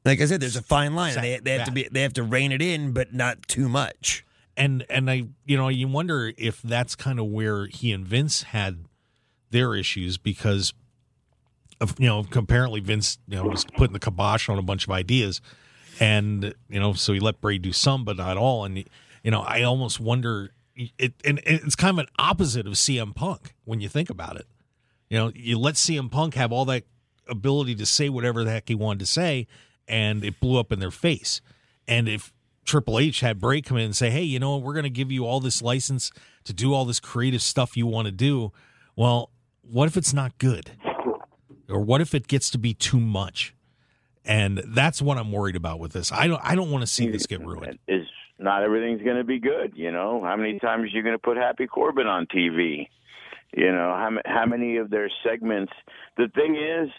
Like 0.05 0.21
I 0.21 0.25
said, 0.27 0.41
there's 0.41 0.57
a 0.57 0.63
fine 0.63 0.95
line. 0.95 1.15
They, 1.21 1.39
they 1.39 1.53
have 1.53 1.67
to 1.67 1.73
be 1.73 1.89
they 1.91 2.03
have 2.03 2.15
to 2.15 2.23
rein 2.23 2.53
it 2.53 2.63
in, 2.63 2.93
but 2.93 3.13
not 3.13 3.47
too 3.49 3.69
much. 3.69 4.25
and 4.57 4.85
and 4.89 5.11
I 5.11 5.25
you 5.47 5.57
know 5.57 5.69
you 5.69 5.89
wonder 5.89 6.33
if 6.39 6.63
that's 6.63 6.95
kind 6.97 7.19
of 7.19 7.27
where 7.27 7.67
he 7.67 7.93
and 7.93 8.07
Vince 8.07 8.43
had 8.45 8.85
their 9.51 9.75
issues 9.75 10.17
because 10.17 10.73
you 11.99 12.07
know 12.07 12.25
apparently 12.35 12.81
Vince 12.81 13.19
you 13.29 13.37
know 13.37 13.45
was 13.45 13.65
putting 13.77 13.93
the 13.93 13.99
kibosh 13.99 14.49
on 14.49 14.59
a 14.59 14.63
bunch 14.63 14.85
of 14.85 14.91
ideas. 14.91 15.41
And 15.99 16.55
you 16.69 16.81
know 16.81 16.93
so 16.93 17.13
he 17.13 17.21
let 17.21 17.41
Bray 17.41 17.59
do 17.59 17.73
some 17.73 18.05
but 18.05 18.17
not 18.17 18.37
all. 18.37 18.65
And 18.65 18.79
you 18.79 19.31
know 19.31 19.41
I 19.41 19.63
almost 19.63 20.01
wonder 20.01 20.51
it 20.99 21.15
and 21.25 21.41
it's 21.45 21.77
kind 21.77 21.99
of 21.99 21.99
an 21.99 22.13
opposite 22.19 22.67
of 22.67 22.75
CM 22.75 23.15
Punk 23.15 23.55
when 23.65 23.81
you 23.81 23.89
think 23.89 24.11
about 24.11 24.37
it. 24.37 24.47
You 25.09 25.19
know 25.19 25.33
you 25.35 25.59
let 25.59 25.75
CM 25.75 26.11
Punk 26.11 26.35
have 26.35 26.53
all 26.53 26.65
that 26.67 26.85
ability 27.29 27.75
to 27.77 27.87
say 27.87 28.09
whatever 28.09 28.45
the 28.45 28.51
heck 28.51 28.69
he 28.69 28.75
wanted 28.75 29.01
to 29.01 29.07
say 29.07 29.47
and 29.87 30.25
it 30.25 30.41
blew 30.41 30.59
up 30.59 30.73
in 30.73 30.79
their 30.81 30.91
face. 30.91 31.41
And 31.87 32.09
if 32.09 32.33
Triple 32.65 32.99
H 32.99 33.21
had 33.21 33.41
Bray 33.41 33.61
come 33.61 33.79
in 33.79 33.87
and 33.87 33.97
say, 33.97 34.11
"Hey, 34.11 34.23
you 34.23 34.39
know, 34.39 34.57
we're 34.57 34.75
going 34.75 34.85
to 34.85 34.91
give 34.91 35.11
you 35.11 35.27
all 35.27 35.41
this 35.41 35.61
license 35.61 36.13
to 36.45 36.53
do 36.53 36.73
all 36.73 36.85
this 36.85 37.01
creative 37.01 37.43
stuff 37.43 37.77
you 37.77 37.87
want 37.87 38.07
to 38.07 38.13
do." 38.13 38.53
Well, 38.95 39.31
what 39.63 39.87
if 39.87 39.97
it's 39.97 40.13
not 40.13 40.39
good? 40.39 40.73
Or 41.71 41.81
what 41.81 42.01
if 42.01 42.15
it 42.15 42.29
gets 42.29 42.51
to 42.51 42.59
be 42.59 42.75
too 42.75 43.01
much? 43.01 43.55
And 44.25 44.63
that's 44.67 45.01
what 45.01 45.17
I'm 45.19 45.33
worried 45.33 45.57
about 45.57 45.79
with 45.79 45.93
this. 45.93 46.13
I 46.13 46.27
don't 46.27 46.41
I 46.45 46.55
don't 46.55 46.71
want 46.71 46.83
to 46.83 46.87
see 46.87 47.09
this 47.09 47.27
get 47.27 47.41
ruined. 47.41 47.79
is 47.89 48.07
not 48.39 48.63
everything's 48.63 49.03
going 49.03 49.17
to 49.17 49.25
be 49.25 49.39
good. 49.39 49.73
You 49.75 49.91
know, 49.93 50.23
how 50.25 50.37
many 50.37 50.59
times 50.59 50.85
are 50.85 50.97
you 50.97 51.03
going 51.03 51.15
to 51.15 51.19
put 51.19 51.37
Happy 51.37 51.67
Corbin 51.67 52.07
on 52.07 52.27
TV? 52.27 52.89
You 53.57 53.73
know, 53.73 53.95
how 53.97 54.11
how 54.25 54.47
many 54.47 54.77
of 54.77 54.91
their 54.91 55.11
segments? 55.25 55.73
The 56.17 56.29
thing 56.35 56.57
is, 56.57 56.91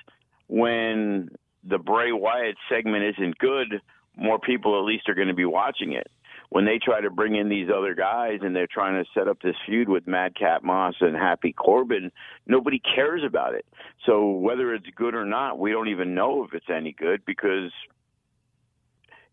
when 0.47 1.29
the 1.63 1.77
Bray 1.77 2.11
Wyatt 2.11 2.57
segment 2.69 3.03
isn't 3.17 3.37
good, 3.37 3.81
more 4.17 4.39
people 4.39 4.77
at 4.79 4.85
least 4.85 5.07
are 5.07 5.15
going 5.15 5.27
to 5.27 5.33
be 5.33 5.45
watching 5.45 5.93
it. 5.93 6.07
When 6.51 6.65
they 6.65 6.79
try 6.83 6.99
to 6.99 7.09
bring 7.09 7.35
in 7.35 7.47
these 7.47 7.69
other 7.73 7.95
guys 7.95 8.39
and 8.41 8.53
they're 8.53 8.67
trying 8.67 9.01
to 9.01 9.09
set 9.13 9.29
up 9.29 9.41
this 9.41 9.55
feud 9.65 9.87
with 9.87 10.05
Madcap 10.05 10.63
Moss 10.63 10.95
and 10.99 11.15
Happy 11.15 11.53
Corbin, 11.53 12.11
nobody 12.45 12.81
cares 12.93 13.23
about 13.25 13.55
it. 13.55 13.65
So 14.05 14.31
whether 14.31 14.73
it's 14.73 14.85
good 14.97 15.15
or 15.15 15.23
not, 15.23 15.57
we 15.57 15.71
don't 15.71 15.87
even 15.87 16.13
know 16.13 16.43
if 16.43 16.53
it's 16.53 16.69
any 16.69 16.91
good 16.91 17.23
because 17.25 17.71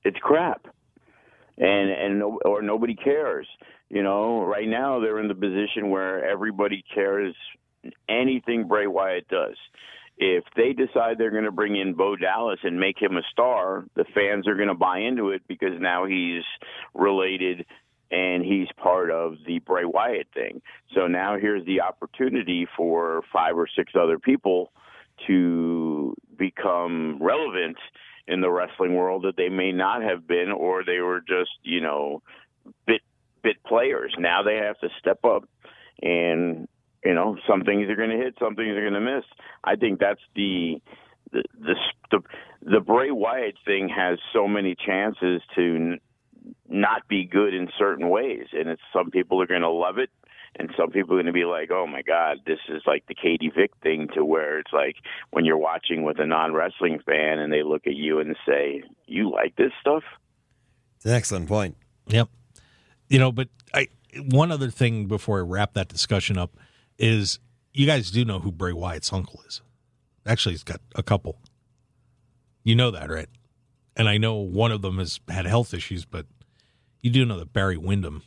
it's 0.04 0.18
crap 0.18 0.66
and 1.58 1.90
and 1.90 2.18
no, 2.20 2.38
or 2.44 2.62
nobody 2.62 2.94
cares. 2.94 3.48
You 3.90 4.04
know, 4.04 4.44
right 4.44 4.68
now 4.68 5.00
they're 5.00 5.18
in 5.18 5.26
the 5.26 5.34
position 5.34 5.90
where 5.90 6.24
everybody 6.24 6.84
cares 6.94 7.34
anything 8.08 8.68
Bray 8.68 8.86
Wyatt 8.86 9.26
does. 9.28 9.56
If 10.18 10.44
they 10.56 10.72
decide 10.72 11.16
they're 11.16 11.30
going 11.30 11.44
to 11.44 11.52
bring 11.52 11.76
in 11.76 11.94
Bo 11.94 12.16
Dallas 12.16 12.58
and 12.64 12.80
make 12.80 13.00
him 13.00 13.16
a 13.16 13.22
star, 13.30 13.84
the 13.94 14.04
fans 14.14 14.48
are 14.48 14.56
going 14.56 14.68
to 14.68 14.74
buy 14.74 14.98
into 14.98 15.30
it 15.30 15.42
because 15.46 15.80
now 15.80 16.06
he's 16.06 16.42
related 16.92 17.64
and 18.10 18.44
he's 18.44 18.68
part 18.82 19.10
of 19.10 19.34
the 19.46 19.60
Bray 19.60 19.84
Wyatt 19.84 20.28
thing. 20.34 20.60
So 20.94 21.06
now 21.06 21.36
here's 21.38 21.64
the 21.66 21.82
opportunity 21.82 22.66
for 22.76 23.22
five 23.32 23.56
or 23.56 23.68
six 23.76 23.92
other 24.00 24.18
people 24.18 24.72
to 25.26 26.14
become 26.36 27.18
relevant 27.20 27.76
in 28.26 28.40
the 28.40 28.50
wrestling 28.50 28.94
world 28.94 29.22
that 29.22 29.36
they 29.36 29.48
may 29.48 29.72
not 29.72 30.02
have 30.02 30.26
been 30.26 30.50
or 30.50 30.84
they 30.84 31.00
were 31.00 31.20
just, 31.20 31.50
you 31.62 31.80
know, 31.80 32.22
bit 32.86 33.02
bit 33.42 33.62
players. 33.64 34.14
Now 34.18 34.42
they 34.42 34.56
have 34.56 34.78
to 34.80 34.88
step 34.98 35.24
up 35.24 35.44
and 36.02 36.68
you 37.08 37.14
know, 37.14 37.38
some 37.48 37.64
things 37.64 37.88
are 37.88 37.96
going 37.96 38.10
to 38.10 38.18
hit, 38.18 38.34
some 38.38 38.54
things 38.54 38.76
are 38.76 38.82
going 38.82 38.92
to 38.92 39.00
miss. 39.00 39.24
I 39.64 39.76
think 39.76 39.98
that's 39.98 40.20
the 40.36 40.74
the 41.32 41.42
the 41.58 41.74
the, 42.10 42.20
the 42.60 42.80
Bray 42.80 43.10
Wyatt 43.10 43.54
thing 43.64 43.88
has 43.88 44.18
so 44.30 44.46
many 44.46 44.74
chances 44.74 45.40
to 45.56 45.74
n- 45.74 46.00
not 46.68 47.08
be 47.08 47.24
good 47.24 47.54
in 47.54 47.70
certain 47.78 48.10
ways, 48.10 48.48
and 48.52 48.68
it's 48.68 48.82
some 48.92 49.10
people 49.10 49.40
are 49.40 49.46
going 49.46 49.62
to 49.62 49.70
love 49.70 49.96
it, 49.96 50.10
and 50.58 50.68
some 50.76 50.90
people 50.90 51.14
are 51.14 51.22
going 51.22 51.24
to 51.24 51.32
be 51.32 51.46
like, 51.46 51.70
"Oh 51.70 51.86
my 51.86 52.02
God, 52.02 52.40
this 52.44 52.58
is 52.68 52.82
like 52.86 53.06
the 53.08 53.14
Katie 53.14 53.50
Vick 53.56 53.70
thing," 53.82 54.08
to 54.14 54.22
where 54.22 54.58
it's 54.58 54.74
like 54.74 54.96
when 55.30 55.46
you're 55.46 55.56
watching 55.56 56.02
with 56.02 56.20
a 56.20 56.26
non 56.26 56.52
wrestling 56.52 57.00
fan 57.06 57.38
and 57.38 57.50
they 57.50 57.62
look 57.62 57.86
at 57.86 57.96
you 57.96 58.20
and 58.20 58.36
say, 58.46 58.82
"You 59.06 59.30
like 59.30 59.56
this 59.56 59.72
stuff?" 59.80 60.02
It's 60.96 61.06
an 61.06 61.12
excellent 61.12 61.48
point. 61.48 61.78
Yep. 62.08 62.28
You 63.08 63.18
know, 63.18 63.32
but 63.32 63.48
I 63.72 63.88
one 64.30 64.52
other 64.52 64.68
thing 64.68 65.06
before 65.06 65.38
I 65.38 65.42
wrap 65.42 65.72
that 65.72 65.88
discussion 65.88 66.36
up 66.36 66.58
is 66.98 67.38
you 67.72 67.86
guys 67.86 68.10
do 68.10 68.24
know 68.24 68.40
who 68.40 68.50
Bray 68.52 68.72
Wyatt's 68.72 69.12
uncle 69.12 69.40
is. 69.46 69.62
Actually, 70.26 70.52
he's 70.54 70.64
got 70.64 70.80
a 70.94 71.02
couple. 71.02 71.38
You 72.64 72.74
know 72.74 72.90
that, 72.90 73.10
right? 73.10 73.28
And 73.96 74.08
I 74.08 74.18
know 74.18 74.34
one 74.36 74.72
of 74.72 74.82
them 74.82 74.98
has 74.98 75.20
had 75.28 75.46
health 75.46 75.72
issues, 75.74 76.04
but 76.04 76.26
you 77.02 77.10
do 77.10 77.24
know 77.24 77.38
that 77.38 77.52
Barry 77.52 77.76
Windham 77.76 78.22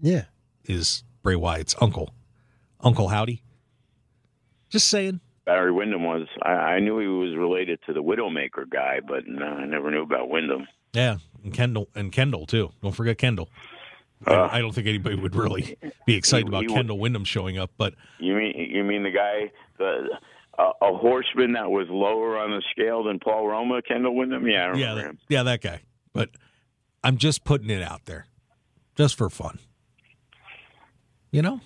Yeah. 0.00 0.24
is 0.64 1.04
Bray 1.22 1.36
Wyatt's 1.36 1.74
uncle. 1.80 2.14
Uncle 2.80 3.08
Howdy. 3.08 3.42
Just 4.68 4.88
saying. 4.88 5.20
Barry 5.46 5.70
Windham 5.72 6.04
was. 6.04 6.26
I, 6.42 6.50
I 6.52 6.80
knew 6.80 6.98
he 6.98 7.06
was 7.06 7.36
related 7.36 7.78
to 7.86 7.92
the 7.92 8.02
Widowmaker 8.02 8.68
guy, 8.68 9.00
but 9.06 9.26
no, 9.26 9.44
I 9.46 9.66
never 9.66 9.90
knew 9.90 10.02
about 10.02 10.28
Windham. 10.30 10.66
Yeah, 10.94 11.18
and 11.42 11.52
Kendall 11.52 11.88
and 11.94 12.10
Kendall 12.12 12.46
too. 12.46 12.70
Don't 12.82 12.92
forget 12.92 13.18
Kendall. 13.18 13.48
I, 14.26 14.58
I 14.58 14.60
don't 14.60 14.74
think 14.74 14.86
anybody 14.86 15.16
would 15.16 15.34
really 15.34 15.76
be 16.06 16.14
excited 16.16 16.46
He- 16.46 16.48
about 16.48 16.62
he 16.62 16.68
would- 16.68 16.74
Kendall 16.74 16.98
Windham 16.98 17.24
showing 17.24 17.58
up, 17.58 17.70
but 17.76 17.94
You 18.18 18.34
mean 18.34 18.54
you 18.70 18.84
mean 18.84 19.02
the 19.02 19.10
guy 19.10 19.50
the 19.78 20.08
a, 20.58 20.70
a 20.82 20.96
horseman 20.96 21.52
that 21.54 21.70
was 21.70 21.86
lower 21.90 22.38
on 22.38 22.50
the 22.50 22.62
scale 22.70 23.02
than 23.04 23.18
Paul 23.18 23.48
Roma, 23.48 23.82
Kendall 23.82 24.14
Windham. 24.14 24.46
Yeah, 24.46 24.62
I 24.62 24.66
remember 24.66 24.78
yeah, 24.80 24.94
that, 24.94 25.04
him. 25.04 25.18
yeah, 25.28 25.42
that 25.42 25.60
guy. 25.62 25.80
But 26.12 26.30
I'm 27.02 27.16
just 27.16 27.42
putting 27.44 27.70
it 27.70 27.82
out 27.82 28.04
there, 28.04 28.26
just 28.96 29.16
for 29.16 29.28
fun. 29.28 29.58
You 31.32 31.42
know? 31.42 31.60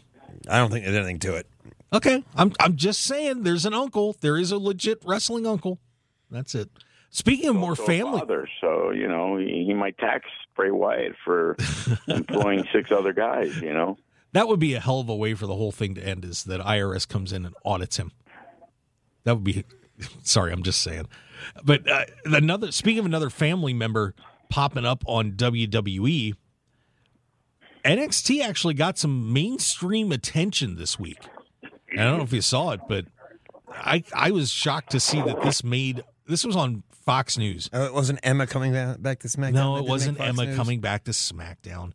I 0.48 0.58
don't 0.58 0.70
think 0.70 0.84
there's 0.84 0.96
anything 0.96 1.18
to 1.20 1.34
it. 1.36 1.46
Okay, 1.92 2.24
I'm 2.34 2.52
I'm 2.60 2.76
just 2.76 3.00
saying. 3.02 3.42
There's 3.42 3.66
an 3.66 3.74
uncle. 3.74 4.16
There 4.20 4.36
is 4.36 4.52
a 4.52 4.58
legit 4.58 5.02
wrestling 5.04 5.46
uncle. 5.46 5.78
That's 6.30 6.54
it. 6.54 6.68
Speaking 7.10 7.48
of 7.48 7.56
more 7.56 7.74
family, 7.74 8.18
father, 8.18 8.48
so 8.60 8.90
you 8.90 9.08
know 9.08 9.38
he, 9.38 9.64
he 9.66 9.74
might 9.74 9.96
tax 9.96 10.26
Bray 10.54 10.70
Wyatt 10.70 11.14
for 11.24 11.56
employing 12.08 12.64
six 12.72 12.92
other 12.92 13.12
guys. 13.12 13.56
You 13.60 13.72
know, 13.72 13.96
that 14.32 14.46
would 14.46 14.60
be 14.60 14.74
a 14.74 14.80
hell 14.80 15.00
of 15.00 15.08
a 15.08 15.16
way 15.16 15.34
for 15.34 15.46
the 15.46 15.54
whole 15.54 15.72
thing 15.72 15.94
to 15.94 16.06
end. 16.06 16.24
Is 16.24 16.44
that 16.44 16.60
IRS 16.60 17.08
comes 17.08 17.32
in 17.32 17.46
and 17.46 17.54
audits 17.64 17.96
him? 17.96 18.12
That 19.24 19.36
would 19.36 19.44
be. 19.44 19.64
Sorry, 20.22 20.52
I'm 20.52 20.62
just 20.62 20.82
saying. 20.82 21.08
But 21.64 21.88
uh, 21.88 22.04
another. 22.26 22.72
Speaking 22.72 23.00
of 23.00 23.06
another 23.06 23.30
family 23.30 23.72
member 23.72 24.14
popping 24.50 24.84
up 24.84 25.02
on 25.06 25.32
WWE, 25.32 26.34
NXT 27.84 28.42
actually 28.42 28.74
got 28.74 28.98
some 28.98 29.32
mainstream 29.32 30.12
attention 30.12 30.76
this 30.76 30.98
week. 30.98 31.20
And 31.90 32.00
I 32.00 32.04
don't 32.04 32.18
know 32.18 32.24
if 32.24 32.32
you 32.32 32.42
saw 32.42 32.72
it, 32.72 32.80
but 32.86 33.06
I 33.72 34.04
I 34.14 34.30
was 34.30 34.50
shocked 34.50 34.90
to 34.90 35.00
see 35.00 35.22
that 35.22 35.42
this 35.42 35.64
made 35.64 36.04
this 36.26 36.44
was 36.44 36.54
on 36.54 36.82
Fox 37.08 37.38
News. 37.38 37.70
Oh, 37.72 37.86
it 37.86 37.94
wasn't 37.94 38.18
Emma 38.22 38.46
coming 38.46 38.74
back, 38.74 39.00
back 39.00 39.20
to 39.20 39.28
SmackDown. 39.28 39.52
No, 39.54 39.76
it 39.78 39.86
wasn't 39.86 40.20
Emma 40.20 40.44
News? 40.44 40.56
coming 40.56 40.80
back 40.82 41.04
to 41.04 41.12
SmackDown. 41.12 41.92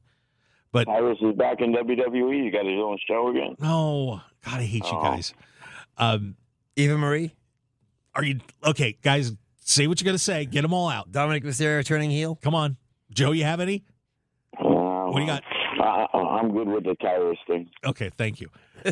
But 0.72 0.86
Tyrus 0.86 1.20
is 1.22 1.36
back 1.36 1.62
in 1.62 1.72
WWE. 1.72 2.46
He's 2.46 2.52
got 2.52 2.66
his 2.66 2.80
own 2.80 2.98
show 3.08 3.28
again. 3.30 3.56
no, 3.60 4.22
God, 4.44 4.60
I 4.60 4.64
hate 4.64 4.84
you 4.86 4.98
Oh. 4.98 5.04
guys. 5.04 5.36
Um, 6.00 6.36
Eva 6.76 6.98
Marie, 6.98 7.36
are 8.16 8.24
you 8.24 8.40
okay, 8.66 8.98
guys? 9.04 9.34
Say 9.60 9.86
what 9.86 10.02
you're 10.02 10.08
gonna 10.08 10.18
say. 10.18 10.46
Get 10.46 10.64
them 10.64 10.74
all 10.74 10.90
out. 10.90 11.12
Dominik 11.12 11.44
Mysterio 11.44 11.86
turning 11.86 12.10
heel. 12.10 12.40
Come 12.42 12.56
on, 12.56 12.78
Joe. 13.12 13.34
You 13.34 13.44
have 13.44 13.60
any? 13.60 13.84
what 14.58 15.14
do 15.16 15.22
you 15.22 15.28
got? 15.28 15.44
I, 15.80 16.08
I- 16.12 16.40
I'm 16.40 16.52
good 16.52 16.68
with 16.68 16.86
the 16.86 16.96
Tyrus 16.96 17.38
thing. 17.46 17.70
Okay, 17.86 18.10
thank 18.18 18.42
you. 18.42 18.50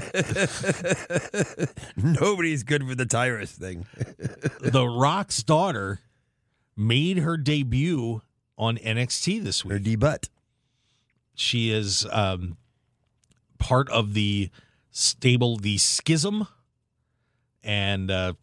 Nobody's 1.98 2.64
good 2.64 2.88
for 2.88 2.96
the 2.96 3.06
Tyrus 3.06 3.52
thing. 3.54 3.86
The 4.62 4.88
Rock's 4.88 5.42
daughter 5.44 6.00
made 6.76 7.18
her 7.20 7.38
debut 7.38 8.22
on 8.58 8.78
NXT 8.78 9.44
this 9.44 9.66
week. 9.66 9.84
D 9.84 9.96
Butt. 9.96 10.30
She 11.34 11.72
is 11.72 12.06
um, 12.12 12.58
part 13.58 13.90
of 13.90 14.14
the 14.14 14.50
stable, 14.92 15.58
the 15.58 15.78
Schism, 15.78 16.48
and 17.64 18.12
uh, 18.12 18.34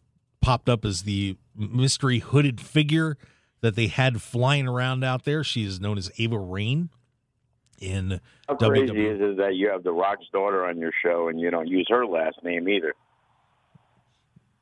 popped 0.41 0.69
up 0.69 0.83
as 0.85 1.03
the 1.03 1.37
mystery 1.55 2.19
hooded 2.19 2.59
figure 2.59 3.17
that 3.61 3.75
they 3.75 3.87
had 3.87 4.21
flying 4.21 4.67
around 4.67 5.03
out 5.03 5.25
there. 5.25 5.43
She 5.43 5.63
is 5.63 5.79
known 5.79 5.97
as 5.97 6.11
Ava 6.17 6.39
Raine 6.39 6.89
in 7.79 8.19
How 8.47 8.55
crazy 8.55 8.87
WWE. 8.87 9.15
is 9.15 9.21
it 9.21 9.37
that 9.37 9.55
you 9.55 9.69
have 9.69 9.83
the 9.83 9.91
Rock's 9.91 10.25
daughter 10.31 10.65
on 10.65 10.77
your 10.77 10.91
show 11.03 11.27
and 11.27 11.39
you 11.39 11.49
don't 11.49 11.67
use 11.67 11.87
her 11.89 12.05
last 12.05 12.37
name 12.43 12.67
either? 12.67 12.93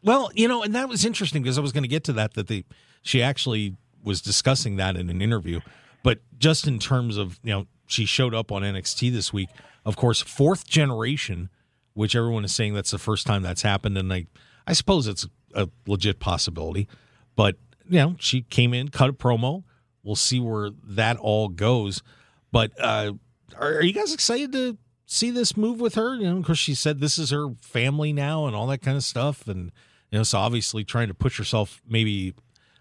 Well, 0.04 0.30
you 0.34 0.48
know, 0.48 0.64
and 0.64 0.74
that 0.76 0.88
was 0.88 1.06
interesting 1.06 1.42
because 1.42 1.58
I 1.58 1.62
was 1.62 1.72
going 1.72 1.84
to 1.84 1.90
get 1.90 2.04
to 2.06 2.14
that. 2.14 2.34
That 2.36 2.48
they, 2.48 2.64
she 3.08 3.24
actually 3.24 3.76
was 4.04 4.22
discussing 4.22 4.76
that 4.78 4.96
in 4.98 5.10
an 5.10 5.22
interview, 5.22 5.62
but 6.04 6.20
just 6.38 6.68
in 6.68 6.78
terms 6.78 7.18
of 7.18 7.40
you 7.42 7.52
know, 7.52 7.68
she 7.88 8.06
showed 8.06 8.34
up 8.34 8.52
on 8.52 8.62
NXT 8.62 9.12
this 9.12 9.32
week. 9.32 9.50
Of 9.86 9.96
course, 9.96 10.22
fourth 10.22 10.68
generation, 10.68 11.50
which 11.94 12.16
everyone 12.16 12.44
is 12.44 12.54
saying 12.54 12.74
that's 12.74 12.92
the 12.92 12.98
first 12.98 13.26
time 13.26 13.44
that's 13.44 13.62
happened, 13.62 13.98
and 13.98 14.12
I, 14.12 14.28
I 14.66 14.74
suppose 14.74 15.08
it's 15.08 15.26
a 15.54 15.70
legit 15.88 16.20
possibility. 16.20 16.88
But 17.36 17.56
you 17.90 18.00
know, 18.00 18.16
she 18.20 18.42
came 18.42 18.74
in, 18.74 18.90
cut 18.90 19.10
a 19.10 19.14
promo. 19.14 19.64
We'll 20.04 20.16
see 20.16 20.40
where 20.40 20.72
that 20.84 21.18
all 21.18 21.48
goes. 21.48 22.04
But 22.52 22.72
uh, 22.80 23.14
are, 23.58 23.76
are 23.76 23.84
you 23.84 23.94
guys 23.94 24.14
excited 24.14 24.52
to 24.52 24.78
see 25.06 25.32
this 25.32 25.56
move 25.56 25.80
with 25.80 25.96
her? 25.96 26.16
You 26.16 26.30
know, 26.30 26.40
because 26.40 26.60
she 26.60 26.76
said 26.76 27.00
this 27.00 27.18
is 27.18 27.30
her 27.30 27.48
family 27.62 28.12
now 28.12 28.48
and 28.48 28.56
all 28.56 28.68
that 28.68 28.82
kind 28.82 28.98
of 28.98 29.04
stuff, 29.04 29.48
and 29.48 29.72
you 30.12 30.20
know, 30.20 30.24
so 30.24 30.40
obviously 30.40 30.84
trying 30.84 31.08
to 31.08 31.14
push 31.14 31.38
herself 31.38 31.82
maybe 31.88 32.34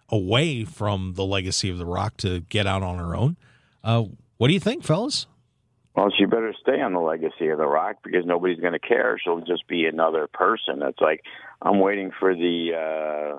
away 0.09 0.65
from 0.65 1.15
the 1.15 1.25
legacy 1.25 1.71
of 1.71 1.79
The 1.79 1.87
Rock 1.87 2.17
to 2.19 2.41
get 2.41 2.67
out 2.67 2.83
on 2.83 2.99
her 2.99 3.15
own. 3.17 3.37
Uh, 3.83 4.05
what 4.37 4.49
do 4.49 4.55
you 4.55 4.61
think, 4.61 4.85
fellas? 4.85 5.27
Well, 5.95 6.13
she 6.17 6.27
better 6.27 6.53
stay 6.61 6.83
on 6.83 6.93
the 6.93 7.01
legacy 7.01 7.49
of 7.49 7.59
The 7.59 7.67
Rock 7.67 7.97
because 8.05 8.27
nobody's 8.27 8.61
going 8.61 8.75
to 8.75 8.79
care. 8.79 9.19
She'll 9.23 9.41
just 9.41 9.67
be 9.67 9.87
another 9.87 10.27
person. 10.27 10.83
It's 10.83 11.01
like 11.01 11.23
I'm 11.63 11.81
waiting 11.81 12.11
for 12.19 12.35
the, 12.35 12.73
uh, 12.75 13.39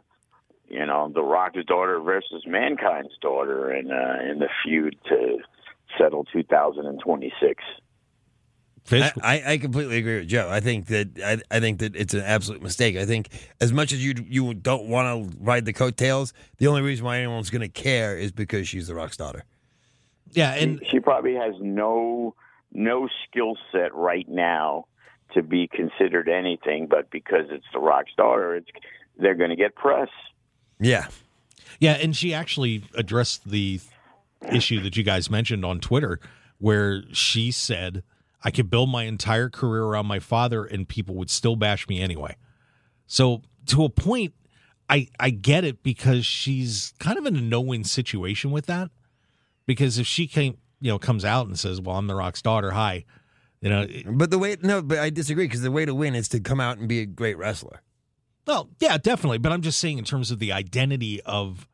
you 0.67 0.85
know, 0.85 1.11
The 1.13 1.21
Rock's 1.21 1.63
daughter 1.65 1.99
versus 1.99 2.43
Mankind's 2.47 3.15
daughter 3.21 3.71
in 3.71 3.91
uh, 3.91 4.31
in 4.31 4.39
the 4.39 4.49
feud 4.63 4.97
to 5.07 5.37
settle 5.99 6.25
2026. 6.33 7.63
Fish, 8.87 9.11
I, 9.21 9.39
I, 9.39 9.51
I 9.51 9.57
completely 9.57 9.97
agree 9.97 10.19
with 10.19 10.29
Joe. 10.29 10.47
I 10.49 10.61
think 10.61 10.85
that 10.87 11.09
I, 11.23 11.57
I 11.57 11.59
think 11.59 11.79
that 11.79 11.93
it's 11.93 12.13
an 12.13 12.21
absolute 12.21 12.63
mistake. 12.63 12.95
I 12.95 13.05
think 13.05 13.29
as 13.59 13.73
much 13.73 13.91
as 13.91 14.03
you 14.03 14.13
you 14.25 14.53
don't 14.53 14.87
want 14.87 15.31
to 15.31 15.37
ride 15.41 15.65
the 15.65 15.73
coattails, 15.73 16.33
the 16.57 16.67
only 16.67 16.81
reason 16.81 17.03
why 17.03 17.17
anyone's 17.17 17.49
going 17.49 17.61
to 17.61 17.67
care 17.67 18.17
is 18.17 18.31
because 18.31 18.65
she's 18.65 18.87
the 18.87 18.95
Rock's 18.95 19.17
daughter. 19.17 19.43
yeah, 20.31 20.53
and 20.53 20.81
she 20.89 21.01
probably 21.01 21.35
has 21.35 21.53
no 21.59 22.33
no 22.71 23.09
skill 23.27 23.57
set 23.73 23.93
right 23.93 24.27
now 24.29 24.85
to 25.33 25.43
be 25.43 25.67
considered 25.67 26.29
anything, 26.29 26.87
but 26.87 27.11
because 27.11 27.47
it's 27.49 27.65
The 27.73 27.79
Rock's 27.79 28.13
daughter, 28.15 28.55
it's 28.55 28.69
they're 29.17 29.35
going 29.35 29.49
to 29.49 29.57
get 29.57 29.75
press. 29.75 30.09
Yeah, 30.79 31.07
Yeah, 31.79 31.93
and 31.93 32.15
she 32.15 32.33
actually 32.33 32.83
addressed 32.93 33.49
the 33.49 33.79
issue 34.51 34.81
that 34.83 34.95
you 34.95 35.03
guys 35.03 35.29
mentioned 35.29 35.65
on 35.65 35.79
Twitter, 35.79 36.19
where 36.59 37.03
she 37.11 37.51
said, 37.51 38.03
I 38.47 38.51
could 38.51 38.69
build 38.69 38.89
my 38.89 39.03
entire 39.03 39.49
career 39.49 39.83
around 39.83 40.05
my 40.05 40.19
father 40.19 40.63
and 40.63 40.87
people 40.87 41.15
would 41.15 41.29
still 41.29 41.57
bash 41.57 41.85
me 41.89 41.99
anyway. 42.01 42.37
So, 43.05 43.41
to 43.65 43.83
a 43.83 43.89
point, 43.89 44.33
I, 44.89 45.09
I 45.19 45.31
get 45.31 45.65
it 45.65 45.83
because 45.83 46.25
she's 46.25 46.93
kind 46.97 47.17
of 47.17 47.25
in 47.25 47.35
a 47.35 47.41
no 47.41 47.59
win 47.59 47.83
situation 47.83 48.51
with 48.51 48.65
that. 48.67 48.89
Because 49.65 49.99
if 49.99 50.07
she 50.07 50.27
came, 50.27 50.57
you 50.79 50.89
know, 50.89 50.97
comes 50.97 51.25
out 51.25 51.47
and 51.47 51.59
says, 51.59 51.81
Well, 51.81 51.97
I'm 51.97 52.07
the 52.07 52.15
Rock's 52.15 52.41
daughter, 52.41 52.71
hi, 52.71 53.03
you 53.59 53.69
know, 53.69 53.81
it- 53.81 54.05
but 54.07 54.31
the 54.31 54.37
way 54.39 54.55
no, 54.61 54.81
but 54.81 54.99
I 54.99 55.09
disagree 55.09 55.43
because 55.43 55.61
the 55.61 55.69
way 55.71 55.83
to 55.83 55.93
win 55.93 56.15
is 56.15 56.29
to 56.29 56.39
come 56.39 56.61
out 56.61 56.77
and 56.77 56.87
be 56.87 57.01
a 57.01 57.05
great 57.05 57.37
wrestler. 57.37 57.81
well, 58.45 58.69
yeah, 58.79 58.97
definitely. 58.97 59.39
But 59.39 59.51
I'm 59.51 59.61
just 59.61 59.77
saying, 59.79 59.97
in 59.97 60.05
terms 60.05 60.31
of 60.31 60.39
the 60.39 60.53
identity 60.53 61.21
of 61.23 61.67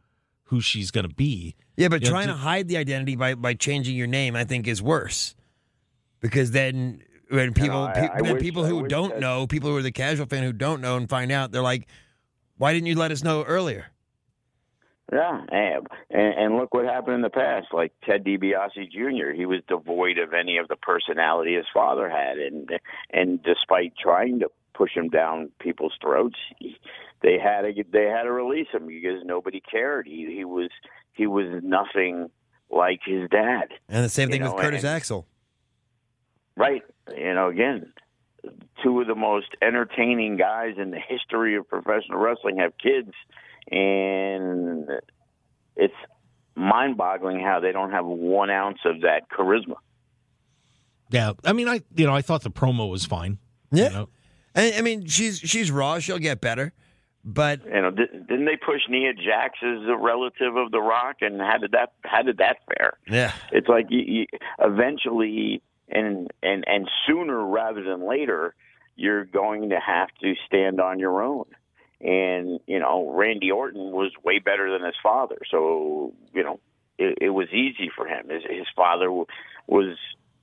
who 0.45 0.59
she's 0.59 0.89
going 0.89 1.07
to 1.07 1.13
be, 1.13 1.55
Yeah, 1.77 1.89
but 1.89 2.03
trying 2.03 2.25
ju- 2.29 2.33
to 2.33 2.37
hide 2.39 2.67
the 2.67 2.77
identity 2.77 3.15
by, 3.15 3.35
by 3.35 3.53
changing 3.53 3.95
your 3.95 4.07
name, 4.07 4.35
I 4.35 4.43
think, 4.43 4.67
is 4.67 4.81
worse. 4.81 5.35
Because 6.23 6.49
then 6.51 7.03
when 7.29 7.53
people 7.53 7.83
I- 7.83 7.93
pe- 7.93 8.09
I 8.09 8.21
then 8.21 8.33
wish- 8.33 8.41
people 8.41 8.63
who 8.65 8.87
don't 8.87 9.09
that- 9.11 9.19
know, 9.19 9.45
people 9.45 9.69
who 9.69 9.77
are 9.77 9.81
the 9.83 9.91
casual 9.91 10.25
fan 10.25 10.41
who 10.43 10.53
don't 10.53 10.81
know 10.81 10.97
and 10.97 11.07
find 11.07 11.31
out, 11.31 11.51
they're 11.51 11.61
like, 11.61 11.87
"Why 12.57 12.73
didn't 12.73 12.87
you 12.87 12.95
let 12.95 13.11
us 13.11 13.23
know 13.23 13.43
earlier?" 13.43 13.87
Yeah, 15.11 15.41
and, 15.51 15.85
and 16.09 16.55
look 16.57 16.73
what 16.73 16.85
happened 16.85 17.15
in 17.15 17.21
the 17.21 17.29
past. 17.29 17.67
Like 17.73 17.91
Ted 18.05 18.23
DiBiase 18.23 18.89
Jr., 18.91 19.31
he 19.35 19.45
was 19.45 19.59
devoid 19.67 20.17
of 20.17 20.33
any 20.33 20.57
of 20.57 20.67
the 20.69 20.77
personality 20.77 21.55
his 21.55 21.65
father 21.73 22.09
had, 22.09 22.37
and 22.37 22.69
and 23.11 23.43
despite 23.43 23.93
trying 24.01 24.39
to 24.39 24.49
push 24.73 24.91
him 24.95 25.09
down 25.09 25.51
people's 25.59 25.93
throats, 26.01 26.37
he, 26.57 26.77
they 27.21 27.37
had 27.37 27.61
to 27.61 27.83
they 27.91 28.05
had 28.05 28.23
to 28.23 28.31
release 28.31 28.67
him 28.73 28.87
because 28.87 29.23
nobody 29.25 29.59
cared. 29.69 30.07
He 30.07 30.33
he 30.33 30.45
was 30.45 30.69
he 31.11 31.27
was 31.27 31.61
nothing 31.61 32.29
like 32.71 33.01
his 33.05 33.29
dad. 33.29 33.65
And 33.89 34.03
the 34.05 34.09
same 34.09 34.29
You 34.29 34.33
thing 34.33 34.43
know, 34.43 34.53
with 34.53 34.63
Curtis 34.63 34.83
and- 34.83 34.95
Axel. 34.95 35.27
Right. 36.55 36.81
You 37.15 37.33
know, 37.33 37.49
again, 37.49 37.91
two 38.83 39.01
of 39.01 39.07
the 39.07 39.15
most 39.15 39.47
entertaining 39.61 40.37
guys 40.37 40.75
in 40.77 40.91
the 40.91 40.99
history 40.99 41.55
of 41.55 41.67
professional 41.67 42.19
wrestling 42.19 42.57
have 42.59 42.73
kids, 42.77 43.11
and 43.71 44.87
it's 45.75 45.93
mind 46.55 46.97
boggling 46.97 47.39
how 47.39 47.59
they 47.59 47.71
don't 47.71 47.91
have 47.91 48.05
one 48.05 48.49
ounce 48.49 48.79
of 48.85 49.01
that 49.01 49.29
charisma. 49.29 49.75
yeah, 51.09 51.33
I 51.43 51.53
mean, 51.53 51.67
I, 51.67 51.81
you 51.95 52.05
know, 52.05 52.13
I 52.13 52.21
thought 52.21 52.43
the 52.43 52.51
promo 52.51 52.89
was 52.89 53.05
fine. 53.05 53.39
Yeah. 53.71 53.87
You 53.87 53.93
know? 53.93 54.09
And, 54.55 54.75
I 54.75 54.81
mean, 54.81 55.07
she's 55.07 55.39
she's 55.39 55.71
raw. 55.71 55.97
She'll 55.97 56.19
get 56.19 56.39
better, 56.39 56.73
but 57.25 57.65
You 57.65 57.81
know, 57.81 57.89
didn't 57.89 58.45
they 58.45 58.55
push 58.55 58.81
Nia 58.87 59.13
Jax 59.13 59.57
as 59.63 59.87
a 59.87 59.97
relative 59.97 60.55
of 60.55 60.69
The 60.71 60.79
Rock, 60.79 61.17
and 61.21 61.41
how 61.41 61.57
did 61.57 61.71
that 61.71 61.93
how 62.03 62.21
did 62.21 62.37
that 62.37 62.57
fare? 62.67 62.97
yeah, 63.09 63.33
It's 63.51 63.67
like 63.67 63.87
you, 63.89 63.99
you, 64.05 64.25
eventually, 64.59 65.63
and 65.89 66.31
and 66.41 66.63
and 66.67 66.89
sooner 67.07 67.45
rather 67.45 67.83
than 67.83 68.07
later, 68.07 68.55
you're 68.95 69.25
going 69.25 69.69
to 69.69 69.79
have 69.79 70.09
to 70.21 70.33
stand 70.47 70.79
on 70.79 70.99
your 70.99 71.21
own. 71.21 71.45
And 72.01 72.59
you 72.67 72.79
know, 72.79 73.11
Randy 73.11 73.51
Orton 73.51 73.91
was 73.91 74.11
way 74.23 74.39
better 74.39 74.71
than 74.71 74.85
his 74.85 74.95
father, 75.01 75.37
so 75.49 76.13
you 76.33 76.43
know, 76.43 76.59
it, 76.97 77.17
it 77.21 77.29
was 77.29 77.47
easy 77.49 77.89
for 77.95 78.07
him. 78.07 78.29
His, 78.29 78.43
his 78.43 78.67
father 78.75 79.09
was 79.67 79.97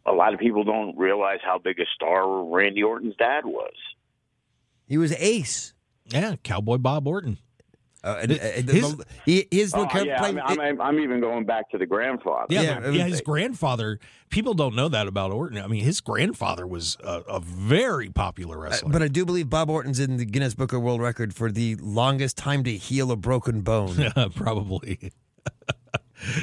a 0.06 0.12
lot 0.12 0.32
of 0.32 0.40
people 0.40 0.64
don't 0.64 0.96
realize 0.96 1.40
how 1.42 1.58
big 1.58 1.78
a 1.78 1.86
star 1.94 2.44
Randy 2.44 2.82
Orton's 2.82 3.16
dad 3.16 3.44
was. 3.44 3.74
He 4.86 4.98
was 4.98 5.12
ace. 5.18 5.74
Yeah, 6.06 6.36
Cowboy 6.42 6.78
Bob 6.78 7.06
Orton. 7.06 7.38
Uh, 8.02 8.18
and, 8.22 8.30
His- 8.30 8.40
and 8.40 8.68
the- 8.68 8.74
his 9.50 9.74
Oh, 9.74 9.86
yeah, 10.02 10.18
play- 10.18 10.38
I'm, 10.42 10.58
I'm, 10.60 10.80
I'm 10.80 10.98
even 11.00 11.20
going 11.20 11.44
back 11.44 11.70
to 11.70 11.78
the 11.78 11.84
grandfather. 11.86 12.46
Yeah, 12.48 12.62
Yeah, 12.62 12.80
yeah. 12.90 13.04
was- 13.04 13.12
His 13.12 13.20
grandfather. 13.20 13.98
People 14.30 14.54
don't 14.54 14.74
know 14.74 14.88
that 14.88 15.06
about 15.06 15.32
Orton. 15.32 15.58
I 15.58 15.66
mean, 15.66 15.84
his 15.84 16.00
grandfather 16.00 16.66
was 16.66 16.96
a, 17.04 17.20
a 17.28 17.40
very 17.40 18.08
popular 18.08 18.58
wrestler. 18.58 18.90
but 18.90 19.02
I 19.02 19.08
do 19.08 19.26
believe 19.26 19.50
Bob 19.50 19.68
Orton's 19.68 19.98
in 20.00 20.16
the 20.16 20.24
Guinness 20.24 20.54
Book 20.54 20.72
of 20.72 20.80
World 20.82 21.00
Record 21.02 21.34
for 21.34 21.50
the 21.50 21.74
longest 21.76 22.36
time 22.38 22.64
to 22.64 22.70
heal 22.76 23.10
a 23.10 23.16
broken 23.16 23.60
bone. 23.62 24.12
probably. 24.34 25.10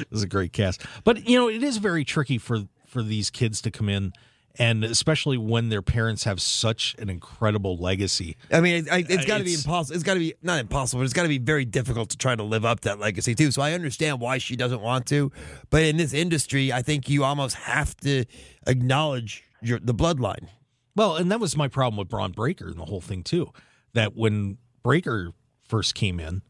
it 0.00 0.10
was 0.10 0.22
a 0.22 0.26
great 0.28 0.52
cast, 0.52 0.82
but 1.04 1.28
you 1.28 1.38
know, 1.38 1.48
it 1.48 1.62
is 1.62 1.78
very 1.78 2.04
tricky 2.04 2.38
for 2.38 2.60
for 2.86 3.02
these 3.02 3.30
kids 3.30 3.60
to 3.62 3.70
come 3.70 3.88
in, 3.88 4.12
and 4.56 4.84
especially 4.84 5.38
when 5.38 5.68
their 5.68 5.82
parents 5.82 6.24
have 6.24 6.40
such 6.40 6.96
an 6.98 7.08
incredible 7.08 7.76
legacy. 7.76 8.36
I 8.50 8.60
mean, 8.60 8.84
it, 8.84 8.92
I, 8.92 8.98
it's 8.98 9.24
uh, 9.24 9.26
got 9.26 9.38
to 9.38 9.44
be 9.44 9.54
impossible. 9.54 9.94
It's 9.94 10.04
got 10.04 10.14
to 10.14 10.20
be 10.20 10.34
not 10.42 10.58
impossible, 10.58 11.00
but 11.00 11.04
it's 11.04 11.12
got 11.12 11.22
to 11.22 11.28
be 11.28 11.38
very 11.38 11.64
difficult 11.64 12.10
to 12.10 12.16
try 12.16 12.34
to 12.34 12.42
live 12.42 12.64
up 12.64 12.80
that 12.80 12.98
legacy 12.98 13.34
too. 13.34 13.50
So 13.50 13.62
I 13.62 13.72
understand 13.72 14.20
why 14.20 14.38
she 14.38 14.56
doesn't 14.56 14.80
want 14.80 15.06
to, 15.06 15.30
but 15.70 15.82
in 15.82 15.96
this 15.96 16.12
industry, 16.12 16.72
I 16.72 16.82
think 16.82 17.08
you 17.08 17.24
almost 17.24 17.56
have 17.56 17.96
to 17.98 18.24
acknowledge 18.66 19.44
your 19.62 19.78
the 19.78 19.94
bloodline. 19.94 20.48
Well, 20.96 21.16
and 21.16 21.30
that 21.30 21.38
was 21.38 21.56
my 21.56 21.68
problem 21.68 21.96
with 21.96 22.08
Bron 22.08 22.32
Breakker 22.32 22.66
and 22.66 22.78
the 22.78 22.86
whole 22.86 23.00
thing 23.00 23.22
too. 23.22 23.52
That 23.92 24.16
when 24.16 24.58
Breakker 24.82 25.32
first 25.62 25.94
came 25.94 26.18
in, 26.18 26.42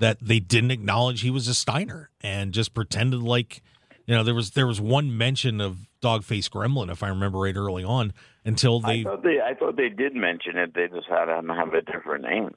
that 0.00 0.18
they 0.20 0.40
didn't 0.40 0.72
acknowledge 0.72 1.22
he 1.22 1.30
was 1.30 1.48
a 1.48 1.54
Steiner 1.54 2.10
and 2.20 2.52
just 2.52 2.74
pretended 2.74 3.22
like, 3.22 3.62
you 4.06 4.14
know, 4.14 4.22
there 4.22 4.34
was 4.34 4.50
there 4.50 4.66
was 4.66 4.80
one 4.80 5.16
mention 5.16 5.60
of 5.60 5.88
Dogface 6.02 6.50
Gremlin, 6.50 6.90
if 6.90 7.02
I 7.02 7.08
remember 7.08 7.38
right, 7.38 7.56
early 7.56 7.84
on, 7.84 8.12
until 8.44 8.80
I 8.84 8.96
they 8.96 9.02
thought 9.04 9.22
they 9.22 9.40
I 9.40 9.54
thought 9.54 9.76
they 9.76 9.88
did 9.88 10.14
mention 10.14 10.56
it. 10.56 10.74
They 10.74 10.88
just 10.88 11.08
had 11.08 11.26
to 11.26 11.54
have 11.54 11.74
a 11.74 11.82
different 11.82 12.24
name. 12.24 12.54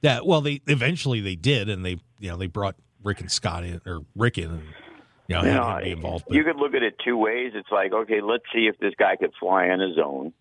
Yeah, 0.00 0.20
well, 0.24 0.40
they 0.40 0.62
eventually 0.66 1.20
they 1.20 1.36
did, 1.36 1.68
and 1.68 1.84
they 1.84 2.00
you 2.18 2.30
know 2.30 2.36
they 2.36 2.46
brought 2.46 2.76
Rick 3.04 3.20
and 3.20 3.30
Scott 3.30 3.64
in 3.64 3.80
or 3.86 4.00
Rick 4.16 4.38
in, 4.38 4.50
and 4.50 4.62
you 5.28 5.36
know 5.36 5.42
You 5.44 5.52
know, 5.52 5.80
be 5.82 5.90
involved. 5.90 6.24
But 6.28 6.36
you 6.36 6.44
could 6.44 6.56
look 6.56 6.74
at 6.74 6.82
it 6.82 6.96
two 7.04 7.16
ways. 7.16 7.52
It's 7.54 7.70
like, 7.70 7.92
okay, 7.92 8.20
let's 8.20 8.44
see 8.54 8.66
if 8.66 8.78
this 8.78 8.94
guy 8.98 9.16
could 9.16 9.32
fly 9.38 9.68
on 9.68 9.80
his 9.80 9.98
own, 9.98 10.32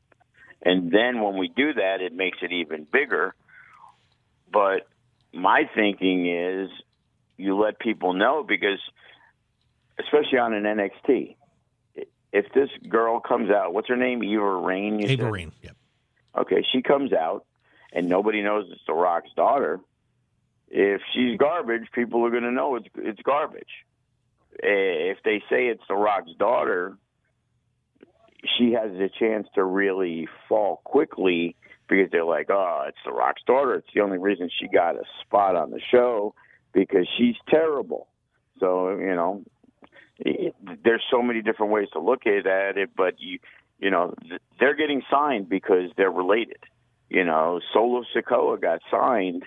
and 0.64 0.92
then 0.92 1.22
when 1.22 1.38
we 1.38 1.50
do 1.50 1.74
that, 1.74 2.02
it 2.02 2.14
makes 2.14 2.40
it 2.42 2.52
even 2.52 2.88
bigger. 2.92 3.36
But 4.52 4.88
my 5.34 5.70
thinking 5.76 6.28
is, 6.28 6.70
you 7.38 7.58
let 7.58 7.80
people 7.80 8.14
know 8.14 8.44
because, 8.48 8.80
especially 10.00 10.38
on 10.40 10.54
an 10.54 10.64
NXT, 10.64 11.36
if 12.34 12.46
this 12.54 12.70
girl 12.90 13.20
comes 13.20 13.50
out, 13.52 13.74
what's 13.74 13.88
her 13.90 13.98
name? 13.98 14.24
Eva 14.24 14.44
Raine. 14.44 15.00
you 15.00 15.08
said? 15.08 15.20
Raine, 15.22 15.52
yeah, 15.62 15.72
Okay, 16.38 16.64
she 16.72 16.82
comes 16.82 17.12
out 17.14 17.46
and 17.92 18.08
nobody 18.08 18.42
knows 18.42 18.66
it's 18.72 18.82
The 18.88 18.94
Rock's 18.94 19.32
daughter. 19.36 19.80
If 20.70 21.02
she's 21.14 21.38
garbage, 21.38 21.88
people 21.94 22.26
are 22.26 22.30
going 22.30 22.44
to 22.44 22.52
know 22.52 22.76
it's 22.76 22.88
it's 22.96 23.22
garbage. 23.22 23.68
Eh, 24.64 25.12
If 25.12 25.18
they 25.26 25.40
say 25.50 25.68
it's 25.68 25.84
The 25.90 25.96
Rock's 25.96 26.32
daughter, 26.40 26.96
she 28.58 28.72
has 28.74 28.92
a 28.92 29.10
chance 29.20 29.48
to 29.56 29.64
really 29.64 30.28
fall 30.48 30.82
quickly 30.86 31.56
because 31.90 32.10
they're 32.12 32.24
like, 32.26 32.50
"Oh, 32.50 32.86
it's 32.88 32.98
The 33.06 33.12
Rock's 33.12 33.44
daughter. 33.46 33.76
It's 33.76 33.88
the 33.94 34.02
only 34.02 34.18
reason 34.18 34.50
she 34.60 34.68
got 34.70 34.96
a 34.96 35.04
spot 35.22 35.56
on 35.58 35.72
the 35.72 35.82
show 35.92 36.34
because 36.74 37.08
she's 37.18 37.36
terrible." 37.50 38.08
So 38.60 38.92
you 38.92 39.14
know, 39.16 39.44
it, 40.20 40.56
there's 40.84 41.04
so 41.10 41.22
many 41.22 41.42
different 41.42 41.72
ways 41.72 41.88
to 41.94 42.00
look 42.00 42.26
at 42.26 42.46
it, 42.46 42.90
but 42.96 43.20
you 43.20 43.40
you 43.80 43.90
know 43.90 44.14
they're 44.60 44.76
getting 44.76 45.02
signed 45.10 45.50
because 45.50 45.92
they're 45.98 46.12
related. 46.12 46.60
You 47.10 47.26
know, 47.26 47.60
Solo 47.74 48.04
Sikoa 48.16 48.62
got 48.62 48.82
signed. 48.90 49.44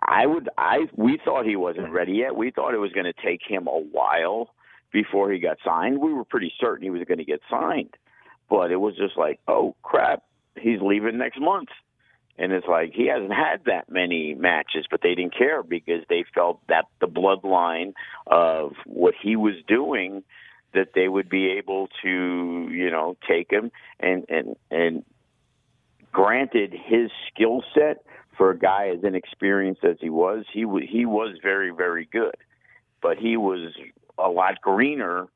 I 0.00 0.26
would 0.26 0.48
I 0.56 0.88
we 0.96 1.18
thought 1.24 1.46
he 1.46 1.56
wasn't 1.56 1.90
ready 1.90 2.12
yet. 2.14 2.36
We 2.36 2.50
thought 2.50 2.74
it 2.74 2.78
was 2.78 2.92
going 2.92 3.06
to 3.06 3.12
take 3.12 3.40
him 3.46 3.66
a 3.66 3.78
while 3.78 4.50
before 4.92 5.30
he 5.30 5.38
got 5.38 5.58
signed. 5.64 5.98
We 5.98 6.12
were 6.12 6.24
pretty 6.24 6.52
certain 6.60 6.82
he 6.82 6.90
was 6.90 7.02
going 7.06 7.18
to 7.18 7.24
get 7.24 7.40
signed. 7.50 7.94
But 8.48 8.70
it 8.70 8.76
was 8.76 8.96
just 8.96 9.16
like, 9.16 9.40
"Oh 9.48 9.74
crap, 9.82 10.22
he's 10.58 10.80
leaving 10.80 11.18
next 11.18 11.40
month." 11.40 11.68
And 12.38 12.52
it's 12.52 12.66
like 12.66 12.92
he 12.94 13.06
hasn't 13.06 13.32
had 13.32 13.64
that 13.66 13.90
many 13.90 14.34
matches, 14.34 14.86
but 14.90 15.00
they 15.02 15.14
didn't 15.14 15.36
care 15.36 15.62
because 15.62 16.02
they 16.08 16.24
felt 16.34 16.60
that 16.68 16.86
the 17.00 17.06
bloodline 17.06 17.92
of 18.26 18.72
what 18.86 19.14
he 19.22 19.36
was 19.36 19.54
doing 19.68 20.22
that 20.74 20.88
they 20.94 21.08
would 21.08 21.28
be 21.28 21.50
able 21.50 21.88
to, 22.02 22.68
you 22.70 22.90
know, 22.90 23.16
take 23.28 23.50
him 23.50 23.70
and 24.00 24.24
and 24.28 24.56
and 24.70 25.04
granted 26.10 26.72
his 26.72 27.10
skill 27.28 27.62
set 27.74 28.04
for 28.36 28.50
a 28.50 28.58
guy 28.58 28.88
as 28.88 29.04
inexperienced 29.04 29.84
as 29.84 29.96
he 30.00 30.08
was, 30.08 30.44
he 30.52 30.62
w- 30.62 30.86
he 30.86 31.04
was 31.04 31.36
very 31.42 31.70
very 31.70 32.06
good, 32.06 32.36
but 33.02 33.18
he 33.18 33.36
was 33.36 33.72
a 34.18 34.28
lot 34.28 34.60
greener 34.62 35.28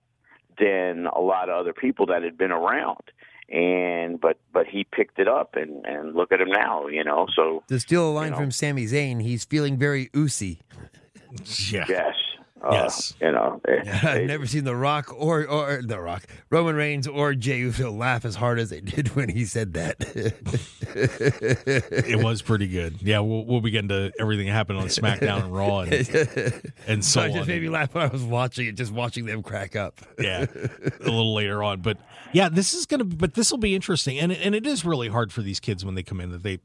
than 0.59 1.07
a 1.07 1.20
lot 1.20 1.51
of 1.51 1.61
other 1.61 1.74
people 1.74 2.07
that 2.07 2.22
had 2.22 2.38
been 2.38 2.53
around. 2.53 3.03
And 3.49 4.20
but 4.20 4.38
but 4.53 4.66
he 4.66 4.84
picked 4.84 5.18
it 5.18 5.28
up 5.28 5.55
and 5.55 5.84
and 5.86 6.14
look 6.14 6.32
at 6.32 6.40
him 6.40 6.49
now, 6.51 6.88
you 6.88 7.05
know. 7.05 7.26
So 7.34 7.62
To 7.68 7.78
steal 7.78 8.09
a 8.09 8.12
line 8.12 8.32
know. 8.32 8.38
from 8.38 8.51
Sami 8.51 8.86
Zayn, 8.86 9.22
he's 9.22 9.44
feeling 9.44 9.78
very 9.78 10.11
oozy. 10.16 10.61
yeah, 11.70 11.84
yes, 11.88 12.14
uh, 12.62 12.68
Yes. 12.72 13.14
you 13.20 13.30
know. 13.32 13.61
it- 13.68 13.86
I've 14.04 14.22
it- 14.22 14.26
never 14.26 14.46
seen 14.46 14.64
The 14.64 14.74
Rock 14.76 15.12
or 15.14 15.46
or 15.46 15.82
The 15.82 16.00
Rock, 16.00 16.24
Roman 16.50 16.74
Reigns 16.74 17.07
or 17.07 17.34
Jey 17.34 17.59
Uso 17.59 17.90
laugh 17.92 18.24
as 18.24 18.34
hard 18.36 18.59
as 18.59 18.70
they 18.70 18.80
did 18.80 19.14
when 19.16 19.28
he 19.28 19.44
said 19.44 19.74
that. 19.74 19.96
it 21.11 22.22
was 22.22 22.42
pretty 22.42 22.68
good. 22.68 23.00
Yeah, 23.02 23.20
we'll 23.20 23.44
we'll 23.44 23.61
be 23.61 23.70
getting 23.70 23.88
to 23.88 24.12
everything 24.18 24.46
that 24.46 24.52
happened 24.52 24.78
on 24.78 24.86
SmackDown 24.86 25.44
and 25.44 25.54
Raw 25.54 25.80
and, 25.80 25.92
and 26.86 27.04
so 27.04 27.20
so 27.20 27.22
it 27.26 27.28
just 27.30 27.40
on. 27.42 27.46
made 27.48 27.62
me 27.62 27.68
laugh 27.68 27.94
when 27.94 28.04
I 28.04 28.09
was 28.09 28.22
watching 28.22 28.66
it, 28.66 28.72
just 28.72 28.92
watching 28.92 29.26
them 29.26 29.42
crack 29.42 29.76
up. 29.76 30.00
yeah, 30.18 30.46
a 30.54 31.04
little 31.04 31.34
later 31.34 31.62
on. 31.62 31.80
But 31.80 31.98
yeah, 32.32 32.48
this 32.48 32.74
is 32.74 32.86
gonna. 32.86 33.04
But 33.04 33.34
this 33.34 33.50
will 33.50 33.59
be 33.59 33.74
interesting, 33.74 34.18
and 34.18 34.32
and 34.32 34.54
it 34.54 34.66
is 34.66 34.84
really 34.84 35.09
hard 35.09 35.32
for 35.32 35.42
these 35.42 35.61
kids 35.61 35.84
when 35.84 35.94
they 35.94 36.02
come 36.02 36.20
in 36.20 36.30
that 36.30 36.42
they 36.42 36.59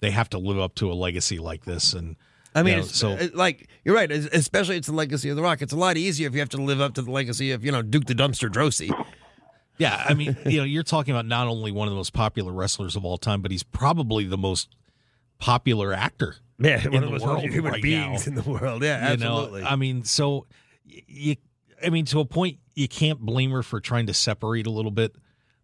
they 0.00 0.10
have 0.10 0.28
to 0.30 0.38
live 0.38 0.58
up 0.58 0.74
to 0.76 0.90
a 0.90 0.94
legacy 0.94 1.38
like 1.38 1.64
this. 1.64 1.92
And 1.94 2.16
I 2.54 2.62
mean, 2.62 2.74
you 2.74 2.80
know, 2.80 2.86
so 2.86 3.12
uh, 3.12 3.28
like 3.34 3.68
you're 3.84 3.94
right. 3.94 4.10
Especially 4.10 4.76
it's 4.76 4.86
the 4.86 4.92
legacy 4.94 5.28
of 5.28 5.36
The 5.36 5.42
Rock. 5.42 5.60
It's 5.62 5.72
a 5.72 5.76
lot 5.76 5.96
easier 5.96 6.28
if 6.28 6.34
you 6.34 6.40
have 6.40 6.48
to 6.50 6.56
live 6.62 6.80
up 6.80 6.94
to 6.94 7.02
the 7.02 7.10
legacy 7.10 7.50
of 7.52 7.64
you 7.64 7.72
know 7.72 7.82
Duke 7.82 8.04
the 8.06 8.14
Dumpster 8.14 8.48
Droese. 8.50 8.90
yeah, 9.78 10.04
I 10.08 10.14
mean, 10.14 10.36
you 10.46 10.58
know, 10.58 10.64
you're 10.64 10.82
talking 10.84 11.12
about 11.14 11.26
not 11.26 11.48
only 11.48 11.72
one 11.72 11.88
of 11.88 11.92
the 11.92 11.96
most 11.96 12.12
popular 12.12 12.52
wrestlers 12.52 12.94
of 12.96 13.04
all 13.04 13.18
time, 13.18 13.42
but 13.42 13.50
he's 13.50 13.62
probably 13.64 14.24
the 14.24 14.38
most 14.38 14.68
popular 15.38 15.92
actor. 15.92 16.36
Yeah, 16.58 16.84
in 16.84 16.92
one 16.92 16.92
the 16.92 16.96
of 16.98 17.02
the 17.04 17.10
most 17.18 17.26
world 17.26 17.42
human 17.42 17.72
right 17.72 17.82
beings 17.82 18.26
now. 18.26 18.30
in 18.30 18.34
the 18.44 18.48
world. 18.48 18.82
Yeah, 18.84 19.10
You 19.10 19.16
know, 19.16 19.38
absolutely. 19.38 19.62
I 19.64 19.74
mean, 19.76 20.04
so 20.04 20.46
you, 20.86 21.34
I 21.84 21.90
mean, 21.90 22.04
to 22.06 22.20
a 22.20 22.24
point, 22.24 22.58
you 22.76 22.86
can't 22.86 23.18
blame 23.18 23.50
her 23.50 23.64
for 23.64 23.80
trying 23.80 24.06
to 24.06 24.14
separate 24.14 24.66
a 24.68 24.70
little 24.70 24.92
bit 24.92 25.16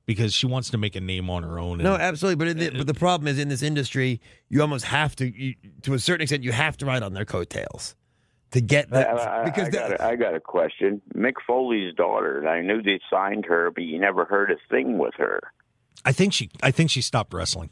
because 0.07 0.33
she 0.35 0.47
wants 0.47 0.71
to 0.71 0.79
make 0.79 0.97
a 0.97 1.01
name 1.01 1.31
on 1.31 1.43
her 1.43 1.59
own. 1.59 1.75
And, 1.75 1.83
No, 1.85 1.95
absolutely. 1.95 2.37
But 2.37 2.49
in 2.49 2.59
the, 2.59 2.71
but 2.79 2.87
the 2.87 2.95
problem 2.95 3.29
is 3.29 3.39
in 3.39 3.49
this 3.49 3.63
industry, 3.63 4.21
you 4.49 4.61
almost 4.61 4.85
have 4.87 5.15
to, 5.17 5.27
you, 5.27 5.55
to 5.83 5.95
a 5.95 5.99
certain 5.99 6.23
extent, 6.23 6.43
you 6.43 6.53
have 6.53 6.77
to 6.79 6.87
ride 6.87 7.03
on 7.03 7.15
their 7.15 7.25
coattails 7.25 7.95
to 8.53 8.61
get 8.61 8.91
that. 8.91 9.09
I, 9.19 9.45
because 9.45 9.69
I, 9.69 9.71
the- 9.71 9.77
got 9.77 9.91
a, 9.93 10.05
I 10.05 10.17
got 10.17 10.35
a 10.35 10.41
question. 10.41 11.01
Mick 11.15 11.35
Foley's 11.47 11.95
daughter. 11.95 12.49
I 12.49 12.63
knew 12.63 12.83
they 12.83 12.99
signed 13.11 13.45
her, 13.47 13.71
but 13.71 13.85
you 13.85 13.99
never 14.01 14.25
heard 14.25 14.51
a 14.51 14.57
thing 14.71 14.99
with 14.99 15.15
her. 15.19 15.41
I 16.05 16.13
think 16.13 16.33
she, 16.33 16.51
I 16.63 16.71
think 16.71 16.91
she 16.91 17.03
stopped 17.03 17.33
wrestling, 17.35 17.71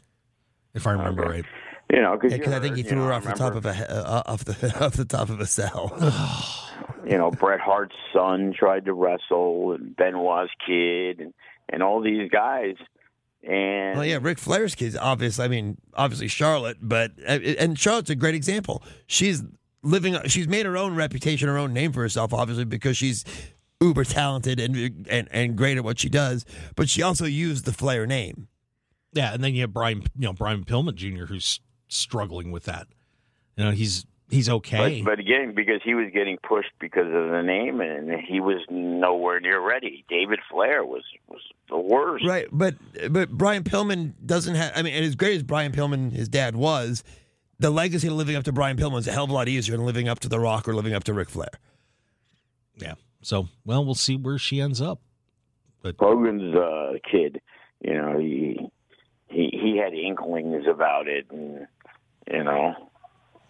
if 0.73 0.85
I 0.87 0.91
remember 0.91 1.23
Okay. 1.25 1.31
right. 1.37 1.45
You 1.91 2.03
know, 2.03 2.15
because 2.15 2.37
yeah, 2.37 2.43
'cause 2.45 2.53
I 2.53 2.59
think 2.59 2.75
he 2.75 2.83
threw 2.83 3.01
her 3.03 3.11
off 3.11 3.23
the 3.23 3.31
top 3.31 3.55
of 3.55 3.65
a 3.65 3.71
uh, 3.91 4.21
off 4.27 4.45
the 4.45 4.53
off 4.85 4.93
the 4.93 5.05
top 5.05 5.29
of 5.29 5.39
a 5.39 5.47
cell. 5.47 5.91
you 7.03 7.17
know 7.17 7.31
Bret 7.31 7.59
Hart's 7.59 7.95
son 8.13 8.53
tried 8.55 8.85
to 8.85 8.93
wrestle, 8.93 9.71
and 9.73 9.95
Benoit's 9.95 10.51
kid, 10.63 11.19
and 11.19 11.33
and 11.71 11.83
all 11.83 12.01
these 12.01 12.29
guys. 12.29 12.75
And 13.43 13.97
well, 13.97 14.05
yeah, 14.05 14.19
Ric 14.21 14.37
Flair's 14.37 14.75
kids, 14.75 14.97
obviously. 14.97 15.45
I 15.45 15.47
mean, 15.47 15.77
obviously 15.93 16.27
Charlotte, 16.27 16.77
but 16.81 17.11
uh, 17.27 17.39
and 17.57 17.79
Charlotte's 17.79 18.09
a 18.09 18.15
great 18.15 18.35
example. 18.35 18.83
She's 19.07 19.43
living. 19.81 20.17
She's 20.25 20.47
made 20.47 20.65
her 20.65 20.75
own 20.75 20.95
reputation, 20.95 21.47
her 21.47 21.57
own 21.57 21.73
name 21.73 21.93
for 21.93 22.01
herself, 22.01 22.33
obviously 22.33 22.65
because 22.65 22.97
she's 22.97 23.23
uber 23.81 24.03
talented 24.03 24.59
and 24.59 25.07
and 25.09 25.29
and 25.31 25.55
great 25.55 25.77
at 25.77 25.83
what 25.83 25.99
she 25.99 26.09
does. 26.09 26.45
But 26.75 26.89
she 26.89 27.01
also 27.01 27.25
used 27.25 27.65
the 27.65 27.71
Flair 27.71 28.05
name. 28.05 28.49
Yeah, 29.13 29.33
and 29.33 29.43
then 29.43 29.55
you 29.55 29.61
have 29.61 29.73
Brian, 29.73 30.01
you 30.17 30.27
know, 30.27 30.33
Brian 30.33 30.65
Pillman 30.65 30.95
Jr., 30.95 31.25
who's 31.25 31.61
struggling 31.87 32.51
with 32.51 32.65
that. 32.65 32.87
You 33.55 33.65
know, 33.65 33.71
he's 33.71 34.05
he's 34.29 34.49
okay. 34.49 35.01
But, 35.01 35.11
but 35.11 35.19
again, 35.19 35.53
because 35.55 35.81
he 35.83 35.93
was 35.93 36.07
getting 36.13 36.37
pushed 36.37 36.71
because 36.79 37.07
of 37.07 37.29
the 37.31 37.41
name, 37.43 37.81
and 37.81 38.11
he 38.21 38.39
was 38.39 38.61
nowhere 38.69 39.39
near 39.39 39.59
ready. 39.65 40.05
David 40.09 40.39
Flair 40.49 40.85
was 40.85 41.03
was 41.27 41.41
the 41.69 41.77
worst. 41.77 42.25
Right, 42.25 42.47
but 42.51 42.75
but 43.09 43.29
Brian 43.29 43.63
Pillman 43.63 44.13
doesn't 44.25 44.55
have. 44.55 44.71
I 44.75 44.81
mean, 44.81 44.93
and 44.93 45.05
as 45.05 45.15
great 45.15 45.35
as 45.35 45.43
Brian 45.43 45.71
Pillman, 45.71 46.11
his 46.11 46.29
dad 46.29 46.55
was, 46.55 47.03
the 47.59 47.69
legacy 47.69 48.07
of 48.07 48.13
living 48.13 48.35
up 48.35 48.43
to 48.45 48.51
Brian 48.51 48.77
Pillman 48.77 48.99
is 48.99 49.07
a 49.07 49.11
hell 49.11 49.25
of 49.25 49.29
a 49.29 49.33
lot 49.33 49.47
easier 49.47 49.75
than 49.75 49.85
living 49.85 50.07
up 50.07 50.19
to 50.19 50.29
The 50.29 50.39
Rock 50.39 50.67
or 50.67 50.73
living 50.73 50.93
up 50.93 51.03
to 51.05 51.13
Ric 51.13 51.29
Flair. 51.29 51.49
yeah. 52.77 52.95
So, 53.21 53.49
well, 53.65 53.83
we'll 53.83 53.95
see 53.95 54.15
where 54.15 54.37
she 54.37 54.61
ends 54.61 54.79
up. 54.79 55.01
But 55.81 55.95
Hogan's 55.99 56.55
uh, 56.55 56.93
kid, 57.09 57.41
you 57.81 57.93
know, 57.93 58.17
he 58.17 58.69
he 59.27 59.49
he 59.51 59.77
had 59.77 59.93
inklings 59.93 60.65
about 60.67 61.07
it, 61.07 61.25
and 61.31 61.67
you 62.31 62.43
know, 62.43 62.88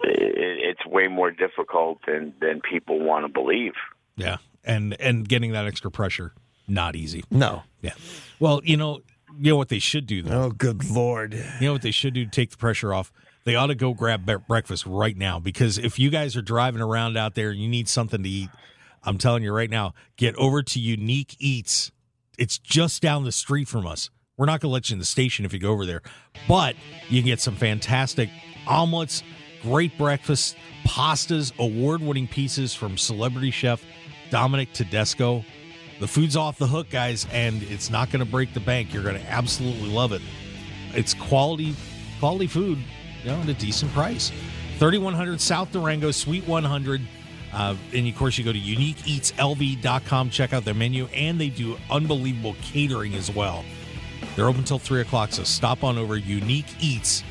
it, 0.04 0.78
it's 0.78 0.86
way 0.86 1.08
more 1.08 1.32
difficult 1.32 2.00
than 2.06 2.34
than 2.41 2.62
people 2.62 3.00
want 3.00 3.26
to 3.26 3.32
believe. 3.32 3.74
yeah, 4.16 4.38
and 4.64 5.00
and 5.00 5.28
getting 5.28 5.52
that 5.54 5.66
extra 5.66 5.91
pressure 5.91 6.34
not 6.70 6.95
easy. 6.95 7.24
No. 7.32 7.64
Yeah. 7.82 7.93
Well, 8.39 8.62
you 8.64 8.78
know, 8.78 9.00
you 9.38 9.52
know 9.52 9.58
what 9.58 9.70
they 9.70 9.80
should 9.80 10.06
do 10.06 10.22
though. 10.22 10.43
Oh, 10.43 10.50
good 10.52 10.89
lord. 10.89 11.34
You 11.34 11.68
know 11.68 11.74
what 11.74 11.82
they 11.82 11.91
should 11.91 12.14
do 12.14 12.26
to 12.26 12.32
take 12.32 12.52
the 12.52 12.58
pressure 12.58 12.93
off? 12.93 13.12
They 13.43 13.56
ought 13.56 13.68
to 13.68 13.76
go 13.76 13.93
grab 13.93 14.26
be- 14.26 14.36
breakfast 14.47 14.86
right 14.86 15.18
now 15.18 15.39
because 15.39 15.78
if 15.78 15.97
you 15.97 16.10
guys 16.10 16.38
are 16.38 16.41
driving 16.41 16.82
around 16.82 17.18
out 17.18 17.36
there 17.36 17.50
and 17.50 17.60
you 17.60 17.68
need 17.68 17.89
something 17.89 18.22
to 18.22 18.30
eat, 18.30 18.50
I'm 19.04 19.18
telling 19.18 19.43
you 19.43 19.52
right 19.52 19.70
now, 19.70 19.93
get 20.18 20.36
over 20.36 20.62
to 20.62 20.80
Unique 20.80 21.36
Eats. 21.39 21.91
It's 22.38 22.58
just 22.58 23.02
down 23.02 23.24
the 23.24 23.32
street 23.32 23.68
from 23.68 23.88
us. 23.88 24.10
We're 24.38 24.45
not 24.45 24.62
going 24.62 24.70
to 24.70 24.74
let 24.74 24.89
you 24.89 24.93
in 24.93 25.00
the 25.00 25.06
station 25.06 25.45
if 25.45 25.52
you 25.54 25.60
go 25.60 25.72
over 25.72 25.86
there, 25.86 26.02
but 26.47 26.76
you 27.10 27.22
can 27.22 27.28
get 27.28 27.41
some 27.41 27.56
fantastic 27.56 28.30
omelets, 28.68 29.24
great 29.62 29.97
breakfast, 29.97 30.55
pastas, 30.86 31.51
award 31.60 32.01
winning 32.01 32.28
pieces 32.28 32.74
from 32.74 32.97
celebrity 32.97 33.51
chef 33.51 33.84
Dominic 34.30 34.74
Tedesco. 34.74 35.43
The 35.99 36.07
food's 36.07 36.38
off 36.38 36.57
the 36.57 36.68
hook, 36.68 36.89
guys, 36.89 37.28
and 37.32 37.62
it's 37.64 37.89
not 37.89 38.10
going 38.10 38.24
to 38.24 38.30
break 38.30 38.53
the 38.53 38.60
bank. 38.60 38.93
You're 38.93 39.03
going 39.03 39.20
to 39.20 39.30
absolutely 39.30 39.89
love 39.89 40.14
it. 40.14 40.22
It's 40.93 41.14
quality, 41.14 41.76
quality 42.20 42.47
food, 42.47 42.80
you 43.24 43.32
know, 43.32 43.39
at 43.41 43.49
a 43.49 43.53
decent 43.53 43.91
price. 43.91 44.32
3100 44.78 45.41
South 45.41 45.72
Durango, 45.72 46.12
Suite 46.12 46.47
100. 46.47 47.01
Uh, 47.51 47.76
and 47.93 48.07
of 48.07 48.16
course, 48.16 48.38
you 48.38 48.45
go 48.45 48.53
to 48.53 48.60
uniqueeatslv.com, 48.60 50.30
check 50.30 50.53
out 50.53 50.64
their 50.64 50.74
menu, 50.74 51.05
and 51.07 51.41
they 51.41 51.49
do 51.49 51.78
unbelievable 51.89 52.55
catering 52.62 53.16
as 53.16 53.30
well. 53.34 53.66
They're 54.36 54.47
open 54.47 54.64
till 54.64 54.80
3 54.80 55.01
o'clock, 55.01 55.34
so 55.34 55.43
stop 55.43 55.84
on 55.84 55.97
over 55.97 56.16
Unique 56.16 56.68
Eats 56.80 57.24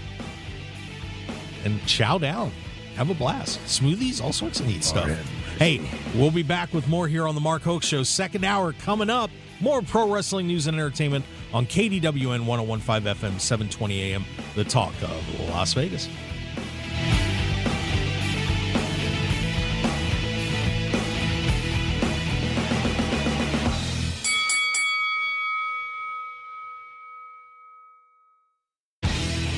and 1.65 1.85
chow 1.87 2.19
down. 2.19 2.53
Have 2.97 3.11
a 3.11 3.15
blast. 3.15 3.61
Smoothies, 3.61 4.23
all 4.23 4.33
sorts 4.33 4.61
of 4.61 4.67
neat 4.67 4.83
stuff. 4.83 5.09
Hey, 5.59 5.81
we'll 6.15 6.31
be 6.31 6.43
back 6.43 6.73
with 6.73 6.89
more 6.89 7.09
here 7.09 7.27
on 7.27 7.35
the 7.35 7.41
Mark 7.41 7.63
Hoke 7.63 7.83
Show. 7.83 8.03
Second 8.03 8.45
hour 8.45 8.73
coming 8.73 9.11
up. 9.11 9.31
More 9.61 9.83
pro 9.83 10.09
wrestling 10.09 10.47
news 10.47 10.69
and 10.69 10.77
entertainment 10.77 11.25
on 11.53 11.67
KDWN 11.67 12.47
1015 12.47 13.15
FM, 13.15 13.41
720 13.41 14.01
AM, 14.13 14.25
the 14.55 14.65
talk 14.65 14.95
of 15.03 15.41
Las 15.51 15.75
Vegas. 15.75 16.09